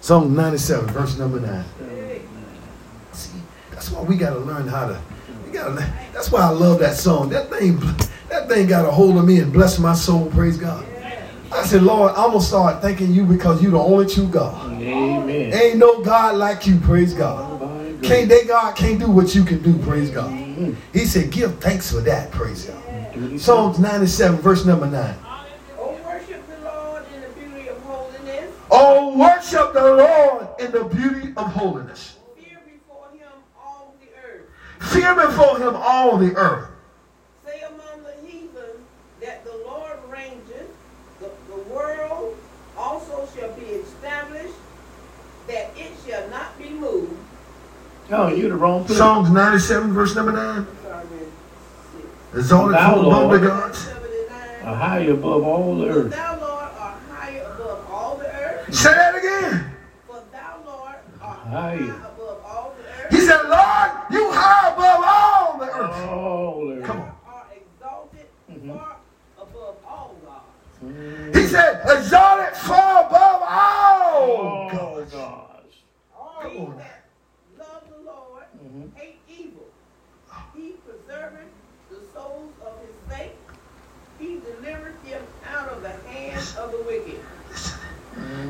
Psalm 0.00 0.34
97, 0.34 0.86
verse 0.88 1.18
number 1.18 1.40
9. 1.40 1.64
See, 3.88 3.94
that's 3.94 4.04
why 4.04 4.08
we 4.08 4.16
got 4.16 4.30
to 4.30 4.38
learn 4.40 4.68
how 4.68 4.88
to. 4.88 5.00
We 5.46 5.52
gotta, 5.52 5.92
that's 6.12 6.30
why 6.30 6.40
I 6.42 6.50
love 6.50 6.78
that 6.80 6.96
song. 6.96 7.30
That 7.30 7.48
thing, 7.50 7.80
that 8.28 8.48
thing 8.48 8.66
got 8.66 8.84
a 8.84 8.90
hold 8.90 9.16
of 9.16 9.24
me 9.24 9.40
and 9.40 9.52
blessed 9.52 9.80
my 9.80 9.94
soul. 9.94 10.30
Praise 10.30 10.58
God. 10.58 10.84
I 11.50 11.64
said, 11.64 11.82
Lord, 11.82 12.12
I'm 12.12 12.32
gonna 12.32 12.42
start 12.42 12.82
thanking 12.82 13.12
you 13.12 13.24
because 13.24 13.62
you're 13.62 13.72
the 13.72 13.78
only 13.78 14.06
true 14.06 14.28
God. 14.28 14.70
Amen. 14.82 15.54
Ain't 15.54 15.78
no 15.78 16.02
God 16.02 16.36
like 16.36 16.66
you. 16.66 16.78
Praise 16.80 17.14
God. 17.14 17.58
Can't 18.02 18.28
they 18.28 18.44
God 18.44 18.76
can't 18.76 19.00
do 19.00 19.10
what 19.10 19.34
you 19.34 19.42
can 19.44 19.62
do. 19.62 19.76
Praise 19.78 20.10
God. 20.10 20.30
He 20.92 21.06
said, 21.06 21.30
give 21.30 21.58
thanks 21.60 21.90
for 21.90 22.00
that. 22.02 22.30
Praise 22.30 22.66
God. 22.66 23.40
Psalms 23.40 23.78
97, 23.78 24.38
verse 24.40 24.64
number 24.66 24.86
9. 24.86 25.14
Oh, 25.78 25.98
worship 26.04 26.46
the 26.46 26.58
Lord 26.64 27.04
in 27.14 27.20
the 27.22 27.28
beauty 27.28 27.68
of 27.68 27.78
holiness. 27.82 28.54
Oh, 28.70 29.16
worship 29.18 29.72
the 29.72 29.94
Lord 29.94 30.48
in 30.60 30.70
the 30.72 30.84
beauty 30.84 31.32
of 31.36 31.46
holiness. 31.52 32.18
Fear 32.36 32.60
before 32.64 33.08
him 33.12 33.28
all 33.58 33.96
the 34.00 34.06
earth. 34.28 34.42
Fear 34.80 35.14
before 35.26 35.58
him 35.58 35.74
all 35.76 36.16
the 36.16 36.34
earth. 36.36 36.68
Say 37.44 37.60
among 37.62 38.02
the 38.04 38.14
heathen 38.26 38.84
that 39.20 39.44
the 39.44 39.52
Lord 39.66 39.98
reigns. 40.08 40.42
The, 41.20 41.30
the 41.50 41.62
world 41.74 42.36
also 42.76 43.28
shall 43.36 43.52
be 43.54 43.62
established, 43.66 44.54
that 45.48 45.70
it 45.76 45.90
shall 46.06 46.28
not 46.30 46.56
be 46.58 46.70
moved. 46.70 47.16
Oh, 48.10 48.28
you 48.28 48.48
the 48.48 48.56
wrong 48.56 48.84
place. 48.84 48.98
Psalms 48.98 49.30
97, 49.30 49.92
verse 49.92 50.14
number 50.14 50.32
9. 50.32 50.66
Sorry, 50.84 51.04
Exalted 52.34 52.74
Thou, 52.76 52.94
from 52.94 53.04
among 53.06 53.22
the 53.30 53.38
Lord. 53.38 53.42
gods. 53.42 53.78
79. 53.78 54.38
A 54.62 54.74
high 54.76 54.98
above 55.00 55.42
all 55.44 55.74
the 55.76 55.86
For 55.86 55.98
earth. 56.00 56.10
thou, 56.12 56.40
Lord, 56.40 56.68
art 56.78 56.96
higher 57.10 57.42
above 57.42 57.90
all 57.90 58.16
the 58.16 58.26
earth. 58.26 58.74
Say 58.74 58.94
that 58.94 59.14
again. 59.16 59.70
For 60.06 60.22
thou, 60.32 60.60
Lord, 60.64 60.94
art 61.20 61.38
Higher. 61.38 61.76
high 61.78 62.06
above 62.06 62.42
all 62.46 62.74
the 62.78 63.04
earth. 63.04 63.07
He 63.18 63.24
said, 63.26 63.42
Lord, 63.48 63.90
you 64.12 64.30
high 64.30 64.68
above 64.72 65.02
all 65.04 65.58
the 65.58 65.66
earth. 65.66 66.08
All 66.08 66.66
the 66.68 66.74
earth. 66.74 66.84
Come 66.86 67.00
on. 67.00 67.12
Art 67.26 67.46
exalted 67.50 68.26
Mhm. 68.48 68.76
far 68.78 68.96
above 69.42 69.76
all 69.84 70.14
gods. 70.24 70.84
Mm. 70.84 71.34
He 71.36 71.46
said, 71.48 71.80
exalted 71.84 72.56
far 72.58 73.06
above 73.06 73.42
all 73.42 74.22
All 74.22 74.70
gods. 74.70 75.12
gods. 75.12 75.74
Come 76.40 76.50
He 76.52 76.58
on. 76.60 76.76
that 76.78 77.02
love 77.58 77.82
the 77.90 78.00
Lord 78.06 78.44
Mhm. 78.62 78.94
hate 78.94 79.20
evil. 79.28 79.66
He 80.54 80.76
preserveth 80.86 81.50
the 81.90 81.98
souls 82.14 82.52
of 82.64 82.72
his 82.86 82.94
saints. 83.10 83.34
He 84.20 84.38
delivered 84.38 84.94
them 85.04 85.26
out 85.52 85.68
of 85.70 85.82
the 85.82 85.94
hands 86.08 86.56
of 86.56 86.70
the 86.70 86.82
wicked. 86.86 87.18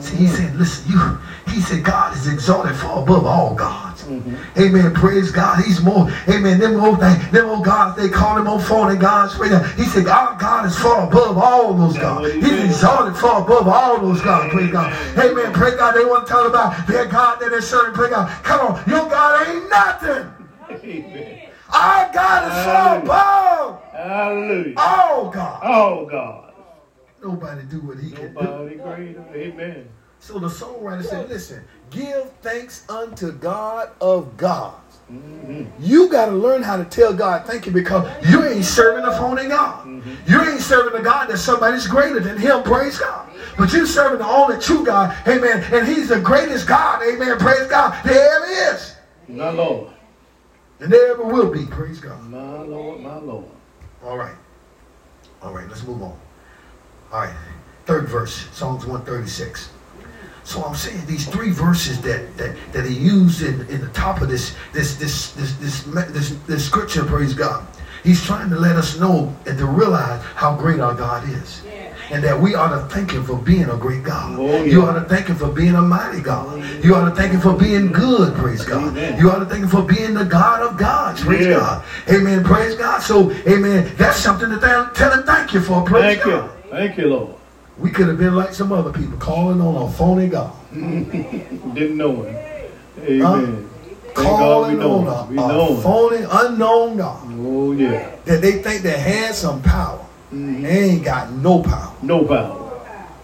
See, 0.01 0.17
he 0.17 0.27
said, 0.27 0.55
listen, 0.57 0.93
you, 0.93 1.19
he 1.47 1.61
said, 1.63 1.83
God 1.85 2.15
is 2.19 2.27
exalted 2.27 2.77
far 2.77 3.03
above 3.03 3.25
all 3.25 3.55
gods. 3.55 3.88
Mhm. 4.09 4.39
Amen. 4.59 4.95
Praise 4.95 5.31
God. 5.31 5.63
He's 5.63 5.81
more, 5.83 6.11
amen. 6.29 6.59
Them 6.59 6.81
old, 6.81 6.99
thing, 7.01 7.17
them 7.31 7.49
old 7.51 7.65
gods, 7.65 7.97
they 8.01 8.09
call 8.09 8.37
them 8.37 8.49
old 8.49 8.65
phony 8.65 8.97
gods. 8.97 9.35
Praise 9.35 9.51
God. 9.51 9.67
He 9.77 9.85
said, 9.85 10.07
our 10.07 10.35
God 10.39 10.67
is 10.67 10.79
far 10.79 11.07
above 11.07 11.37
all 11.37 11.75
those 11.75 11.97
gods. 11.99 12.33
he 12.33 12.41
He's 12.41 12.65
exalted 12.65 13.17
far 13.17 13.43
above 13.43 13.69
all 13.69 13.99
those 14.01 14.21
gods. 14.23 14.53
Praise 14.53 14.71
God. 14.73 14.93
Amen. 15.19 15.53
Praise 15.53 15.75
God. 15.75 15.93
They 15.95 16.05
want 16.05 16.27
to 16.27 16.33
talk 16.33 16.49
about 16.49 16.87
their 16.87 17.07
God 17.07 17.39
that 17.41 17.51
they're 17.51 17.61
serving. 17.61 17.95
Praise 17.95 18.11
God. 18.11 18.29
Come 18.45 18.61
on. 18.75 18.83
Your 18.89 19.09
God 19.09 19.47
ain't 19.49 19.69
nothing. 19.71 20.33
Amen. 20.71 21.41
Our 21.71 22.11
God 22.15 22.49
is 22.51 22.65
far 22.65 22.75
Hallelujah. 22.75 23.05
above 23.05 23.83
Hallelujah. 23.93 24.75
all 24.79 25.31
God. 25.31 25.63
All 25.63 26.07
gods. 26.07 26.45
Nobody 27.23 27.63
do 27.65 27.81
what 27.81 27.99
he 27.99 28.11
can 28.11 28.33
do. 28.35 28.41
Nobody 28.41 28.75
greater. 28.77 29.25
Amen. 29.35 29.89
So 30.21 30.39
the 30.39 30.49
songwriter 30.49 31.05
said, 31.05 31.29
listen, 31.29 31.63
give 31.91 32.31
thanks 32.43 32.89
unto 32.89 33.33
God 33.33 33.91
of 34.01 34.37
gods. 34.37 34.75
Mhm. 35.11 35.67
You 35.81 36.09
got 36.09 36.27
to 36.27 36.33
learn 36.33 36.63
how 36.63 36.77
to 36.77 36.85
tell 36.85 37.15
God 37.15 37.47
thank 37.47 37.65
you 37.67 37.73
because 37.73 38.07
you 38.29 38.45
ain't 38.45 38.65
serving 38.65 39.05
a 39.05 39.13
phony 39.13 39.49
God. 39.49 39.87
You 40.27 40.43
ain't 40.43 40.61
serving 40.61 40.99
a 41.01 41.03
God 41.03 41.29
that 41.29 41.39
somebody's 41.39 41.87
greater 41.87 42.21
than 42.21 42.37
him, 42.37 42.63
praise 42.63 42.99
God. 42.99 43.29
But 43.57 43.73
you 43.73 43.87
serving 43.87 44.19
the 44.19 44.27
only 44.27 44.59
true 44.61 44.85
God, 44.85 45.17
amen, 45.27 45.65
and 45.73 45.87
he's 45.87 46.09
the 46.09 46.21
greatest 46.21 46.67
God, 46.67 47.03
amen, 47.03 47.39
praise 47.39 47.67
God, 47.69 47.97
there 48.05 48.37
ever 48.37 48.75
is. 48.75 48.95
My 49.29 49.51
Lord. 49.51 49.89
And 50.81 50.93
there 50.93 51.13
ever 51.13 51.25
will 51.25 51.51
be, 51.51 51.65
praise 51.67 52.01
God. 52.01 52.23
My 52.29 52.63
Lord. 52.63 53.01
My 53.01 53.17
Lord. 53.17 53.47
All 54.05 54.17
right. 54.17 54.37
All 55.43 55.53
right, 55.53 55.69
let's 55.69 55.85
move 55.85 56.03
on. 56.03 56.17
All 57.13 57.21
right, 57.21 57.35
third 57.87 58.09
verse, 58.09 58.47
Psalms 58.53 58.85
136. 58.85 59.71
So 60.49 60.65
I'm 60.65 60.75
saying 60.75 61.05
these 61.05 61.29
three 61.29 61.51
verses 61.51 62.01
that 62.01 62.35
that, 62.39 62.57
that 62.73 62.87
he 62.87 62.95
used 62.95 63.43
in, 63.43 63.69
in 63.69 63.83
the 63.83 63.89
top 63.89 64.23
of 64.23 64.31
this 64.31 64.57
this 64.73 64.97
this 64.97 65.33
this 65.33 65.53
this 65.57 65.83
this, 65.83 66.07
this, 66.07 66.31
this 66.47 66.65
scripture, 66.65 67.05
praise 67.05 67.35
God. 67.35 67.67
He's 68.03 68.25
trying 68.25 68.49
to 68.49 68.57
let 68.57 68.77
us 68.77 68.99
know 68.99 69.37
and 69.45 69.59
to 69.59 69.67
realize 69.67 70.25
how 70.35 70.57
great 70.57 70.81
our 70.81 70.95
God 70.95 71.29
is. 71.29 71.63
And 72.11 72.25
that 72.25 72.41
we 72.41 72.55
ought 72.55 72.71
to 72.71 72.89
thank 72.89 73.11
him 73.11 73.23
for 73.25 73.37
being 73.37 73.69
a 73.69 73.77
great 73.77 74.03
God. 74.03 74.39
Oh, 74.39 74.65
yeah. 74.65 74.73
You 74.73 74.87
ought 74.87 74.95
to 74.95 75.05
thank 75.05 75.27
him 75.27 75.37
for 75.37 75.53
being 75.53 75.75
a 75.75 75.83
mighty 75.83 76.23
God. 76.23 76.47
Oh, 76.49 76.81
you 76.83 76.95
ought 76.95 77.11
to 77.11 77.15
thank 77.15 77.33
him 77.33 77.41
for 77.43 77.53
being 77.53 77.93
good, 77.93 78.35
praise 78.35 78.65
God. 78.65 78.97
Amen. 78.97 79.21
You 79.21 79.31
ought 79.31 79.41
to 79.41 79.45
thank 79.45 79.65
him 79.65 79.69
for 79.69 79.83
being 79.83 80.15
the 80.15 80.25
God 80.25 80.63
of 80.63 80.79
gods, 80.79 81.23
praise 81.23 81.45
Yeah. 81.45 81.59
God. 81.59 81.85
Amen, 82.09 82.43
praise 82.43 82.75
God. 82.77 83.03
So, 83.03 83.31
amen, 83.47 83.93
that's 83.99 84.17
something 84.17 84.49
to 84.49 84.59
th- 84.59 84.95
tell 84.95 85.13
him 85.13 85.25
thank 85.25 85.53
you 85.53 85.61
for, 85.61 85.85
praise 85.85 86.17
Thank 86.17 86.25
God. 86.25 86.51
Thank 86.51 86.65
you. 86.65 86.71
Thank 86.71 86.97
you, 86.97 87.09
Lord. 87.09 87.38
We 87.79 87.91
could 87.91 88.09
have 88.09 88.19
been 88.19 88.35
like 88.35 88.55
some 88.55 88.73
other 88.73 88.93
people 88.93 89.17
calling 89.19 89.61
on 89.61 89.89
a 89.89 89.91
phony 89.93 90.29
God. 90.29 90.53
Didn't 90.75 91.97
know 91.97 92.23
him. 92.23 92.37
Amen. 93.01 93.71
Thank 94.15 94.17
God 94.17 94.73
we 94.73 94.77
Calling 94.77 94.79
know 94.79 95.07
on 95.09 95.29
him. 95.29 95.37
We 95.37 95.39
a, 95.39 95.45
a 95.45 95.49
know 95.49 95.75
him. 95.77 95.83
phony, 95.83 96.25
unknown 96.29 96.97
God. 96.97 97.23
Oh, 97.41 97.73
yeah. 97.73 98.17
That 98.25 98.43
they 98.43 98.61
think 98.63 98.83
they 98.83 98.99
had 98.99 99.35
some 99.35 99.63
power. 99.63 100.05
Mhm. 100.33 100.63
They 100.63 100.91
ain't 100.91 101.05
got 101.05 101.31
no 101.33 101.63
power. 101.63 101.95
No 102.03 102.25
power. 102.25 102.65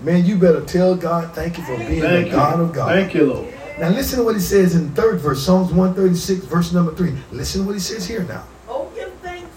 Man, 0.00 0.24
you 0.24 0.36
better 0.36 0.61
tell 0.61 0.94
God 0.94 1.34
thank 1.34 1.59
you 1.59 1.64
for 1.64 1.76
being 1.78 2.00
Thank 2.00 2.26
the 2.26 2.30
you. 2.30 2.36
God 2.36 2.61
of 2.61 2.72
God. 2.72 2.88
Thank 2.90 3.14
you, 3.14 3.24
Lord. 3.32 3.48
Now 3.78 3.88
listen 3.88 4.20
to 4.20 4.24
what 4.24 4.36
he 4.36 4.40
says 4.40 4.76
in 4.76 4.94
the 4.94 5.02
third 5.02 5.18
verse, 5.20 5.44
Psalms 5.44 5.72
136, 5.72 6.44
verse 6.46 6.72
number 6.72 6.94
3. 6.94 7.12
Listen 7.32 7.62
to 7.62 7.66
what 7.66 7.72
he 7.74 7.80
says 7.80 8.07
here 8.07 8.22
now. 8.22 8.44
Oh, 8.68 8.88
give 8.94 9.12
thanks 9.22 9.50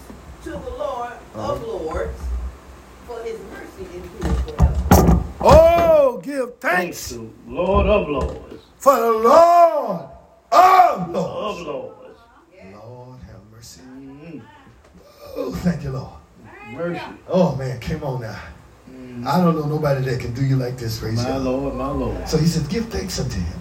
to 0.44 0.50
the 0.50 0.58
Lord 0.58 1.12
of 1.34 1.62
Lords, 1.62 2.18
for 3.06 3.22
his 3.22 3.38
mercy 3.52 3.84
endures 3.94 3.94
forever. 3.94 4.07
Give 6.38 6.54
Thanks 6.60 7.08
to 7.10 7.32
Lord 7.46 7.86
of 7.86 8.08
Lords. 8.08 8.62
for 8.78 8.94
the 8.96 9.10
Lord 9.10 10.08
of 10.52 11.00
Of 11.00 11.10
Lords. 11.10 11.60
Lords. 11.66 12.18
Lord 12.72 13.18
have 13.26 13.40
mercy. 13.52 13.80
Mhm. 13.80 14.42
Oh, 15.36 15.52
thank 15.52 15.82
you, 15.82 15.90
Lord. 15.90 16.12
Mercy. 16.72 17.02
Oh 17.28 17.56
man, 17.56 17.80
come 17.80 18.04
on 18.04 18.20
now. 18.20 18.38
I 19.26 19.40
don't 19.40 19.56
know 19.56 19.66
nobody 19.66 20.04
that 20.04 20.20
can 20.20 20.32
do 20.32 20.44
you 20.44 20.56
like 20.56 20.76
this, 20.78 21.00
praise 21.00 21.16
My 21.16 21.24
God. 21.24 21.42
Lord, 21.42 21.74
my 21.74 21.90
Lord. 21.90 22.28
So 22.28 22.36
he 22.38 22.46
said, 22.46 22.68
give 22.68 22.86
thanks 22.86 23.18
unto 23.18 23.38
him. 23.40 23.58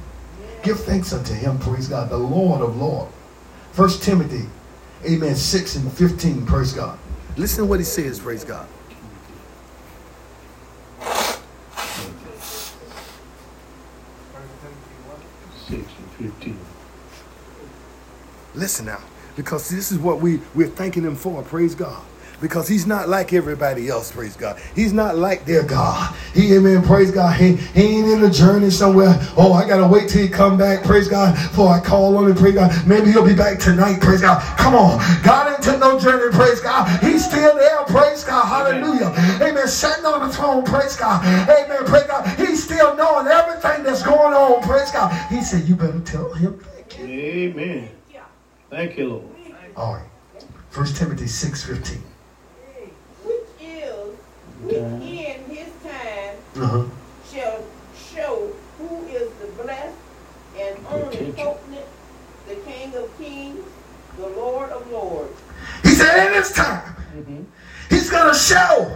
Give 0.61 0.79
thanks 0.79 1.13
unto 1.13 1.33
him, 1.33 1.57
praise 1.57 1.87
God, 1.87 2.09
the 2.09 2.17
Lord 2.17 2.61
of 2.61 2.77
Lords. 2.77 3.11
First 3.71 4.03
Timothy, 4.03 4.45
amen, 5.05 5.35
6 5.35 5.75
and 5.77 5.91
15, 5.93 6.45
praise 6.45 6.73
God. 6.73 6.97
Listen 7.37 7.59
to 7.63 7.65
what 7.65 7.79
he 7.79 7.85
says, 7.85 8.19
praise 8.19 8.43
God. 8.43 8.67
Six 15.67 15.81
and 15.81 16.11
fifteen. 16.31 16.59
Listen 18.57 18.87
now, 18.87 18.99
because 19.35 19.69
this 19.69 19.91
is 19.91 19.99
what 19.99 20.19
we, 20.19 20.39
we're 20.55 20.67
thanking 20.67 21.03
him 21.03 21.15
for, 21.15 21.43
praise 21.43 21.75
God. 21.75 22.03
Because 22.41 22.67
he's 22.67 22.85
not 22.85 23.09
like 23.09 23.33
everybody 23.33 23.87
else, 23.87 24.11
praise 24.11 24.35
God. 24.35 24.59
He's 24.75 24.93
not 24.93 25.15
like 25.15 25.45
their 25.45 25.63
God. 25.63 26.15
He, 26.35 26.55
amen, 26.55 26.83
praise 26.83 27.09
God. 27.09 27.39
He, 27.39 27.55
he 27.55 27.97
ain't 27.97 28.07
in 28.07 28.23
a 28.23 28.29
journey 28.29 28.69
somewhere. 28.69 29.15
Oh, 29.35 29.53
I 29.53 29.67
got 29.67 29.77
to 29.77 29.87
wait 29.87 30.09
till 30.09 30.21
he 30.21 30.29
come 30.29 30.55
back, 30.55 30.83
praise 30.83 31.07
God, 31.07 31.33
before 31.49 31.69
I 31.69 31.79
call 31.79 32.17
on 32.17 32.29
him, 32.29 32.35
praise 32.35 32.55
God. 32.55 32.71
Maybe 32.87 33.11
he'll 33.11 33.25
be 33.25 33.35
back 33.35 33.59
tonight, 33.59 34.01
praise 34.01 34.21
God. 34.21 34.41
Come 34.57 34.75
on. 34.75 34.99
God 35.23 35.53
ain't 35.53 35.63
took 35.63 35.79
no 35.79 35.99
journey, 35.99 36.31
praise 36.31 36.59
God. 36.59 36.87
He's 37.03 37.25
still 37.25 37.55
there, 37.55 37.83
praise 37.85 38.23
God. 38.23 38.45
Hallelujah. 38.45 39.13
Amen. 39.41 39.67
Sitting 39.67 40.05
on 40.05 40.27
the 40.27 40.33
throne, 40.33 40.63
praise 40.63 40.95
God. 40.95 41.23
Amen, 41.49 41.85
praise 41.85 42.05
God. 42.05 42.27
He's 42.39 42.63
still 42.63 42.95
knowing 42.95 43.27
everything 43.27 43.83
that's 43.83 44.03
going 44.03 44.33
on, 44.33 44.61
praise 44.63 44.91
God. 44.91 45.11
He 45.31 45.41
said, 45.41 45.67
you 45.67 45.75
better 45.75 45.99
tell 46.01 46.33
him. 46.33 46.59
Amen. 46.99 47.89
Thank 48.69 48.97
you, 48.97 49.09
Lord. 49.09 49.25
All 49.75 49.93
right. 49.93 50.09
First 50.69 50.97
Timothy 50.97 51.27
six 51.27 51.63
fifteen. 51.63 52.03
Which 53.23 53.47
is 53.61 54.15
within 54.63 55.43
his 55.49 55.69
time 55.83 56.35
uh-huh. 56.55 56.85
shall 57.31 57.63
show 57.95 58.51
who 58.77 59.05
is 59.07 59.31
the 59.33 59.47
blessed 59.63 59.95
and 60.57 60.77
only 60.89 61.31
potentate, 61.31 61.85
the 62.47 62.55
King 62.55 62.95
of 62.95 63.17
Kings, 63.17 63.65
the 64.17 64.27
Lord 64.27 64.69
of 64.71 64.91
Lords. 64.91 65.39
He 65.83 65.89
said, 65.89 66.27
in 66.27 66.33
his 66.33 66.51
time, 66.51 66.95
mm-hmm. 67.15 67.43
he's 67.89 68.09
gonna 68.09 68.35
show 68.35 68.91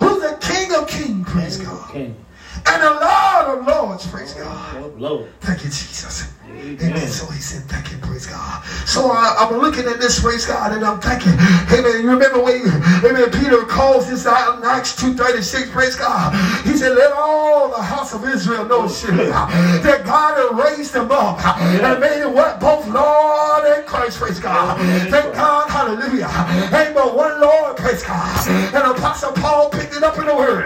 who's 0.00 0.22
the 0.22 0.36
King 0.40 0.74
of 0.74 0.88
Kings. 0.88 1.28
Praise 1.28 1.56
King 1.58 1.66
God. 1.66 1.92
King. 1.92 2.23
And 2.66 2.82
the 2.82 2.90
Lord 2.90 3.58
of 3.58 3.66
lords, 3.66 4.06
praise 4.06 4.34
God. 4.34 4.98
Lord. 4.98 5.28
Thank 5.40 5.64
you, 5.64 5.70
Jesus. 5.70 6.32
Amen. 6.80 7.08
So 7.08 7.26
he 7.30 7.40
said, 7.40 7.62
thank 7.68 7.92
you, 7.92 7.98
praise 7.98 8.26
God. 8.26 8.64
So 8.86 9.10
uh, 9.12 9.34
I'm 9.38 9.58
looking 9.60 9.84
at 9.86 10.00
this, 10.00 10.20
praise 10.20 10.46
God, 10.46 10.72
and 10.72 10.82
I'm 10.84 10.98
thinking, 10.98 11.34
amen, 11.76 12.00
you 12.02 12.10
remember 12.10 12.40
when, 12.42 12.62
amen, 13.04 13.30
Peter 13.32 13.64
calls 13.64 14.08
this 14.08 14.26
out 14.26 14.58
in 14.58 14.64
Acts 14.64 14.96
2.36, 15.00 15.70
praise 15.72 15.94
God. 15.94 16.32
He 16.64 16.74
said, 16.76 16.96
let 16.96 17.12
all 17.12 17.68
the 17.68 17.82
house 17.82 18.14
of 18.14 18.24
Israel 18.26 18.64
know 18.64 18.88
surely 18.88 19.26
that 19.26 20.02
God 20.06 20.38
had 20.38 20.64
raised 20.64 20.94
them 20.94 21.10
up 21.10 21.44
and 21.44 22.00
made 22.00 22.22
him 22.22 22.32
what? 22.32 22.60
Both 22.60 22.88
Lord 22.88 23.64
and 23.66 23.84
Christ, 23.84 24.18
praise 24.18 24.40
God. 24.40 24.78
Thank 25.10 25.34
God, 25.34 25.68
hallelujah. 25.68 26.30
Ain't 26.74 26.94
but 26.94 27.14
one 27.14 27.40
Lord, 27.42 27.76
praise 27.76 28.02
God. 28.02 28.48
And 28.48 28.96
Apostle 28.96 29.32
Paul 29.32 29.68
picked 29.68 29.94
it 29.94 30.02
up 30.02 30.16
in 30.18 30.26
the 30.26 30.34
word. 30.34 30.64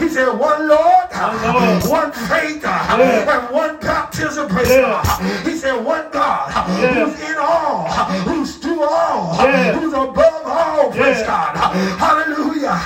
He 0.00 0.08
said, 0.08 0.28
one 0.30 0.68
Lord, 0.68 1.09
one 1.20 2.12
faith, 2.12 2.64
and 2.64 3.50
one 3.52 3.76
baptism, 3.78 4.48
praise 4.48 4.68
God. 4.68 5.04
He 5.46 5.56
said, 5.56 5.84
one 5.84 6.10
God 6.10 6.50
who's 6.68 7.20
in 7.20 7.36
all, 7.36 7.86
who's 8.24 8.56
through 8.56 8.82
all, 8.82 9.34
who's 9.78 9.92
above 9.92 10.46
all. 10.46 10.90
Praise 10.92 11.22
God. 11.22 11.56
Hallelujah. 11.98 12.78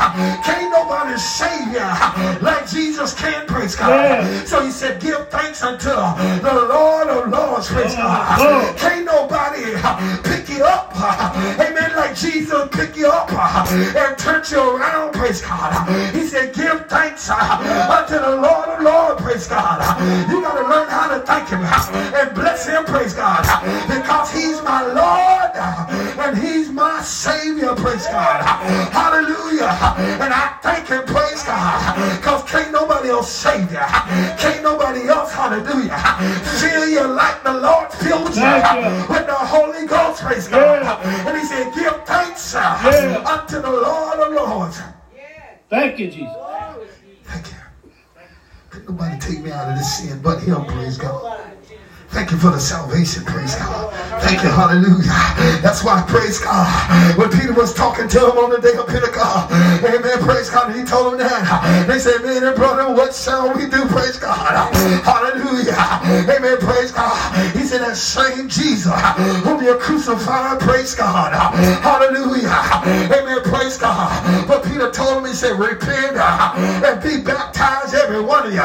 Can't 0.45 0.74
nobody 0.95 1.19
save 1.19 1.73
you 1.73 2.45
like 2.45 2.69
Jesus 2.69 3.15
can. 3.15 3.47
Praise 3.47 3.75
God. 3.75 4.47
So 4.47 4.65
he 4.65 4.71
said, 4.71 5.01
give 5.01 5.29
thanks 5.29 5.63
unto 5.63 5.91
the 5.91 6.67
Lord 6.69 7.09
of 7.09 7.31
Lords. 7.31 7.69
Praise 7.69 7.95
God. 7.95 8.77
Can't 8.77 9.05
nobody 9.05 9.65
pick 10.29 10.49
you 10.49 10.65
up. 10.65 10.93
Amen. 11.61 11.97
Like 11.97 12.15
Jesus 12.17 12.69
pick 12.73 12.97
you 12.97 13.09
up 13.09 13.31
and 13.73 14.19
turn 14.19 14.43
you 14.51 14.77
around. 14.77 15.15
Praise 15.15 15.41
God. 15.43 16.15
He 16.15 16.27
said, 16.27 16.55
give 16.55 16.87
thanks 16.87 17.29
unto 17.31 18.15
the 18.15 18.37
Lord 18.37 18.69
of 18.69 18.83
Lords. 18.83 19.23
Praise 19.23 19.47
God. 19.49 19.81
You 20.31 20.43
got 20.43 20.61
to 20.61 20.69
learn 20.69 20.89
how 20.89 21.09
to 21.17 21.25
thank 21.25 21.49
him 21.49 21.63
and 21.65 22.35
bless 22.35 22.67
him, 22.67 22.85
praise 22.85 23.15
God, 23.15 23.43
because 23.89 24.31
he's 24.33 24.63
my 24.63 24.83
Lord 24.83 25.45
and 26.19 26.37
he's 26.37 26.69
my 26.71 27.01
Savior, 27.03 27.75
praise 27.75 28.07
God. 28.07 28.43
Hallelujah. 28.93 29.71
And 30.21 30.33
I 30.33 30.57
thank 30.63 30.84
him, 30.87 31.05
praise 31.05 31.43
God, 31.43 32.17
because 32.17 32.43
can't 32.51 32.73
nobody 32.73 33.09
else 33.11 33.31
save 33.31 33.71
you. 33.71 33.79
Can't 34.39 34.63
nobody 34.63 35.07
else, 35.09 35.33
hallelujah, 35.33 35.99
feel 36.61 36.89
you 36.89 37.07
like 37.07 37.43
the 37.43 37.53
Lord 37.53 37.93
fills 37.93 38.37
you 38.37 38.55
with 39.09 39.27
the 39.27 39.35
Holy 39.35 39.87
Ghost, 39.87 40.23
praise 40.23 40.49
God. 40.49 40.83
And 41.27 41.39
he 41.39 41.45
said, 41.45 41.73
give 41.75 42.05
thanks 42.05 42.55
uh, 42.55 43.25
unto 43.27 43.61
the 43.61 43.71
Lord 43.71 44.19
of 44.21 44.33
Lords. 44.33 44.81
Thank 45.71 45.99
you, 45.99 46.11
Jesus. 46.11 46.35
Thank 47.25 47.47
you. 47.49 47.59
Can't 48.71 48.89
nobody 48.89 49.19
take 49.19 49.41
me 49.43 49.51
out 49.51 49.71
of 49.71 49.79
this 49.79 49.99
sin 49.99 50.21
but 50.23 50.41
him, 50.41 50.65
praise 50.67 50.99
God. 50.99 51.41
Thank 52.15 52.31
you 52.31 52.37
for 52.39 52.51
the 52.51 52.61
salvation, 52.61 53.25
praise 53.25 53.57
God. 53.57 53.93
Thank 54.23 54.45
you, 54.45 54.49
hallelujah. 54.49 55.11
That's 55.61 55.83
why, 55.83 56.01
praise 56.07 56.39
God, 56.39 57.19
when 57.19 57.29
Peter 57.29 57.53
was 57.53 57.75
talking 57.75 58.07
to 58.07 58.31
him 58.31 58.39
on 58.39 58.51
the 58.51 58.61
day 58.61 58.79
of 58.79 58.87
Pentecost, 58.87 59.51
amen, 59.83 60.23
praise 60.23 60.49
God, 60.49 60.75
he 60.77 60.85
told 60.85 61.15
him 61.15 61.19
that. 61.27 61.87
They 61.89 61.99
said, 61.99 62.23
man 62.23 62.45
and 62.45 62.55
brother, 62.55 62.95
what 62.95 63.13
shall 63.13 63.53
we 63.53 63.67
do, 63.67 63.85
praise 63.87 64.17
God? 64.17 64.73
Hallelujah. 65.03 65.75
Amen, 66.31 66.59
praise 66.59 66.93
God. 66.93 67.19
He 67.51 67.65
said, 67.65 67.81
that 67.81 67.97
same 67.97 68.49
Jesus 68.49 68.95
whom 69.43 69.61
you 69.61 69.75
crucified, 69.79 70.61
praise 70.61 70.95
God. 70.95 71.35
Hallelujah. 71.83 72.55
Amen, 73.11 73.43
praise 73.43 73.77
God. 73.77 74.47
But 74.47 74.63
Peter 74.63 74.93
told 74.93 75.19
him, 75.19 75.25
he 75.27 75.35
said, 75.35 75.59
repent 75.59 76.17
and 76.17 77.03
be 77.03 77.21
baptized, 77.21 77.97
every 77.97 78.23
one 78.23 78.47
of 78.47 78.55
you, 78.55 78.63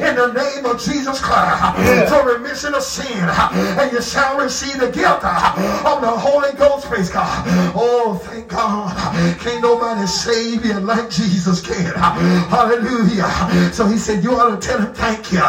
in 0.00 0.16
the 0.16 0.32
name 0.32 0.64
of 0.64 0.80
Jesus 0.82 1.20
Christ 1.20 2.08
for 2.08 2.26
remission 2.26 2.72
of 2.74 2.82
sin, 2.86 3.18
uh, 3.20 3.78
and 3.80 3.92
you 3.92 4.00
shall 4.00 4.38
receive 4.38 4.78
the 4.78 4.90
gift 4.90 5.22
uh, 5.22 5.82
of 5.86 6.00
the 6.00 6.08
Holy 6.10 6.52
Ghost. 6.52 6.86
Praise 6.86 7.10
God. 7.10 7.44
Oh, 7.74 8.14
thank 8.24 8.48
God. 8.48 8.94
Can't 9.40 9.62
nobody 9.62 10.06
save 10.06 10.64
you 10.64 10.78
like 10.80 11.10
Jesus 11.10 11.60
can. 11.60 11.94
Hallelujah. 12.48 13.72
So 13.72 13.86
he 13.86 13.98
said, 13.98 14.22
You 14.22 14.32
ought 14.36 14.60
to 14.60 14.66
tell 14.66 14.80
him, 14.80 14.92
Thank 14.94 15.32
you. 15.32 15.40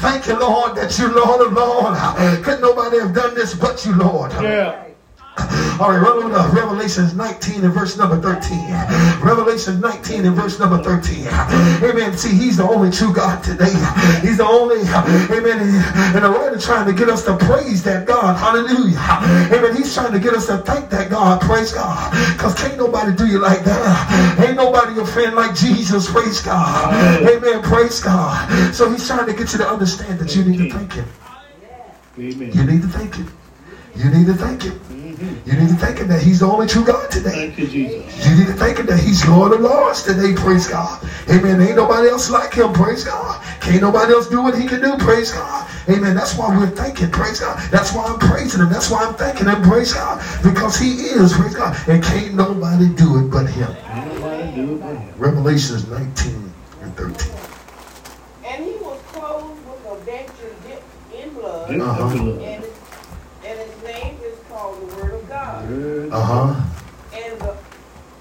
Thank 0.00 0.26
you, 0.26 0.38
Lord, 0.38 0.76
that 0.76 0.98
you, 0.98 1.08
Lord 1.12 1.52
Lord. 1.52 1.96
Couldn't 2.44 2.62
nobody 2.62 2.98
have 3.00 3.14
done 3.14 3.34
this 3.34 3.54
but 3.54 3.84
you, 3.84 3.94
Lord? 3.94 4.32
Yeah. 4.32 4.87
All 5.80 5.90
right, 5.90 6.00
run 6.00 6.18
over 6.18 6.34
to 6.34 6.54
Revelations 6.54 7.14
19 7.14 7.64
and 7.64 7.72
verse 7.72 7.96
number 7.96 8.20
13. 8.20 9.22
Revelation 9.22 9.80
19 9.80 10.26
and 10.26 10.34
verse 10.34 10.58
number 10.58 10.82
13. 10.82 11.26
Amen. 11.82 12.16
See, 12.16 12.34
he's 12.34 12.56
the 12.56 12.64
only 12.64 12.90
true 12.90 13.12
God 13.12 13.42
today. 13.42 13.72
He's 14.20 14.38
the 14.38 14.46
only, 14.46 14.80
amen. 14.80 15.58
And 16.14 16.24
the 16.24 16.30
writer 16.30 16.58
trying 16.58 16.86
to 16.86 16.92
get 16.92 17.08
us 17.08 17.24
to 17.24 17.36
praise 17.36 17.82
that 17.84 18.06
God. 18.06 18.36
Hallelujah. 18.36 18.98
Amen. 19.54 19.76
He's 19.76 19.94
trying 19.94 20.12
to 20.12 20.18
get 20.18 20.34
us 20.34 20.46
to 20.46 20.58
thank 20.58 20.90
that 20.90 21.10
God. 21.10 21.40
Praise 21.40 21.72
God. 21.72 22.10
Because 22.34 22.54
can't 22.54 22.76
nobody 22.76 23.14
do 23.14 23.26
you 23.26 23.38
like 23.38 23.64
that. 23.64 24.38
Ain't 24.44 24.56
nobody 24.56 24.94
your 24.94 25.06
friend 25.06 25.34
like 25.36 25.54
Jesus. 25.54 26.10
Praise 26.10 26.40
God. 26.40 26.92
Amen. 27.22 27.62
Praise 27.62 28.00
God. 28.00 28.74
So 28.74 28.90
he's 28.90 29.06
trying 29.06 29.26
to 29.26 29.32
get 29.32 29.52
you 29.52 29.58
to 29.58 29.68
understand 29.68 30.18
that 30.18 30.34
you 30.34 30.44
need 30.44 30.58
to 30.58 30.76
thank 30.76 30.92
him. 30.92 31.06
Amen. 32.18 32.50
You 32.52 32.64
need 32.64 32.82
to 32.82 32.88
thank 32.88 33.14
him. 33.14 33.32
You 33.94 34.10
need 34.10 34.26
to 34.26 34.34
thank 34.34 34.62
him. 34.62 34.97
You 35.18 35.52
need 35.54 35.68
to 35.68 35.74
thank 35.74 35.98
him 35.98 36.08
that 36.08 36.22
he's 36.22 36.40
the 36.40 36.46
only 36.46 36.68
true 36.68 36.84
God 36.84 37.10
today. 37.10 37.30
Thank 37.30 37.58
you, 37.58 37.66
Jesus. 37.66 38.26
You 38.28 38.36
need 38.38 38.46
to 38.46 38.52
thank 38.52 38.78
him 38.78 38.86
that 38.86 39.00
he's 39.00 39.26
Lord 39.26 39.52
of 39.52 39.60
Lords 39.60 40.04
today. 40.04 40.34
Praise 40.34 40.68
God. 40.68 41.02
Amen. 41.28 41.60
Ain't 41.60 41.74
nobody 41.74 42.08
else 42.08 42.30
like 42.30 42.54
him. 42.54 42.72
Praise 42.72 43.02
God. 43.04 43.42
Can't 43.60 43.82
nobody 43.82 44.12
else 44.12 44.28
do 44.28 44.42
what 44.42 44.56
he 44.56 44.68
can 44.68 44.80
do. 44.80 44.96
Praise 44.98 45.32
God. 45.32 45.68
Amen. 45.88 46.14
That's 46.14 46.36
why 46.36 46.56
we're 46.56 46.70
thanking. 46.70 47.10
Praise 47.10 47.40
God. 47.40 47.58
That's 47.70 47.92
why 47.92 48.04
I'm 48.04 48.18
praising 48.20 48.60
him. 48.60 48.68
That's 48.68 48.90
why 48.90 49.04
I'm 49.04 49.14
thanking 49.14 49.46
him. 49.46 49.60
Praise 49.62 49.92
God. 49.92 50.22
Because 50.44 50.78
he 50.78 50.92
is. 50.92 51.32
Praise 51.32 51.54
God. 51.54 51.76
And 51.88 52.02
can't 52.02 52.34
nobody 52.34 52.88
do 52.94 53.18
it 53.18 53.30
but 53.30 53.46
him. 53.46 53.74
Nobody 54.14 54.54
do 54.54 54.74
it 54.74 54.80
but 54.80 54.96
him. 54.96 55.14
Revelations 55.18 55.88
19 55.88 56.52
and 56.82 56.96
13. 56.96 57.34
And 58.44 58.64
he 58.64 58.72
was 58.76 59.00
clothed 59.06 59.66
with 59.66 59.84
a 59.86 59.96
vesture 60.04 60.54
dipped 60.64 61.14
in 61.14 61.34
blood. 61.34 61.74
Uh-huh. 61.74 62.57
And 66.08 66.14
Uh-huh. 66.14 66.54
And 67.12 67.40
the 67.40 67.54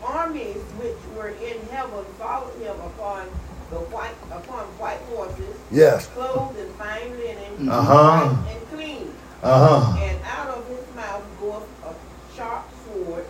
armies 0.04 0.58
which 0.76 0.98
were 1.16 1.30
in 1.30 1.58
heaven 1.72 2.04
followed 2.20 2.54
him 2.60 2.76
upon 2.82 3.28
the 3.70 3.80
white 3.96 4.16
upon 4.32 4.66
white 4.78 5.00
horses. 5.10 5.56
Yes. 5.72 6.08
Clothed 6.08 6.60
in 6.60 6.68
fine 6.74 7.18
linen. 7.18 7.70
Uh-huh. 7.70 8.36
And 8.50 8.70
clean. 8.72 9.14
Uh-huh. 9.42 9.98
And 10.04 10.20
out 10.26 10.50
of 10.50 10.68
his 10.68 10.84
mouth 10.96 11.24
goeth 11.40 11.68
a 11.86 11.96
sharp 12.36 12.66
sword, 12.86 13.26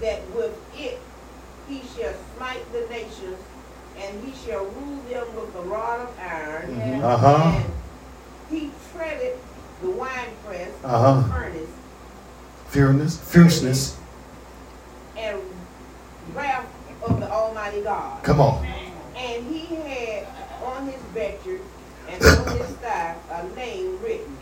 that 0.00 0.22
with 0.34 0.56
it 0.74 0.98
he 1.68 1.82
shall 1.94 2.14
smite 2.36 2.64
the 2.72 2.86
nations, 2.88 3.36
and 3.98 4.24
he 4.24 4.32
shall 4.46 4.64
rule 4.64 5.02
them 5.10 5.26
with 5.36 5.54
a 5.56 5.62
rod 5.62 6.08
of 6.08 6.18
iron. 6.18 6.70
Mm-hmm. 6.70 7.04
Uh-huh. 7.04 7.60
And 7.60 7.72
he 8.48 8.70
treaded 8.92 9.36
the 9.82 9.90
winepress 9.90 10.72
uh-huh. 10.84 11.06
of 11.06 11.24
the 11.24 11.34
furnace 11.34 11.75
fierceness, 12.76 13.18
fierceness, 13.32 13.96
and 15.16 15.40
wrath 16.34 16.66
of 17.04 17.18
the 17.20 17.30
Almighty 17.30 17.80
God. 17.80 18.22
Come 18.22 18.38
on. 18.38 18.66
And 19.16 19.46
he 19.46 19.76
had 19.76 20.26
on 20.62 20.84
his 20.84 21.00
vesture 21.14 21.60
and 22.10 22.22
on 22.22 22.58
his 22.58 22.66
thigh 22.76 23.16
a 23.30 23.48
name 23.56 23.98
written, 24.02 24.36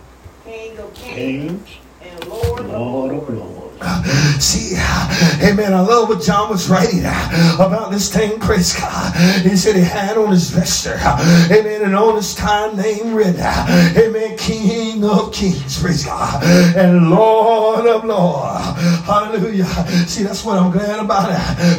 King 0.44 0.76
of 0.78 0.92
Kings, 0.94 1.62
Kings 1.62 1.70
and 2.02 2.26
Lord, 2.26 2.66
Lord 2.66 3.14
of 3.14 3.28
Lords. 3.28 3.53
See, 4.40 4.74
uh, 4.76 5.38
amen. 5.42 5.74
I 5.74 5.80
love 5.80 6.08
what 6.08 6.22
John 6.22 6.50
was 6.50 6.68
writing 6.68 7.02
uh, 7.04 7.56
about 7.60 7.90
this 7.90 8.12
thing, 8.12 8.38
praise 8.40 8.74
God. 8.74 9.14
He 9.42 9.56
said 9.56 9.76
he 9.76 9.82
had 9.82 10.16
on 10.16 10.30
his 10.30 10.50
vesture, 10.50 10.98
uh, 11.00 11.48
amen, 11.50 11.82
and 11.82 11.94
on 11.94 12.16
his 12.16 12.34
time 12.34 12.76
name 12.76 13.14
written, 13.14 13.40
amen, 13.40 14.36
King 14.38 15.04
of 15.04 15.32
Kings, 15.32 15.80
praise 15.80 16.04
God, 16.04 16.42
and 16.76 17.10
Lord 17.10 17.86
of 17.86 18.04
Lords. 18.04 18.64
Hallelujah. 19.04 19.66
See, 20.06 20.22
that's 20.22 20.44
what 20.44 20.58
I'm 20.58 20.70
glad 20.70 21.00
about. 21.00 21.28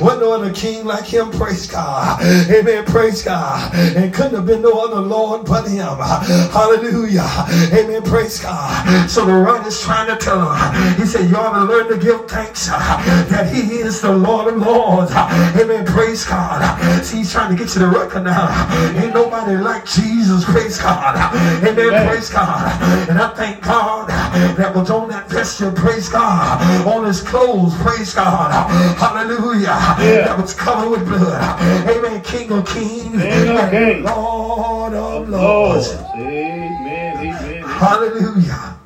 Wasn't 0.02 0.22
no 0.22 0.34
other 0.34 0.54
king 0.54 0.86
like 0.86 1.06
him, 1.06 1.32
praise 1.32 1.68
God. 1.68 2.22
Amen, 2.50 2.86
praise 2.86 3.24
God. 3.24 3.74
And 3.76 4.14
couldn't 4.14 4.36
have 4.36 4.46
been 4.46 4.62
no 4.62 4.72
other 4.86 5.02
Lord 5.02 5.46
but 5.46 5.68
him. 5.68 5.98
Hallelujah. 5.98 7.28
Amen, 7.74 8.02
praise 8.04 8.40
God. 8.40 9.10
So 9.10 9.26
the 9.26 9.34
writer's 9.34 9.82
trying 9.82 10.08
to 10.08 10.24
tell 10.24 10.54
him, 10.54 10.96
he 10.98 11.06
said, 11.06 11.30
you 11.30 11.36
ought 11.36 11.58
to 11.60 11.66
learn 11.66 11.90
to 11.90 11.95
to 12.00 12.06
give 12.06 12.30
thanks 12.30 12.68
uh, 12.72 13.26
that 13.30 13.54
he 13.54 13.78
is 13.78 14.02
the 14.02 14.12
Lord 14.12 14.54
of 14.54 14.60
Lords. 14.60 15.12
Uh, 15.14 15.60
amen. 15.60 15.86
Praise 15.86 16.26
God. 16.26 16.62
Uh, 16.62 17.02
see, 17.02 17.18
he's 17.18 17.32
trying 17.32 17.56
to 17.56 17.64
get 17.64 17.74
you 17.74 17.82
to 17.82 17.88
recognize 17.88 18.36
uh, 18.38 19.02
ain't 19.02 19.14
nobody 19.14 19.56
like 19.56 19.86
Jesus. 19.86 20.44
Praise 20.46 20.78
God. 20.78 21.16
Amen. 21.64 21.78
Amen. 21.80 22.08
Praise 22.08 22.30
God. 22.30 23.10
And 23.10 23.20
I 23.20 23.34
thank 23.36 23.64
God 23.64 24.10
that 24.10 24.76
was 24.76 24.90
on 24.90 25.10
that 25.10 25.30
vesture. 25.30 25.72
Praise 25.72 26.10
God. 26.10 26.88
On 26.88 27.06
his 27.06 27.22
clothes. 27.22 27.76
Praise 27.82 28.14
God. 28.14 28.52
Hallelujah. 28.98 29.68
Yeah. 29.68 30.28
That 30.28 30.40
was 30.40 30.54
covered 30.54 30.90
with 30.90 31.08
blood. 31.08 31.90
Amen. 31.90 32.22
King 32.22 32.52
of 32.52 32.68
kings. 32.68 33.22
Amen. 33.22 34.04
Lord 34.04 34.94
of 34.94 35.30
lords. 35.30 35.94
Amen. 36.16 37.18
Amen. 37.18 37.64
Hallelujah. 37.64 38.80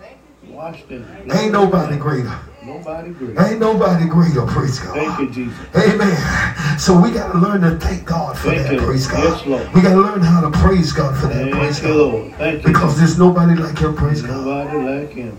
Ain't 1.31 1.53
nobody 1.53 1.97
greater. 1.97 2.48
Nobody 2.89 3.11
greater. 3.11 3.45
Ain't 3.45 3.59
nobody 3.59 4.07
greater, 4.07 4.45
praise 4.47 4.79
God. 4.79 4.95
Thank 4.95 5.19
you, 5.19 5.29
Jesus. 5.29 5.75
Amen. 5.75 6.79
So 6.79 6.99
we 6.99 7.11
got 7.11 7.33
to 7.33 7.37
learn 7.37 7.61
to 7.61 7.77
thank 7.77 8.03
God 8.03 8.35
for 8.35 8.49
thank 8.49 8.63
that, 8.63 8.73
you. 8.73 8.79
praise 8.79 9.05
God. 9.05 9.23
Yes, 9.23 9.45
Lord. 9.45 9.73
We 9.73 9.81
got 9.81 9.93
to 9.93 10.01
learn 10.01 10.21
how 10.21 10.41
to 10.41 10.49
praise 10.57 10.91
God 10.91 11.15
for 11.15 11.27
that, 11.27 11.35
thank 11.35 11.51
praise 11.53 11.81
you, 11.83 11.87
God. 11.87 11.97
Lord. 11.97 12.33
Thank 12.35 12.63
you. 12.63 12.67
Because 12.67 12.97
there's 12.97 13.19
nobody 13.19 13.61
like 13.61 13.77
him, 13.77 13.95
praise 13.95 14.23
nobody 14.23 14.71
God. 14.71 14.73
Nobody 14.73 15.05
like 15.05 15.15
him. 15.15 15.37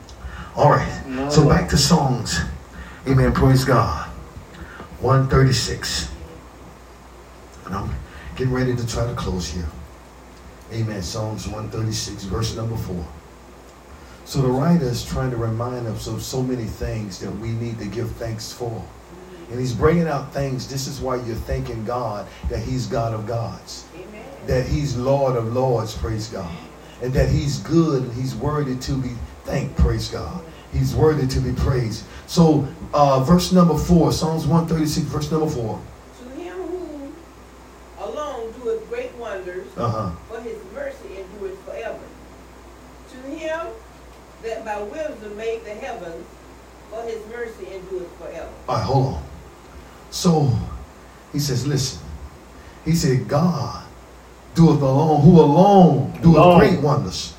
All 0.55 0.71
right. 0.71 1.07
No 1.09 1.29
so 1.29 1.49
back 1.49 1.69
to 1.71 1.77
Psalms. 1.77 2.39
Amen, 3.09 3.33
praise 3.33 3.65
God. 3.65 4.09
136. 5.01 6.13
And 7.67 7.75
I'm 7.75 7.91
getting 8.37 8.53
ready 8.53 8.77
to 8.77 8.87
try 8.87 9.09
to 9.09 9.15
close 9.15 9.49
here. 9.49 9.67
Amen. 10.73 11.03
Psalms 11.03 11.49
136, 11.49 12.25
verse 12.25 12.55
number 12.55 12.77
4. 12.77 13.07
So 14.31 14.41
the 14.41 14.49
writer 14.49 14.85
is 14.85 15.05
trying 15.05 15.33
to 15.33 15.37
remind 15.37 15.89
us 15.89 16.07
of 16.07 16.23
so 16.23 16.41
many 16.41 16.63
things 16.63 17.19
that 17.19 17.33
we 17.39 17.49
need 17.49 17.81
to 17.81 17.87
give 17.87 18.13
thanks 18.13 18.53
for. 18.53 18.81
And 19.51 19.59
he's 19.59 19.75
bringing 19.75 20.07
out 20.07 20.33
things. 20.33 20.69
This 20.69 20.87
is 20.87 21.01
why 21.01 21.17
you're 21.17 21.35
thanking 21.35 21.85
God 21.85 22.29
that 22.49 22.61
he's 22.61 22.87
God 22.87 23.13
of 23.13 23.27
gods. 23.27 23.87
Amen. 23.93 24.25
That 24.47 24.69
he's 24.69 24.97
Lord 24.97 25.35
of 25.35 25.53
lords, 25.53 25.97
praise 25.97 26.29
God. 26.29 26.57
And 27.03 27.13
that 27.13 27.29
he's 27.29 27.59
good 27.59 28.05
and 28.05 28.13
he's 28.13 28.37
worthy 28.37 28.77
to 28.77 28.93
be 28.93 29.17
thanked, 29.43 29.77
praise 29.77 30.07
God. 30.07 30.45
He's 30.73 30.95
worthy 30.95 31.27
to 31.27 31.41
be 31.41 31.53
praised. 31.53 32.05
So 32.29 32.69
uh, 32.95 33.25
verse 33.25 33.51
number 33.51 33.77
4, 33.77 34.13
Psalms 34.13 34.47
136, 34.47 35.09
verse 35.09 35.33
number 35.33 35.51
4. 35.51 35.81
To 36.21 36.41
him 36.41 36.57
who 36.57 37.13
alone 37.99 38.55
doeth 38.61 38.89
great 38.89 39.13
wonders, 39.17 39.67
uh-huh. 39.77 40.13
for 40.29 40.41
his 40.41 40.59
mercy 40.73 41.19
endureth 41.19 41.61
forever. 41.65 41.99
To 43.11 43.17
him 43.37 43.67
that 44.65 44.79
by 44.79 44.83
wisdom 44.83 45.37
made 45.37 45.65
the 45.65 45.71
heavens, 45.71 46.27
for 46.91 47.03
his 47.03 47.25
mercy 47.29 47.75
endures 47.75 48.09
forever. 48.19 48.49
All 48.69 48.77
right, 48.77 48.85
hold 48.85 49.07
on. 49.15 49.23
So 50.11 50.51
he 51.33 51.39
says, 51.39 51.67
listen. 51.67 52.01
He 52.85 52.95
said, 52.95 53.29
God 53.29 53.85
doeth 54.55 54.81
alone, 54.81 55.23
who 55.23 55.41
alone 55.41 56.13
doeth 56.23 56.37
alone. 56.37 56.59
great 56.59 56.81
wonders. 56.81 57.35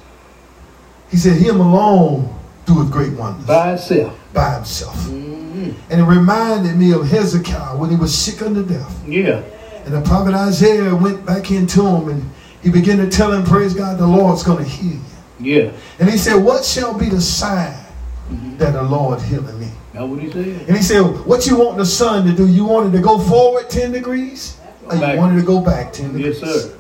He 1.10 1.18
said, 1.18 1.38
him 1.38 1.60
alone 1.60 2.34
doeth 2.66 2.92
great 2.92 3.14
wonders. 3.14 3.46
By 3.46 3.70
himself. 3.70 4.18
By 4.34 4.56
himself. 4.56 4.96
Mm-hmm. 4.96 5.72
And 5.90 6.02
it 6.02 6.04
reminded 6.04 6.78
me 6.78 6.94
of 6.94 7.08
Hezekiah 7.08 7.78
when 7.78 7.90
he 7.90 7.96
was 7.98 8.18
sick 8.18 8.42
unto 8.42 8.66
death. 8.66 9.08
Yeah. 9.08 9.44
And 9.84 9.94
the 9.94 10.02
prophet 10.02 10.34
Isaiah 10.34 10.96
went 10.96 11.26
back 11.26 11.52
into 11.52 11.86
him 11.86 12.08
and 12.08 12.30
he 12.64 12.70
began 12.70 12.98
to 13.00 13.10
tell 13.10 13.34
him, 13.34 13.44
praise 13.44 13.74
God, 13.74 13.98
the 13.98 14.08
Lord's 14.08 14.44
going 14.44 14.64
to 14.64 14.70
heal 14.70 14.94
you. 14.94 15.02
Yeah. 15.42 15.72
And 16.00 16.10
he 16.10 16.18
said, 16.18 16.36
What 16.36 16.64
shall 16.64 16.98
be 16.98 17.10
the 17.10 17.22
sign 17.22 17.74
mm-hmm. 17.74 18.58
that 18.58 18.74
the 18.74 18.84
Lord 18.84 19.22
healing 19.22 19.60
me? 19.60 19.70
That's 19.94 20.06
what 20.06 20.20
he 20.22 20.32
said. 20.32 20.48
And 20.68 20.78
he 20.78 20.84
said, 20.84 21.02
What 21.02 21.46
you 21.48 21.58
want 21.58 21.78
the 21.78 21.86
sun 21.86 22.26
to 22.28 22.34
do? 22.34 22.48
You 22.48 22.66
wanted 22.66 22.94
to 22.94 23.02
go 23.02 23.20
forward 23.20 23.70
10 23.70 23.92
degrees? 23.92 24.60
Or 24.86 24.96
you 24.96 25.18
wanted 25.18 25.40
to 25.40 25.46
go 25.46 25.62
back 25.62 25.94
10 25.94 26.14
degrees? 26.14 26.42
Yes, 26.42 26.64
sir. 26.64 26.78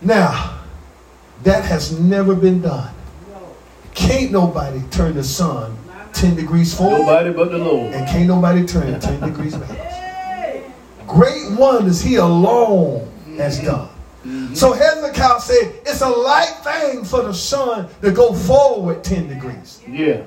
Now, 0.00 0.60
that 1.42 1.64
has 1.64 1.98
never 1.98 2.34
been 2.34 2.60
done. 2.60 2.92
Can't 3.94 4.32
nobody 4.32 4.82
turn 4.90 5.14
the 5.14 5.24
sun 5.24 5.76
10 6.14 6.36
degrees 6.36 6.74
forward. 6.74 7.00
Nobody 7.00 7.32
but 7.32 7.50
the 7.50 7.58
Lord. 7.58 7.92
And 7.92 8.08
can't 8.08 8.26
nobody 8.26 8.64
turn 8.64 8.88
it 8.88 9.00
10 9.00 9.20
degrees 9.20 9.56
back. 9.56 10.64
Great 11.06 11.50
wonders 11.52 12.00
he 12.00 12.16
alone 12.16 13.10
has 13.36 13.60
done. 13.60 13.88
Mm-hmm. 14.24 14.54
So 14.54 14.72
Hezekiah 14.72 15.40
said, 15.40 15.74
it's 15.84 16.00
a 16.00 16.08
light 16.08 16.56
thing 16.62 17.04
for 17.04 17.22
the 17.22 17.34
sun 17.34 17.88
to 18.00 18.10
go 18.10 18.32
forward 18.32 19.04
10 19.04 19.28
degrees. 19.28 19.82
Yeah. 19.86 20.22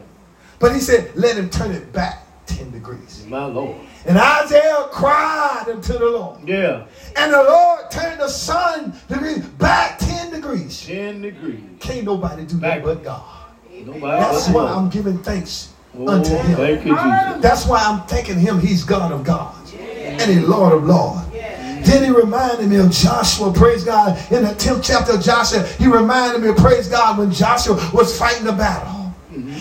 But 0.59 0.73
he 0.73 0.79
said, 0.79 1.15
let 1.15 1.35
him 1.35 1.49
turn 1.49 1.71
it 1.71 1.91
back 1.91 2.23
10 2.45 2.71
degrees. 2.71 3.25
My 3.27 3.45
Lord. 3.45 3.75
And 4.05 4.17
Isaiah 4.17 4.87
cried 4.91 5.65
unto 5.67 5.93
the 5.93 6.09
Lord. 6.09 6.47
Yeah. 6.47 6.85
And 7.15 7.33
the 7.33 7.43
Lord 7.43 7.89
turned 7.91 8.21
the 8.21 8.29
sun 8.29 8.93
degree 9.09 9.39
back 9.57 9.97
10 9.99 10.31
degrees. 10.31 10.85
10 10.85 11.21
degrees. 11.21 11.61
Can't 11.79 12.05
nobody 12.05 12.45
do 12.45 12.57
back. 12.57 12.83
that 12.83 12.85
but 12.85 13.03
God. 13.03 13.51
Nobody 13.71 13.99
That's 13.99 14.49
why 14.49 14.67
I'm 14.67 14.89
giving 14.89 15.17
thanks 15.23 15.73
oh, 15.97 16.07
unto 16.07 16.35
him. 16.35 16.55
Thank 16.55 16.85
you, 16.85 16.95
Jesus. 16.95 17.41
That's 17.41 17.65
why 17.65 17.83
I'm 17.83 18.07
thanking 18.07 18.39
him. 18.39 18.59
He's 18.59 18.83
God 18.83 19.11
of 19.11 19.23
gods. 19.23 19.73
Yeah. 19.73 19.79
And 19.79 20.31
he's 20.31 20.47
Lord 20.47 20.73
of 20.73 20.83
lords. 20.85 21.26
Then 21.87 22.03
he 22.03 22.09
reminded 22.09 22.67
me 22.67 22.75
of 22.75 22.91
Joshua, 22.91 23.53
praise 23.53 23.85
God. 23.85 24.19
In 24.29 24.43
the 24.43 24.49
10th 24.49 24.83
chapter 24.83 25.13
of 25.13 25.21
Joshua, 25.21 25.63
he 25.63 25.87
reminded 25.87 26.41
me, 26.41 26.53
praise 26.53 26.89
God, 26.89 27.17
when 27.17 27.31
Joshua 27.31 27.75
was 27.93 28.17
fighting 28.19 28.43
the 28.45 28.51
battle. 28.51 28.97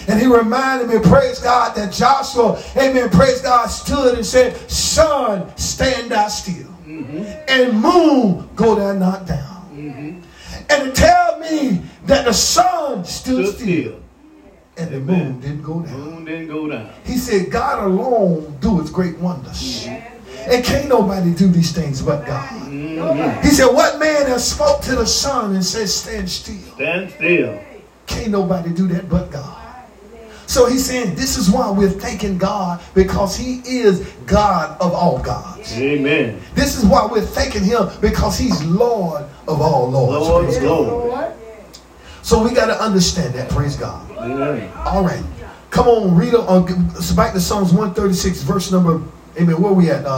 And 0.09 0.21
he 0.21 0.27
reminded 0.27 0.89
me, 0.89 0.99
praise 0.99 1.39
God, 1.39 1.77
that 1.77 1.93
Joshua, 1.93 2.61
amen, 2.77 3.11
praise 3.11 3.41
God, 3.43 3.67
stood 3.67 4.17
and 4.17 4.27
said, 4.27 4.57
Sun, 4.69 5.57
stand 5.57 6.11
thou 6.11 6.29
still. 6.29 6.67
Mm-hmm. 6.87 7.25
And 7.49 7.81
moon, 7.81 8.49
go 8.57 8.75
thou 8.75 8.93
not 8.93 9.27
down. 9.27 9.69
Mm-hmm. 9.73 10.21
And 10.71 10.97
tell 10.97 11.39
me 11.39 11.83
that 12.07 12.25
the 12.25 12.33
sun 12.33 13.05
stood, 13.05 13.47
stood 13.47 13.57
still. 13.57 13.67
still. 13.67 14.03
And 14.79 14.91
the 14.91 15.01
moon 15.01 15.41
didn't 15.41 15.63
go 15.63 15.81
down. 15.81 16.01
Moon 16.01 16.25
didn't 16.25 16.49
go 16.49 16.69
down. 16.69 16.91
He 17.05 17.19
said, 17.19 17.51
God 17.51 17.85
alone 17.85 18.57
doeth 18.61 18.93
great 18.93 19.19
wonders. 19.19 19.87
Mm-hmm. 19.87 20.16
And 20.47 20.65
can't 20.65 20.89
nobody 20.89 21.35
do 21.35 21.49
these 21.49 21.73
things 21.73 22.01
but 22.03 22.25
God. 22.25 22.49
Mm-hmm. 22.49 23.43
He 23.43 23.49
said, 23.49 23.67
What 23.67 23.99
man 23.99 24.27
has 24.27 24.53
spoke 24.53 24.81
to 24.83 24.97
the 24.97 25.07
sun 25.07 25.55
and 25.55 25.65
said, 25.65 25.89
Stand 25.89 26.31
still? 26.31 26.75
Stand 26.75 27.11
still. 27.11 27.61
Can't 28.07 28.31
nobody 28.31 28.71
do 28.71 28.87
that 28.89 29.09
but 29.09 29.31
God. 29.31 29.67
So 30.47 30.67
he's 30.67 30.87
saying 30.87 31.17
this 31.17 31.37
is 31.37 31.51
why 31.51 31.71
we're 31.71 31.91
thanking 31.91 32.39
God 32.39 32.81
because 32.95 33.37
he 33.37 33.61
is 33.67 34.07
God 34.27 34.81
of 34.81 34.95
all 34.95 35.19
gods. 35.19 35.77
Amen. 35.77 36.41
This 36.55 36.79
is 36.79 36.85
why 36.85 37.07
we're 37.11 37.21
thanking 37.21 37.65
him 37.65 37.89
because 38.01 38.39
he's 38.39 38.63
Lord 38.65 39.25
of 39.49 39.61
all 39.61 39.91
lords. 39.91 40.61
Lord, 40.63 40.89
Lord. 40.89 41.35
So 42.23 42.43
we 42.43 42.55
got 42.55 42.67
to 42.67 42.81
understand 42.81 43.35
that. 43.35 43.51
Praise 43.51 43.77
God. 43.77 44.09
Amen. 44.13 44.73
All 44.77 45.05
right. 45.05 45.23
Come 45.71 45.89
on, 45.89 46.17
read 46.17 46.35
on. 46.35 46.47
Uh, 46.49 47.15
back 47.17 47.33
to 47.33 47.41
Psalms 47.41 47.73
136, 47.73 48.43
verse 48.43 48.71
number 48.71 49.03
Amen. 49.39 49.61
Where 49.61 49.73
we 49.73 49.91
at? 49.91 50.07
Uh, 50.07 50.09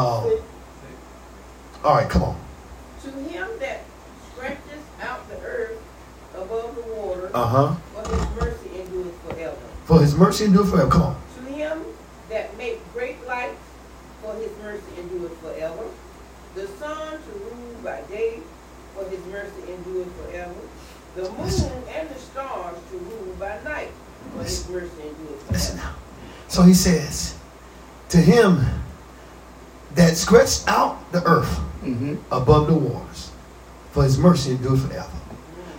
all 1.84 1.94
right, 1.94 2.08
come 2.08 2.22
on. 2.22 2.40
To 3.02 3.10
him 3.10 3.48
that 3.58 3.80
stretches 4.32 4.82
out 5.02 5.28
the 5.28 5.40
earth 5.40 5.78
above 6.36 6.76
the 6.76 6.82
water. 6.94 7.30
Uh 7.34 7.46
huh. 7.46 7.74
For 7.94 8.14
his 8.14 8.36
mercy 8.36 8.80
endures 8.80 9.14
forever. 9.26 9.56
For 9.86 10.00
his 10.00 10.14
mercy 10.14 10.44
endures 10.44 10.70
forever. 10.70 10.90
Come 10.90 11.02
on. 11.02 11.22
To 11.36 11.52
him 11.52 11.82
that 12.28 12.56
make 12.58 12.80
great 12.92 13.26
lights. 13.26 13.56
For 14.22 14.34
his 14.34 14.50
mercy 14.62 14.84
endures 14.98 15.36
forever. 15.38 15.84
The 16.54 16.68
sun 16.68 17.12
to 17.12 17.38
rule 17.38 17.76
by 17.82 18.02
day. 18.02 18.40
For 18.94 19.04
his 19.08 19.24
mercy 19.26 19.72
endures 19.72 20.08
forever. 20.24 20.54
The 21.16 21.22
moon 21.22 21.82
and 21.88 22.08
the 22.08 22.18
stars 22.18 22.78
to 22.90 22.98
rule 22.98 23.34
by 23.38 23.60
night. 23.64 23.90
For 24.32 24.44
his 24.44 24.68
mercy 24.68 25.02
endures 25.02 25.42
forever. 25.42 25.52
Listen 25.52 25.76
now. 25.78 25.94
So 26.46 26.62
he 26.62 26.74
says, 26.74 27.36
to 28.10 28.18
him 28.18 28.64
that 29.98 30.16
stretched 30.16 30.68
out 30.68 31.10
the 31.10 31.22
earth 31.24 31.58
mm-hmm. 31.82 32.14
above 32.30 32.68
the 32.68 32.74
waters, 32.74 33.32
for 33.90 34.04
his 34.04 34.16
mercy 34.16 34.52
endures 34.52 34.86
forever. 34.86 35.10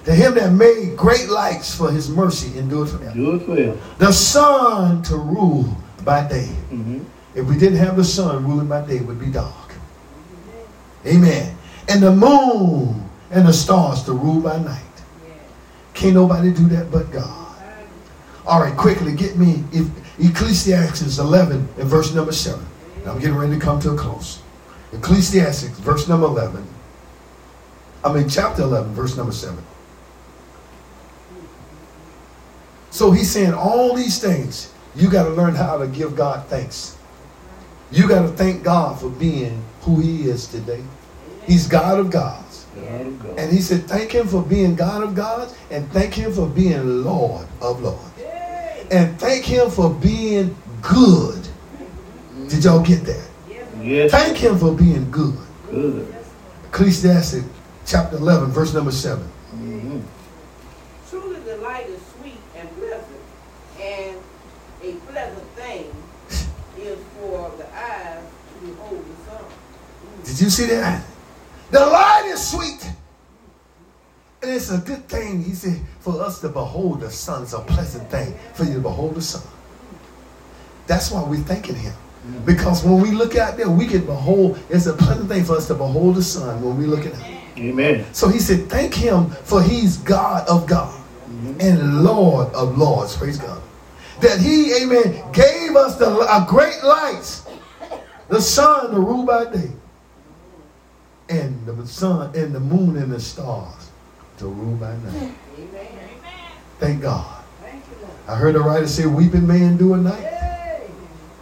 To 0.04 0.14
him 0.14 0.36
that 0.36 0.52
made 0.52 0.98
great 0.98 1.30
lights, 1.30 1.74
for 1.74 1.90
his 1.90 2.10
mercy 2.10 2.58
endures 2.60 2.92
forever. 2.92 3.12
Endures 3.12 3.44
forever. 3.44 3.80
The 3.98 4.12
sun 4.12 5.04
to 5.04 5.16
rule 5.16 5.74
by 6.04 6.28
day. 6.28 6.50
Mm-hmm. 6.70 7.00
If 7.34 7.46
we 7.46 7.58
didn't 7.58 7.78
have 7.78 7.96
the 7.96 8.04
sun 8.04 8.46
ruling 8.46 8.68
by 8.68 8.86
day, 8.86 8.98
it 8.98 9.04
would 9.04 9.22
be 9.22 9.32
dark. 9.32 9.74
Amen. 11.06 11.56
And 11.88 12.04
the 12.04 12.14
moon 12.14 13.10
and 13.32 13.48
the 13.48 13.54
stars 13.54 14.04
to 14.04 14.12
rule 14.12 14.42
by 14.42 14.60
night. 14.60 14.84
Can't 15.94 16.16
nobody 16.16 16.52
do 16.52 16.68
that 16.70 16.92
but 16.92 17.10
God. 17.12 17.56
All 18.46 18.60
right, 18.62 18.76
quickly 18.76 19.14
get 19.16 19.38
me 19.38 19.64
if 19.72 19.88
Ecclesiastes 20.20 21.20
11 21.20 21.70
and 21.78 21.88
verse 21.88 22.14
number 22.14 22.34
7. 22.34 22.66
I'm 23.10 23.20
getting 23.20 23.36
ready 23.36 23.54
to 23.54 23.60
come 23.60 23.80
to 23.82 23.92
a 23.92 23.98
close. 23.98 24.42
Ecclesiastes, 24.94 25.78
verse 25.80 26.08
number 26.08 26.28
11. 26.28 26.66
I 28.04 28.14
mean, 28.14 28.30
chapter 28.30 28.64
11, 28.64 28.94
verse 28.94 29.18
number 29.18 29.32
7. 29.32 29.64
So 32.92 33.12
he's 33.12 33.30
saying 33.30 33.54
all 33.54 33.96
these 33.96 34.20
things. 34.20 34.74
you 34.96 35.10
got 35.10 35.24
to 35.24 35.30
learn 35.30 35.56
how 35.56 35.78
to 35.78 35.88
give 35.88 36.16
God 36.16 36.48
thanks. 36.48 36.98
You 37.92 38.08
got 38.08 38.24
to 38.24 38.30
thank 38.30 38.64
God 38.64 39.00
for 39.00 39.10
being 39.10 39.64
who 39.82 40.00
He 40.00 40.30
is 40.30 40.48
today. 40.48 40.84
He's 41.46 41.68
God 41.68 42.00
of 42.00 42.12
gods. 42.12 42.66
God 42.76 43.02
of 43.02 43.24
God. 43.24 43.40
And 43.40 43.52
He 43.52 43.62
said, 43.62 43.84
thank 43.88 44.12
Him 44.12 44.28
for 44.28 44.42
being 44.42 44.76
God 44.76 45.04
of 45.04 45.16
gods 45.16 45.56
and 45.72 45.90
thank 45.92 46.14
Him 46.14 46.32
for 46.34 46.48
being 46.48 47.04
Lord 47.04 47.48
of 47.62 47.82
lords. 47.82 48.04
And 48.92 49.20
thank 49.20 49.46
Him 49.46 49.70
for 49.70 49.94
being 49.94 50.56
good. 50.82 51.39
Did 52.50 52.64
y'all 52.64 52.82
get 52.84 53.06
that? 53.06 53.28
Yes. 53.82 54.12
Thank 54.12 54.38
Him 54.38 54.58
for 54.58 54.74
being 54.74 55.10
good. 55.12 55.38
Good. 55.70 56.14
Ecclesiastes 56.66 57.46
chapter 57.86 58.18
11, 58.18 58.52
verse 58.52 58.74
number 58.74 58.92
7. 58.92 59.24
Mhm. 59.56 60.02
Truly 61.10 61.40
the 61.42 61.58
light 61.58 61.88
is 61.88 62.00
sweet 62.20 62.40
and 62.58 62.68
pleasant, 62.78 63.22
and 63.80 64.18
a 64.84 64.94
pleasant 65.12 65.56
thing 65.56 65.92
is 66.78 66.98
for 67.20 67.52
the 67.58 67.66
eyes 67.76 68.24
to 68.60 68.68
behold 68.68 69.04
the 69.06 69.32
sun. 69.32 69.44
Did 70.26 70.42
you 70.42 70.50
see 70.50 70.66
that? 70.66 71.04
The 71.72 71.86
light 71.86 72.26
is 72.34 72.46
sweet. 72.46 72.90
And 74.42 74.52
it's 74.52 74.72
a 74.72 74.78
good 74.78 75.08
thing, 75.08 75.44
he 75.44 75.54
said, 75.54 75.82
for 76.00 76.22
us 76.22 76.40
to 76.42 76.50
behold 76.50 77.02
the 77.02 77.12
sun. 77.12 77.44
It's 77.44 77.54
a 77.54 77.60
pleasant 77.60 78.10
thing 78.10 78.34
for 78.54 78.64
you 78.64 78.76
to 78.76 78.80
behold 78.80 79.16
the 79.16 79.22
sun. 79.22 79.44
That's 80.88 81.12
why 81.12 81.24
we're 81.24 81.42
thanking 81.42 81.76
him. 81.76 81.94
Because 82.46 82.84
when 82.84 83.02
we 83.02 83.12
look 83.12 83.36
out 83.36 83.58
there, 83.58 83.70
we 83.70 83.88
can 83.88 84.06
behold, 84.06 84.60
it's 84.70 84.86
a 84.86 84.94
pleasant 84.94 85.30
thing 85.30 85.44
for 85.44 85.56
us 85.56 85.68
to 85.68 85.74
behold 85.74 86.16
the 86.16 86.24
sun 86.24 86.62
when 86.62 86.78
we 86.78 86.86
look 86.86 87.06
at 87.06 87.16
him. 87.16 87.38
Amen. 87.58 88.06
So 88.14 88.28
he 88.28 88.40
said, 88.40 88.70
thank 88.70 88.94
him 88.94 89.30
for 89.30 89.62
he's 89.62 89.98
God 89.98 90.48
of 90.48 90.68
God 90.68 90.94
mm-hmm. 90.94 91.60
and 91.60 92.04
Lord 92.04 92.54
of 92.54 92.78
Lords. 92.78 93.16
Praise 93.16 93.38
God. 93.38 93.62
That 94.22 94.40
he, 94.40 94.74
amen, 94.84 95.32
gave 95.32 95.76
us 95.76 95.98
the 95.98 96.10
a 96.10 96.46
great 96.48 96.84
lights, 96.84 97.48
the 98.28 98.42
sun 98.42 98.92
to 98.92 99.00
rule 99.00 99.26
by 99.26 99.46
day, 99.46 99.72
and 101.30 101.66
the 101.66 101.88
sun 101.88 102.36
and 102.36 102.54
the 102.54 102.60
moon 102.60 102.98
and 102.98 103.12
the 103.12 103.20
stars 103.20 103.92
to 104.38 104.48
rule 104.48 104.76
by 104.76 104.96
night. 104.98 105.34
Amen. 105.58 105.88
Thank 106.80 107.02
God. 107.02 107.44
Thank 107.62 107.84
you, 107.88 108.06
Lord. 108.06 108.14
I 108.28 108.36
heard 108.36 108.56
a 108.56 108.60
writer 108.60 108.88
say, 108.88 109.06
weeping 109.06 109.46
may 109.48 109.62
endure 109.62 109.98
a 109.98 110.02
night, 110.02 110.22
Yay. 110.22 110.39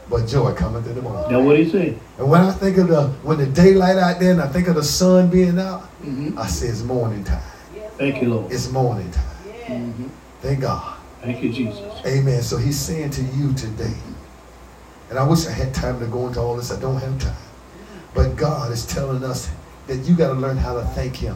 But 0.09 0.27
joy 0.27 0.53
cometh 0.53 0.87
in 0.87 0.95
the 0.95 1.01
morning. 1.01 1.31
Now 1.31 1.41
what 1.41 1.57
he 1.59 1.69
say? 1.69 1.95
And 2.17 2.29
when 2.29 2.41
I 2.41 2.51
think 2.51 2.77
of 2.77 2.87
the 2.87 3.07
when 3.23 3.37
the 3.37 3.45
daylight 3.45 3.97
out 3.97 4.19
there 4.19 4.31
and 4.31 4.41
I 4.41 4.47
think 4.47 4.67
of 4.67 4.75
the 4.75 4.83
sun 4.83 5.29
being 5.29 5.59
out, 5.59 5.83
Mhm. 6.03 6.37
I 6.37 6.47
say 6.47 6.67
it's 6.67 6.83
morning 6.83 7.23
time. 7.23 7.41
Yes, 7.75 7.91
Thank 7.97 8.21
you, 8.21 8.29
Lord. 8.29 8.51
It's 8.51 8.71
morning 8.71 9.11
time. 9.11 9.23
yes. 9.45 9.69
Mhm. 9.69 10.09
Thank 10.41 10.59
God. 10.61 10.93
Thank 11.21 11.43
you, 11.43 11.51
Jesus. 11.51 11.81
Amen. 12.05 12.41
So 12.41 12.57
he's 12.57 12.77
saying 12.79 13.09
to 13.11 13.21
you 13.21 13.51
today, 13.53 13.95
and 15.09 15.17
I 15.19 15.23
wish 15.23 15.47
I 15.47 15.51
had 15.51 15.73
time 15.73 15.99
to 15.99 16.05
go 16.05 16.27
into 16.27 16.39
all 16.39 16.55
this. 16.55 16.71
I 16.71 16.79
don't 16.79 16.99
have 16.99 17.17
time. 17.19 17.33
But 18.13 18.35
God 18.35 18.71
is 18.71 18.85
telling 18.85 19.23
us 19.23 19.49
that 19.87 19.97
you 20.07 20.15
got 20.15 20.27
to 20.27 20.33
learn 20.33 20.57
how 20.57 20.73
to 20.75 20.81
thank 20.95 21.15
him 21.15 21.35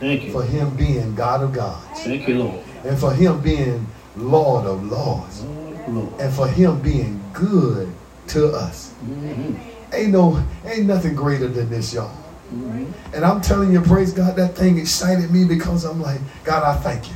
Thank 0.00 0.24
you 0.24 0.32
for 0.32 0.42
him 0.42 0.70
being 0.70 1.14
God 1.14 1.42
of 1.42 1.52
gods 1.52 2.00
Thank 2.04 2.28
you, 2.28 2.38
Lord. 2.38 2.58
and 2.84 2.98
for 2.98 3.12
him 3.12 3.40
being 3.40 3.86
Lord 4.16 4.66
of 4.66 4.84
lords 4.90 5.42
Lord, 5.42 5.88
Lord. 5.88 6.08
and 6.20 6.32
for 6.32 6.46
him 6.48 6.80
being 6.80 7.20
good 7.32 7.88
to 8.28 8.48
us. 8.52 8.90
Mhm. 9.04 9.56
Ain't 9.92 10.12
no, 10.12 10.42
ain't 10.66 10.86
nothing 10.86 11.14
greater 11.14 11.48
than 11.48 11.70
this, 11.70 11.92
y'all. 11.92 12.10
Mhm. 12.54 12.86
And 13.14 13.24
I'm 13.24 13.40
telling 13.40 13.72
you, 13.72 13.80
praise 13.80 14.12
God, 14.12 14.36
that 14.36 14.56
thing 14.56 14.78
excited 14.78 15.30
me 15.30 15.44
because 15.44 15.84
I'm 15.84 16.00
like, 16.00 16.20
God, 16.44 16.62
I 16.62 16.74
thank 16.80 17.08
you. 17.08 17.14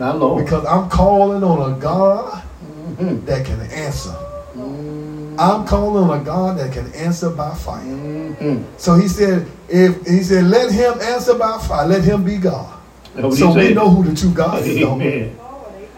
Lord. 0.00 0.44
Because 0.44 0.64
I'm 0.64 0.88
calling 0.88 1.44
on 1.44 1.72
a 1.72 1.76
God 1.76 2.42
Mhm. 2.98 3.24
that 3.26 3.44
can 3.44 3.60
answer. 3.70 4.14
I'm 5.38 5.64
calling 5.64 6.10
on 6.10 6.20
a 6.20 6.22
God 6.22 6.58
that 6.58 6.72
can 6.72 6.92
answer 6.94 7.30
by 7.30 7.54
fire. 7.54 7.82
So 8.76 8.94
he 8.94 9.08
said, 9.08 9.46
if 9.68 10.06
he 10.06 10.22
said, 10.22 10.44
let 10.44 10.70
him 10.70 10.94
answer 11.00 11.34
by 11.34 11.58
fire, 11.58 11.86
let 11.86 12.02
him 12.02 12.24
be 12.24 12.36
God. 12.36 12.66
So 13.34 13.52
we 13.54 13.72
know 13.74 13.88
who 13.90 14.04
the 14.04 14.14
true 14.14 14.30
God 14.30 14.62
is. 14.66 14.76
Amen. 14.82 15.36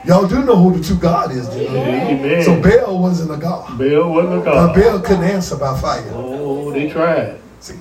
Y'all 0.05 0.26
do 0.26 0.44
know 0.44 0.57
who 0.57 0.76
the 0.76 0.84
true 0.84 0.96
God 0.96 1.30
is, 1.30 1.48
do? 1.48 1.66
Amen. 1.68 2.42
So 2.42 2.61
Baal 2.61 2.98
wasn't 3.00 3.30
a 3.32 3.36
God. 3.36 3.78
Bill 3.78 4.11
wasn't 4.12 4.40
a 4.42 4.44
God. 4.44 4.74
Baal 4.74 5.00
couldn't 5.00 5.24
answer 5.24 5.57
by 5.57 5.78
fire. 5.80 6.05
Oh, 6.14 6.72
they 6.72 6.90
tried. 6.90 7.38
See? 7.61 7.78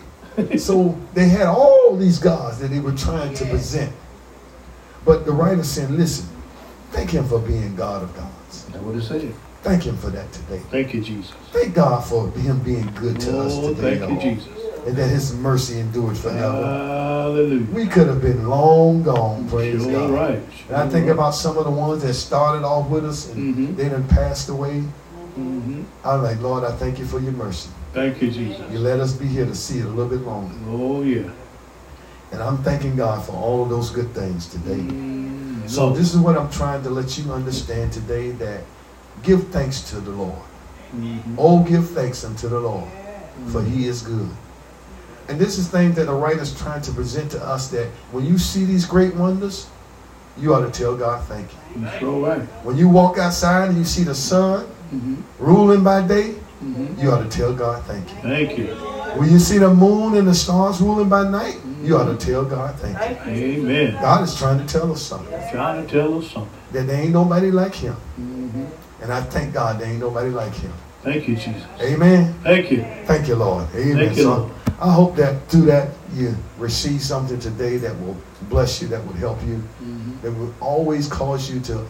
So 0.58 0.98
they 1.14 1.28
had 1.28 1.48
all 1.48 1.96
these 1.98 2.20
gods 2.20 2.60
that 2.60 2.68
they 2.70 2.80
were 2.80 2.94
trying 2.94 3.34
to 3.34 3.46
present. 3.46 3.92
But 5.04 5.26
the 5.26 5.32
writer 5.32 5.64
said, 5.64 5.90
listen, 5.90 6.30
thank 6.92 7.10
him 7.10 7.28
for 7.28 7.40
being 7.40 7.76
God 7.76 8.04
of 8.04 8.16
gods. 8.16 8.66
That's 8.66 8.78
what 8.84 8.96
it 8.96 9.02
said. 9.02 9.34
Thank 9.64 9.84
him 9.84 9.98
for 9.98 10.10
that 10.12 10.32
today. 10.32 10.62
Thank 10.70 10.94
you, 10.94 11.02
Jesus. 11.02 11.34
Thank 11.52 11.74
God 11.74 12.02
for 12.06 12.30
him 12.32 12.60
being 12.60 12.92
good 12.96 13.20
to 13.22 13.40
us 13.40 13.54
Oh, 13.56 13.74
today. 13.74 13.98
thank 13.98 14.10
you, 14.10 14.16
y'all. 14.16 14.36
Jesus. 14.36 14.61
And 14.86 14.96
that 14.96 15.10
his 15.10 15.34
mercy 15.36 15.80
endures 15.80 16.20
forever. 16.20 16.66
Hallelujah. 16.66 17.68
We 17.72 17.86
could 17.86 18.08
have 18.08 18.22
been 18.22 18.48
long 18.50 19.04
gone, 19.04 19.48
praise 19.48 19.84
Sure 19.84 19.92
God. 19.92 20.10
right. 20.10 20.42
And 20.70 20.78
I 20.78 20.90
think 20.90 21.06
Sure 21.06 21.14
about 21.14 21.36
some 21.36 21.58
of 21.58 21.66
the 21.66 21.72
ones 21.72 22.02
that 22.02 22.14
started 22.16 22.64
off 22.66 22.90
with 22.90 23.06
us 23.06 23.30
and 23.32 23.56
Mhm. 23.56 23.76
they 23.78 23.90
done 23.90 24.06
passed 24.06 24.50
away. 24.50 24.84
Mhm. 25.38 25.84
I'm 26.04 26.24
like, 26.24 26.42
Lord, 26.42 26.64
I 26.64 26.72
thank 26.72 26.98
you 26.98 27.06
for 27.06 27.20
your 27.20 27.34
mercy. 27.34 27.70
Thank 27.94 28.22
you, 28.24 28.32
Jesus. 28.32 28.62
You 28.72 28.80
let 28.80 29.00
us 29.00 29.12
be 29.14 29.28
here 29.28 29.46
to 29.46 29.54
see 29.54 29.80
it 29.80 29.86
a 29.86 29.90
little 29.90 30.08
bit 30.10 30.26
longer. 30.26 30.54
Oh, 30.72 31.04
yeah. 31.04 31.30
And 32.32 32.42
I'm 32.42 32.58
thanking 32.60 32.96
God 32.96 33.24
for 33.24 33.34
all 33.34 33.62
of 33.64 33.70
those 33.70 33.92
good 33.92 34.14
things 34.16 34.48
today. 34.48 34.80
Mm, 34.80 35.70
So 35.70 35.92
this 35.92 36.12
is 36.14 36.20
what 36.20 36.36
I'm 36.38 36.50
trying 36.50 36.82
to 36.84 36.90
let 36.90 37.18
you 37.20 37.32
understand 37.32 37.92
today 37.94 38.32
that 38.32 38.62
give 39.22 39.50
thanks 39.50 39.82
to 39.92 40.00
the 40.02 40.12
Lord. 40.12 40.42
Mhm. 40.96 41.36
Oh, 41.38 41.60
give 41.60 41.90
thanks 41.92 42.26
unto 42.26 42.50
the 42.50 42.60
Lord, 42.60 42.86
for 43.48 43.62
he 43.62 43.88
is 43.88 44.02
good. 44.02 44.30
And 45.28 45.40
this 45.40 45.58
is 45.58 45.68
things 45.70 45.96
that 45.96 46.06
the 46.06 46.14
writer's 46.14 46.58
trying 46.60 46.82
to 46.82 46.92
present 46.92 47.32
to 47.32 47.44
us 47.44 47.70
that 47.70 47.88
when 48.12 48.26
you 48.26 48.38
see 48.38 48.66
these 48.66 48.86
great 48.86 49.16
wonders, 49.16 49.68
you 50.38 50.54
ought 50.54 50.62
to 50.62 50.72
tell 50.72 50.96
God 50.96 51.24
thank 51.26 51.48
you. 51.52 51.82
You 51.82 51.88
sure 52.00 52.28
right. 52.28 52.42
When 52.64 52.78
you 52.78 52.90
walk 52.90 53.18
outside 53.18 53.70
and 53.70 53.78
you 53.78 53.86
see 53.86 54.04
the 54.04 54.16
sun 54.16 54.66
Mhm. 54.94 55.18
ruling 55.40 55.84
by 55.84 56.02
day, 56.02 56.36
Mhm. 56.64 57.02
you 57.02 57.12
ought 57.12 57.30
to 57.30 57.30
tell 57.30 57.54
God 57.54 57.84
thank 57.88 58.10
you. 58.10 58.18
Thank 58.22 58.58
you. 58.58 58.68
When 59.16 59.30
you 59.30 59.40
see 59.40 59.58
the 59.58 59.70
moon 59.70 60.16
and 60.16 60.28
the 60.28 60.34
stars 60.34 60.80
ruling 60.82 61.10
by 61.10 61.28
night, 61.28 61.58
you 61.84 61.98
ought 61.98 62.06
to 62.06 62.16
tell 62.16 62.44
God 62.44 62.76
thank 62.82 62.98
you. 63.28 63.32
Amen. 63.32 63.98
God 64.02 64.24
is 64.24 64.36
trying 64.36 64.60
to 64.60 64.66
tell 64.66 64.92
us 64.92 65.02
something. 65.02 65.38
Trying 65.52 65.86
to 65.86 65.92
tell 65.92 66.18
us 66.18 66.28
something. 66.28 66.50
That 66.72 66.88
there 66.88 67.02
ain't 67.02 67.14
nobody 67.14 67.52
like 67.52 67.76
him. 67.76 67.96
Mhm. 68.20 68.66
And 69.02 69.12
I 69.12 69.22
thank 69.22 69.54
God 69.54 69.80
there 69.80 69.90
ain't 69.90 70.00
nobody 70.00 70.30
like 70.30 70.54
him. 70.54 70.72
Thank 71.04 71.28
you, 71.28 71.36
Jesus. 71.36 71.64
Amen. 71.82 72.36
Thank 72.44 72.72
you. 72.72 72.86
Thank 73.06 73.28
you, 73.28 73.36
Lord. 73.36 73.66
Amen. 73.76 73.98
Thank 73.98 74.18
you, 74.18 74.28
Lord. 74.30 74.52
I 74.82 74.92
hope 74.92 75.16
that 75.18 75.48
through 75.48 75.66
that 75.68 75.90
you 76.16 76.36
receive 76.58 77.02
something 77.04 77.40
today 77.40 77.78
that 77.78 78.00
will 78.02 78.18
bless 78.50 78.82
you, 78.82 78.88
that 78.88 79.06
would 79.06 79.16
help 79.18 79.38
you, 79.46 79.62
Mhm. 79.84 80.22
that 80.24 80.32
will 80.32 80.54
always 80.60 81.08
cause 81.08 81.52
you 81.52 81.60
to 81.62 81.86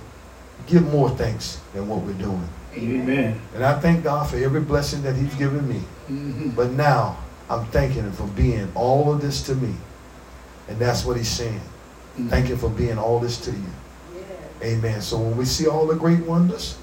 give 0.68 0.92
more 0.92 1.10
thanks 1.10 1.60
than 1.74 1.88
what 1.88 2.02
we're 2.02 2.12
doing. 2.14 2.48
Amen. 2.76 3.40
And 3.56 3.64
I 3.64 3.80
thank 3.80 4.04
God 4.04 4.30
for 4.30 4.36
every 4.38 4.60
blessing 4.60 5.04
that 5.04 5.16
He's 5.16 5.34
given 5.36 5.68
me. 5.70 5.82
Mhm. 6.10 6.54
But 6.56 6.72
now 6.74 7.16
I'm 7.50 7.66
thanking 7.68 8.04
Him 8.04 8.12
for 8.12 8.28
being 8.28 8.68
all 8.76 9.14
of 9.14 9.22
this 9.22 9.42
to 9.44 9.56
me. 9.56 9.76
And 10.68 10.78
that's 10.78 11.06
what 11.06 11.16
He's 11.16 11.30
saying. 11.30 11.62
Thank 12.30 12.48
Him 12.48 12.58
for 12.58 12.70
being 12.70 12.98
all 12.98 13.20
this 13.20 13.38
to 13.40 13.52
you. 13.52 13.72
Yes. 14.16 14.74
Amen. 14.74 15.02
So 15.02 15.18
when 15.18 15.38
we 15.38 15.46
see 15.46 15.66
all 15.66 15.88
the 15.88 15.96
great 15.96 16.26
wonders, 16.26 16.76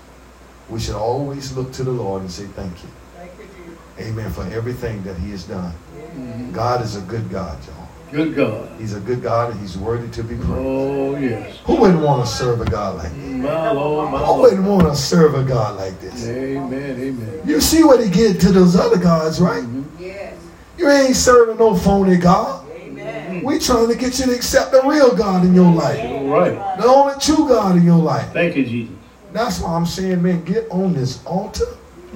we 0.71 0.81
should 0.81 0.97
always 0.97 1.53
look 1.53 1.71
to 1.73 1.85
the 1.85 1.91
Lord 1.93 2.23
and 2.23 2.31
say 2.31 2.45
thank 2.57 2.83
you. 2.83 2.89
Thank 3.19 3.33
you, 3.39 4.05
Amen. 4.07 4.31
For 4.31 4.45
everything 4.45 5.03
that 5.05 5.17
He 5.19 5.31
has 5.33 5.45
done. 5.45 5.73
Mhm. 6.19 6.53
God 6.53 6.83
is 6.83 6.97
a 6.97 7.01
good 7.01 7.31
God, 7.31 7.57
y'all. 7.67 7.75
Good 8.11 8.35
God. 8.35 8.69
He's 8.79 8.95
a 8.95 9.01
good 9.01 9.23
God 9.23 9.51
and 9.53 9.61
He's 9.61 9.77
worthy 9.77 10.09
to 10.09 10.23
be 10.23 10.35
praised. 10.35 10.51
Oh, 10.51 11.17
yes. 11.17 11.59
Who 11.67 11.77
wouldn't 11.77 12.01
want 12.01 12.25
to 12.25 12.31
serve 12.33 12.61
a 12.63 12.65
God 12.65 12.97
like 12.97 13.13
this? 13.15 13.35
My 13.35 13.71
Lord, 13.73 14.11
my 14.11 14.19
Who 14.19 14.41
wouldn't 14.41 14.65
want 14.65 14.83
to 14.85 14.97
serve 14.97 15.35
a 15.35 15.43
God 15.45 15.77
like 15.77 16.01
this? 16.01 16.27
Amen. 16.27 16.97
Amen. 16.99 17.41
You 17.45 17.61
see 17.61 17.85
what 17.85 18.03
He 18.03 18.11
did 18.11 18.41
to 18.41 18.53
those 18.53 18.77
other 18.77 18.97
gods, 18.97 19.41
right? 19.41 19.63
Mhm. 19.63 19.85
Yes. 20.01 20.35
You 20.79 20.89
ain't 20.89 21.17
serving 21.17 21.59
no 21.59 21.75
phony 21.75 22.17
God. 22.17 22.63
Amen. 22.75 23.43
We 23.45 23.59
trying 23.59 23.89
to 23.89 23.95
get 23.95 24.19
you 24.19 24.27
to 24.27 24.35
accept 24.35 24.73
the 24.73 24.81
real 24.87 25.15
God 25.15 25.45
in 25.45 25.55
your 25.55 25.71
life. 25.71 26.01
All 26.03 26.29
right. 26.29 26.79
The 26.81 26.87
only 26.87 27.15
true 27.21 27.47
God 27.49 27.77
in 27.77 27.85
your 27.85 27.99
life. 27.99 28.29
Thank 28.33 28.57
you, 28.57 28.65
Jesus. 28.65 28.95
That's 29.35 29.61
why 29.61 29.75
I'm 29.75 29.85
saying, 29.87 30.23
man, 30.23 30.43
get 30.45 30.67
on 30.71 30.95
this 30.95 31.23
altar 31.27 31.67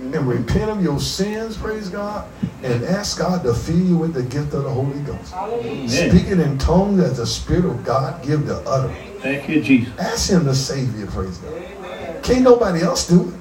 and 0.02 0.26
repent 0.26 0.70
of 0.70 0.82
your 0.82 0.98
sins, 0.98 1.56
praise 1.56 1.88
God, 1.88 2.28
and 2.62 2.84
ask 2.84 3.18
God 3.18 3.42
to 3.44 3.54
fill 3.54 3.78
you 3.78 3.96
with 3.96 4.14
the 4.14 4.22
gift 4.22 4.52
of 4.52 4.64
the 4.64 4.70
Holy 4.70 4.98
Ghost. 5.00 5.32
Amen. 5.34 5.88
Speaking 5.88 6.40
in 6.40 6.58
tongues 6.58 7.00
as 7.00 7.18
the 7.18 7.26
Spirit 7.26 7.64
of 7.64 7.84
God 7.84 8.22
give 8.24 8.46
the 8.46 8.56
utterance. 8.68 9.22
Thank 9.22 9.48
you, 9.48 9.62
Jesus. 9.62 9.96
Ask 9.98 10.30
Him 10.30 10.44
to 10.44 10.54
save 10.54 10.98
you, 10.98 11.06
praise 11.06 11.38
God. 11.38 11.52
Amen. 11.54 12.22
Can't 12.22 12.42
nobody 12.42 12.82
else 12.82 13.06
do 13.06 13.28
it. 13.28 13.34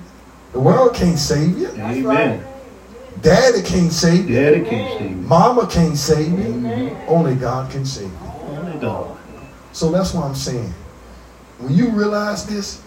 The 0.53 0.59
world 0.59 0.93
can't 0.93 1.17
save 1.17 1.57
you. 1.57 1.69
Amen. 1.69 2.45
Daddy 3.21 3.61
can't 3.63 3.91
save 3.91 4.29
you. 4.29 4.35
Daddy 4.35 4.63
can't 4.63 4.99
save 4.99 5.11
you. 5.11 5.17
Mama 5.17 5.67
can't 5.67 5.97
save 5.97 6.31
you. 6.39 6.95
Only 7.07 7.35
God 7.35 7.71
can 7.71 7.85
save 7.85 8.11
you. 8.11 8.31
Only 8.47 8.79
God. 8.79 9.17
So 9.73 9.91
that's 9.91 10.13
why 10.13 10.23
I'm 10.23 10.35
saying, 10.35 10.73
when 11.59 11.73
you 11.73 11.89
realize 11.89 12.45
this, 12.45 12.83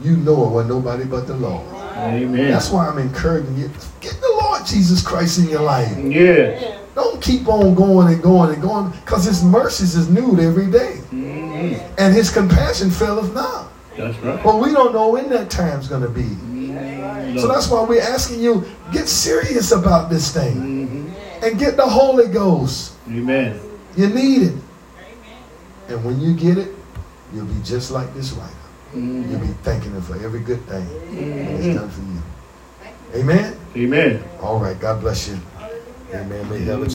you 0.00 0.16
know 0.16 0.46
it 0.46 0.50
was 0.50 0.66
nobody 0.66 1.04
but 1.04 1.26
the 1.26 1.34
Lord. 1.36 1.64
Amen. 1.96 2.50
That's 2.50 2.70
why 2.70 2.86
I'm 2.86 2.98
encouraging 2.98 3.56
you. 3.56 3.70
Get 4.00 4.20
the 4.20 4.38
Lord 4.42 4.66
Jesus 4.66 5.02
Christ 5.02 5.38
in 5.38 5.48
your 5.48 5.62
life. 5.62 5.96
Yes. 5.96 6.78
Don't 6.94 7.20
keep 7.22 7.48
on 7.48 7.74
going 7.74 8.12
and 8.12 8.22
going 8.22 8.52
and 8.52 8.62
going 8.62 8.90
because 8.90 9.24
his 9.24 9.42
mercies 9.42 9.94
is 9.94 10.08
new 10.08 10.38
every 10.40 10.66
day. 10.66 11.00
Mhm. 11.12 11.80
And 11.98 12.14
his 12.14 12.30
compassion 12.30 12.90
faileth 12.90 13.34
not. 13.34 13.68
That's 13.96 14.18
right. 14.18 14.42
But 14.44 14.60
we 14.60 14.72
don't 14.72 14.92
know 14.92 15.08
when 15.08 15.30
that 15.30 15.48
time's 15.50 15.88
going 15.88 16.02
to 16.02 16.08
be. 16.08 16.22
Mhm. 16.22 17.40
So 17.40 17.48
that's 17.48 17.68
why 17.68 17.82
we're 17.82 18.02
asking 18.02 18.40
you, 18.40 18.64
get 18.92 19.08
serious 19.08 19.72
about 19.72 20.10
this 20.10 20.30
thing 20.30 21.10
Mhm. 21.42 21.46
and 21.46 21.58
get 21.58 21.76
the 21.76 21.86
Holy 21.86 22.28
Ghost. 22.28 22.92
Amen. 23.10 23.58
You 23.96 24.08
need 24.08 24.42
it. 24.42 24.54
Amen. 24.54 24.62
And 25.88 26.04
when 26.04 26.20
you 26.20 26.34
get 26.34 26.58
it, 26.58 26.74
you'll 27.34 27.46
be 27.46 27.60
just 27.64 27.90
like 27.90 28.14
this 28.14 28.32
writer. 28.32 28.52
Mm-hmm. 28.96 29.30
You'll 29.30 29.40
be 29.40 29.52
thanking 29.62 29.92
him 29.92 30.00
for 30.00 30.14
every 30.24 30.40
good 30.40 30.62
thing 30.64 30.88
that 30.88 31.56
he's 31.56 31.66
mm-hmm. 31.66 31.74
done 31.76 31.90
for 31.90 32.00
you. 32.00 33.20
Amen? 33.20 33.58
Amen. 33.76 34.24
All 34.40 34.58
right. 34.58 34.78
God 34.80 35.02
bless 35.02 35.28
you. 35.28 35.38
Amen. 36.14 36.48
May 36.48 36.60
you 36.60 36.70
have 36.70 36.80
a 36.80 36.84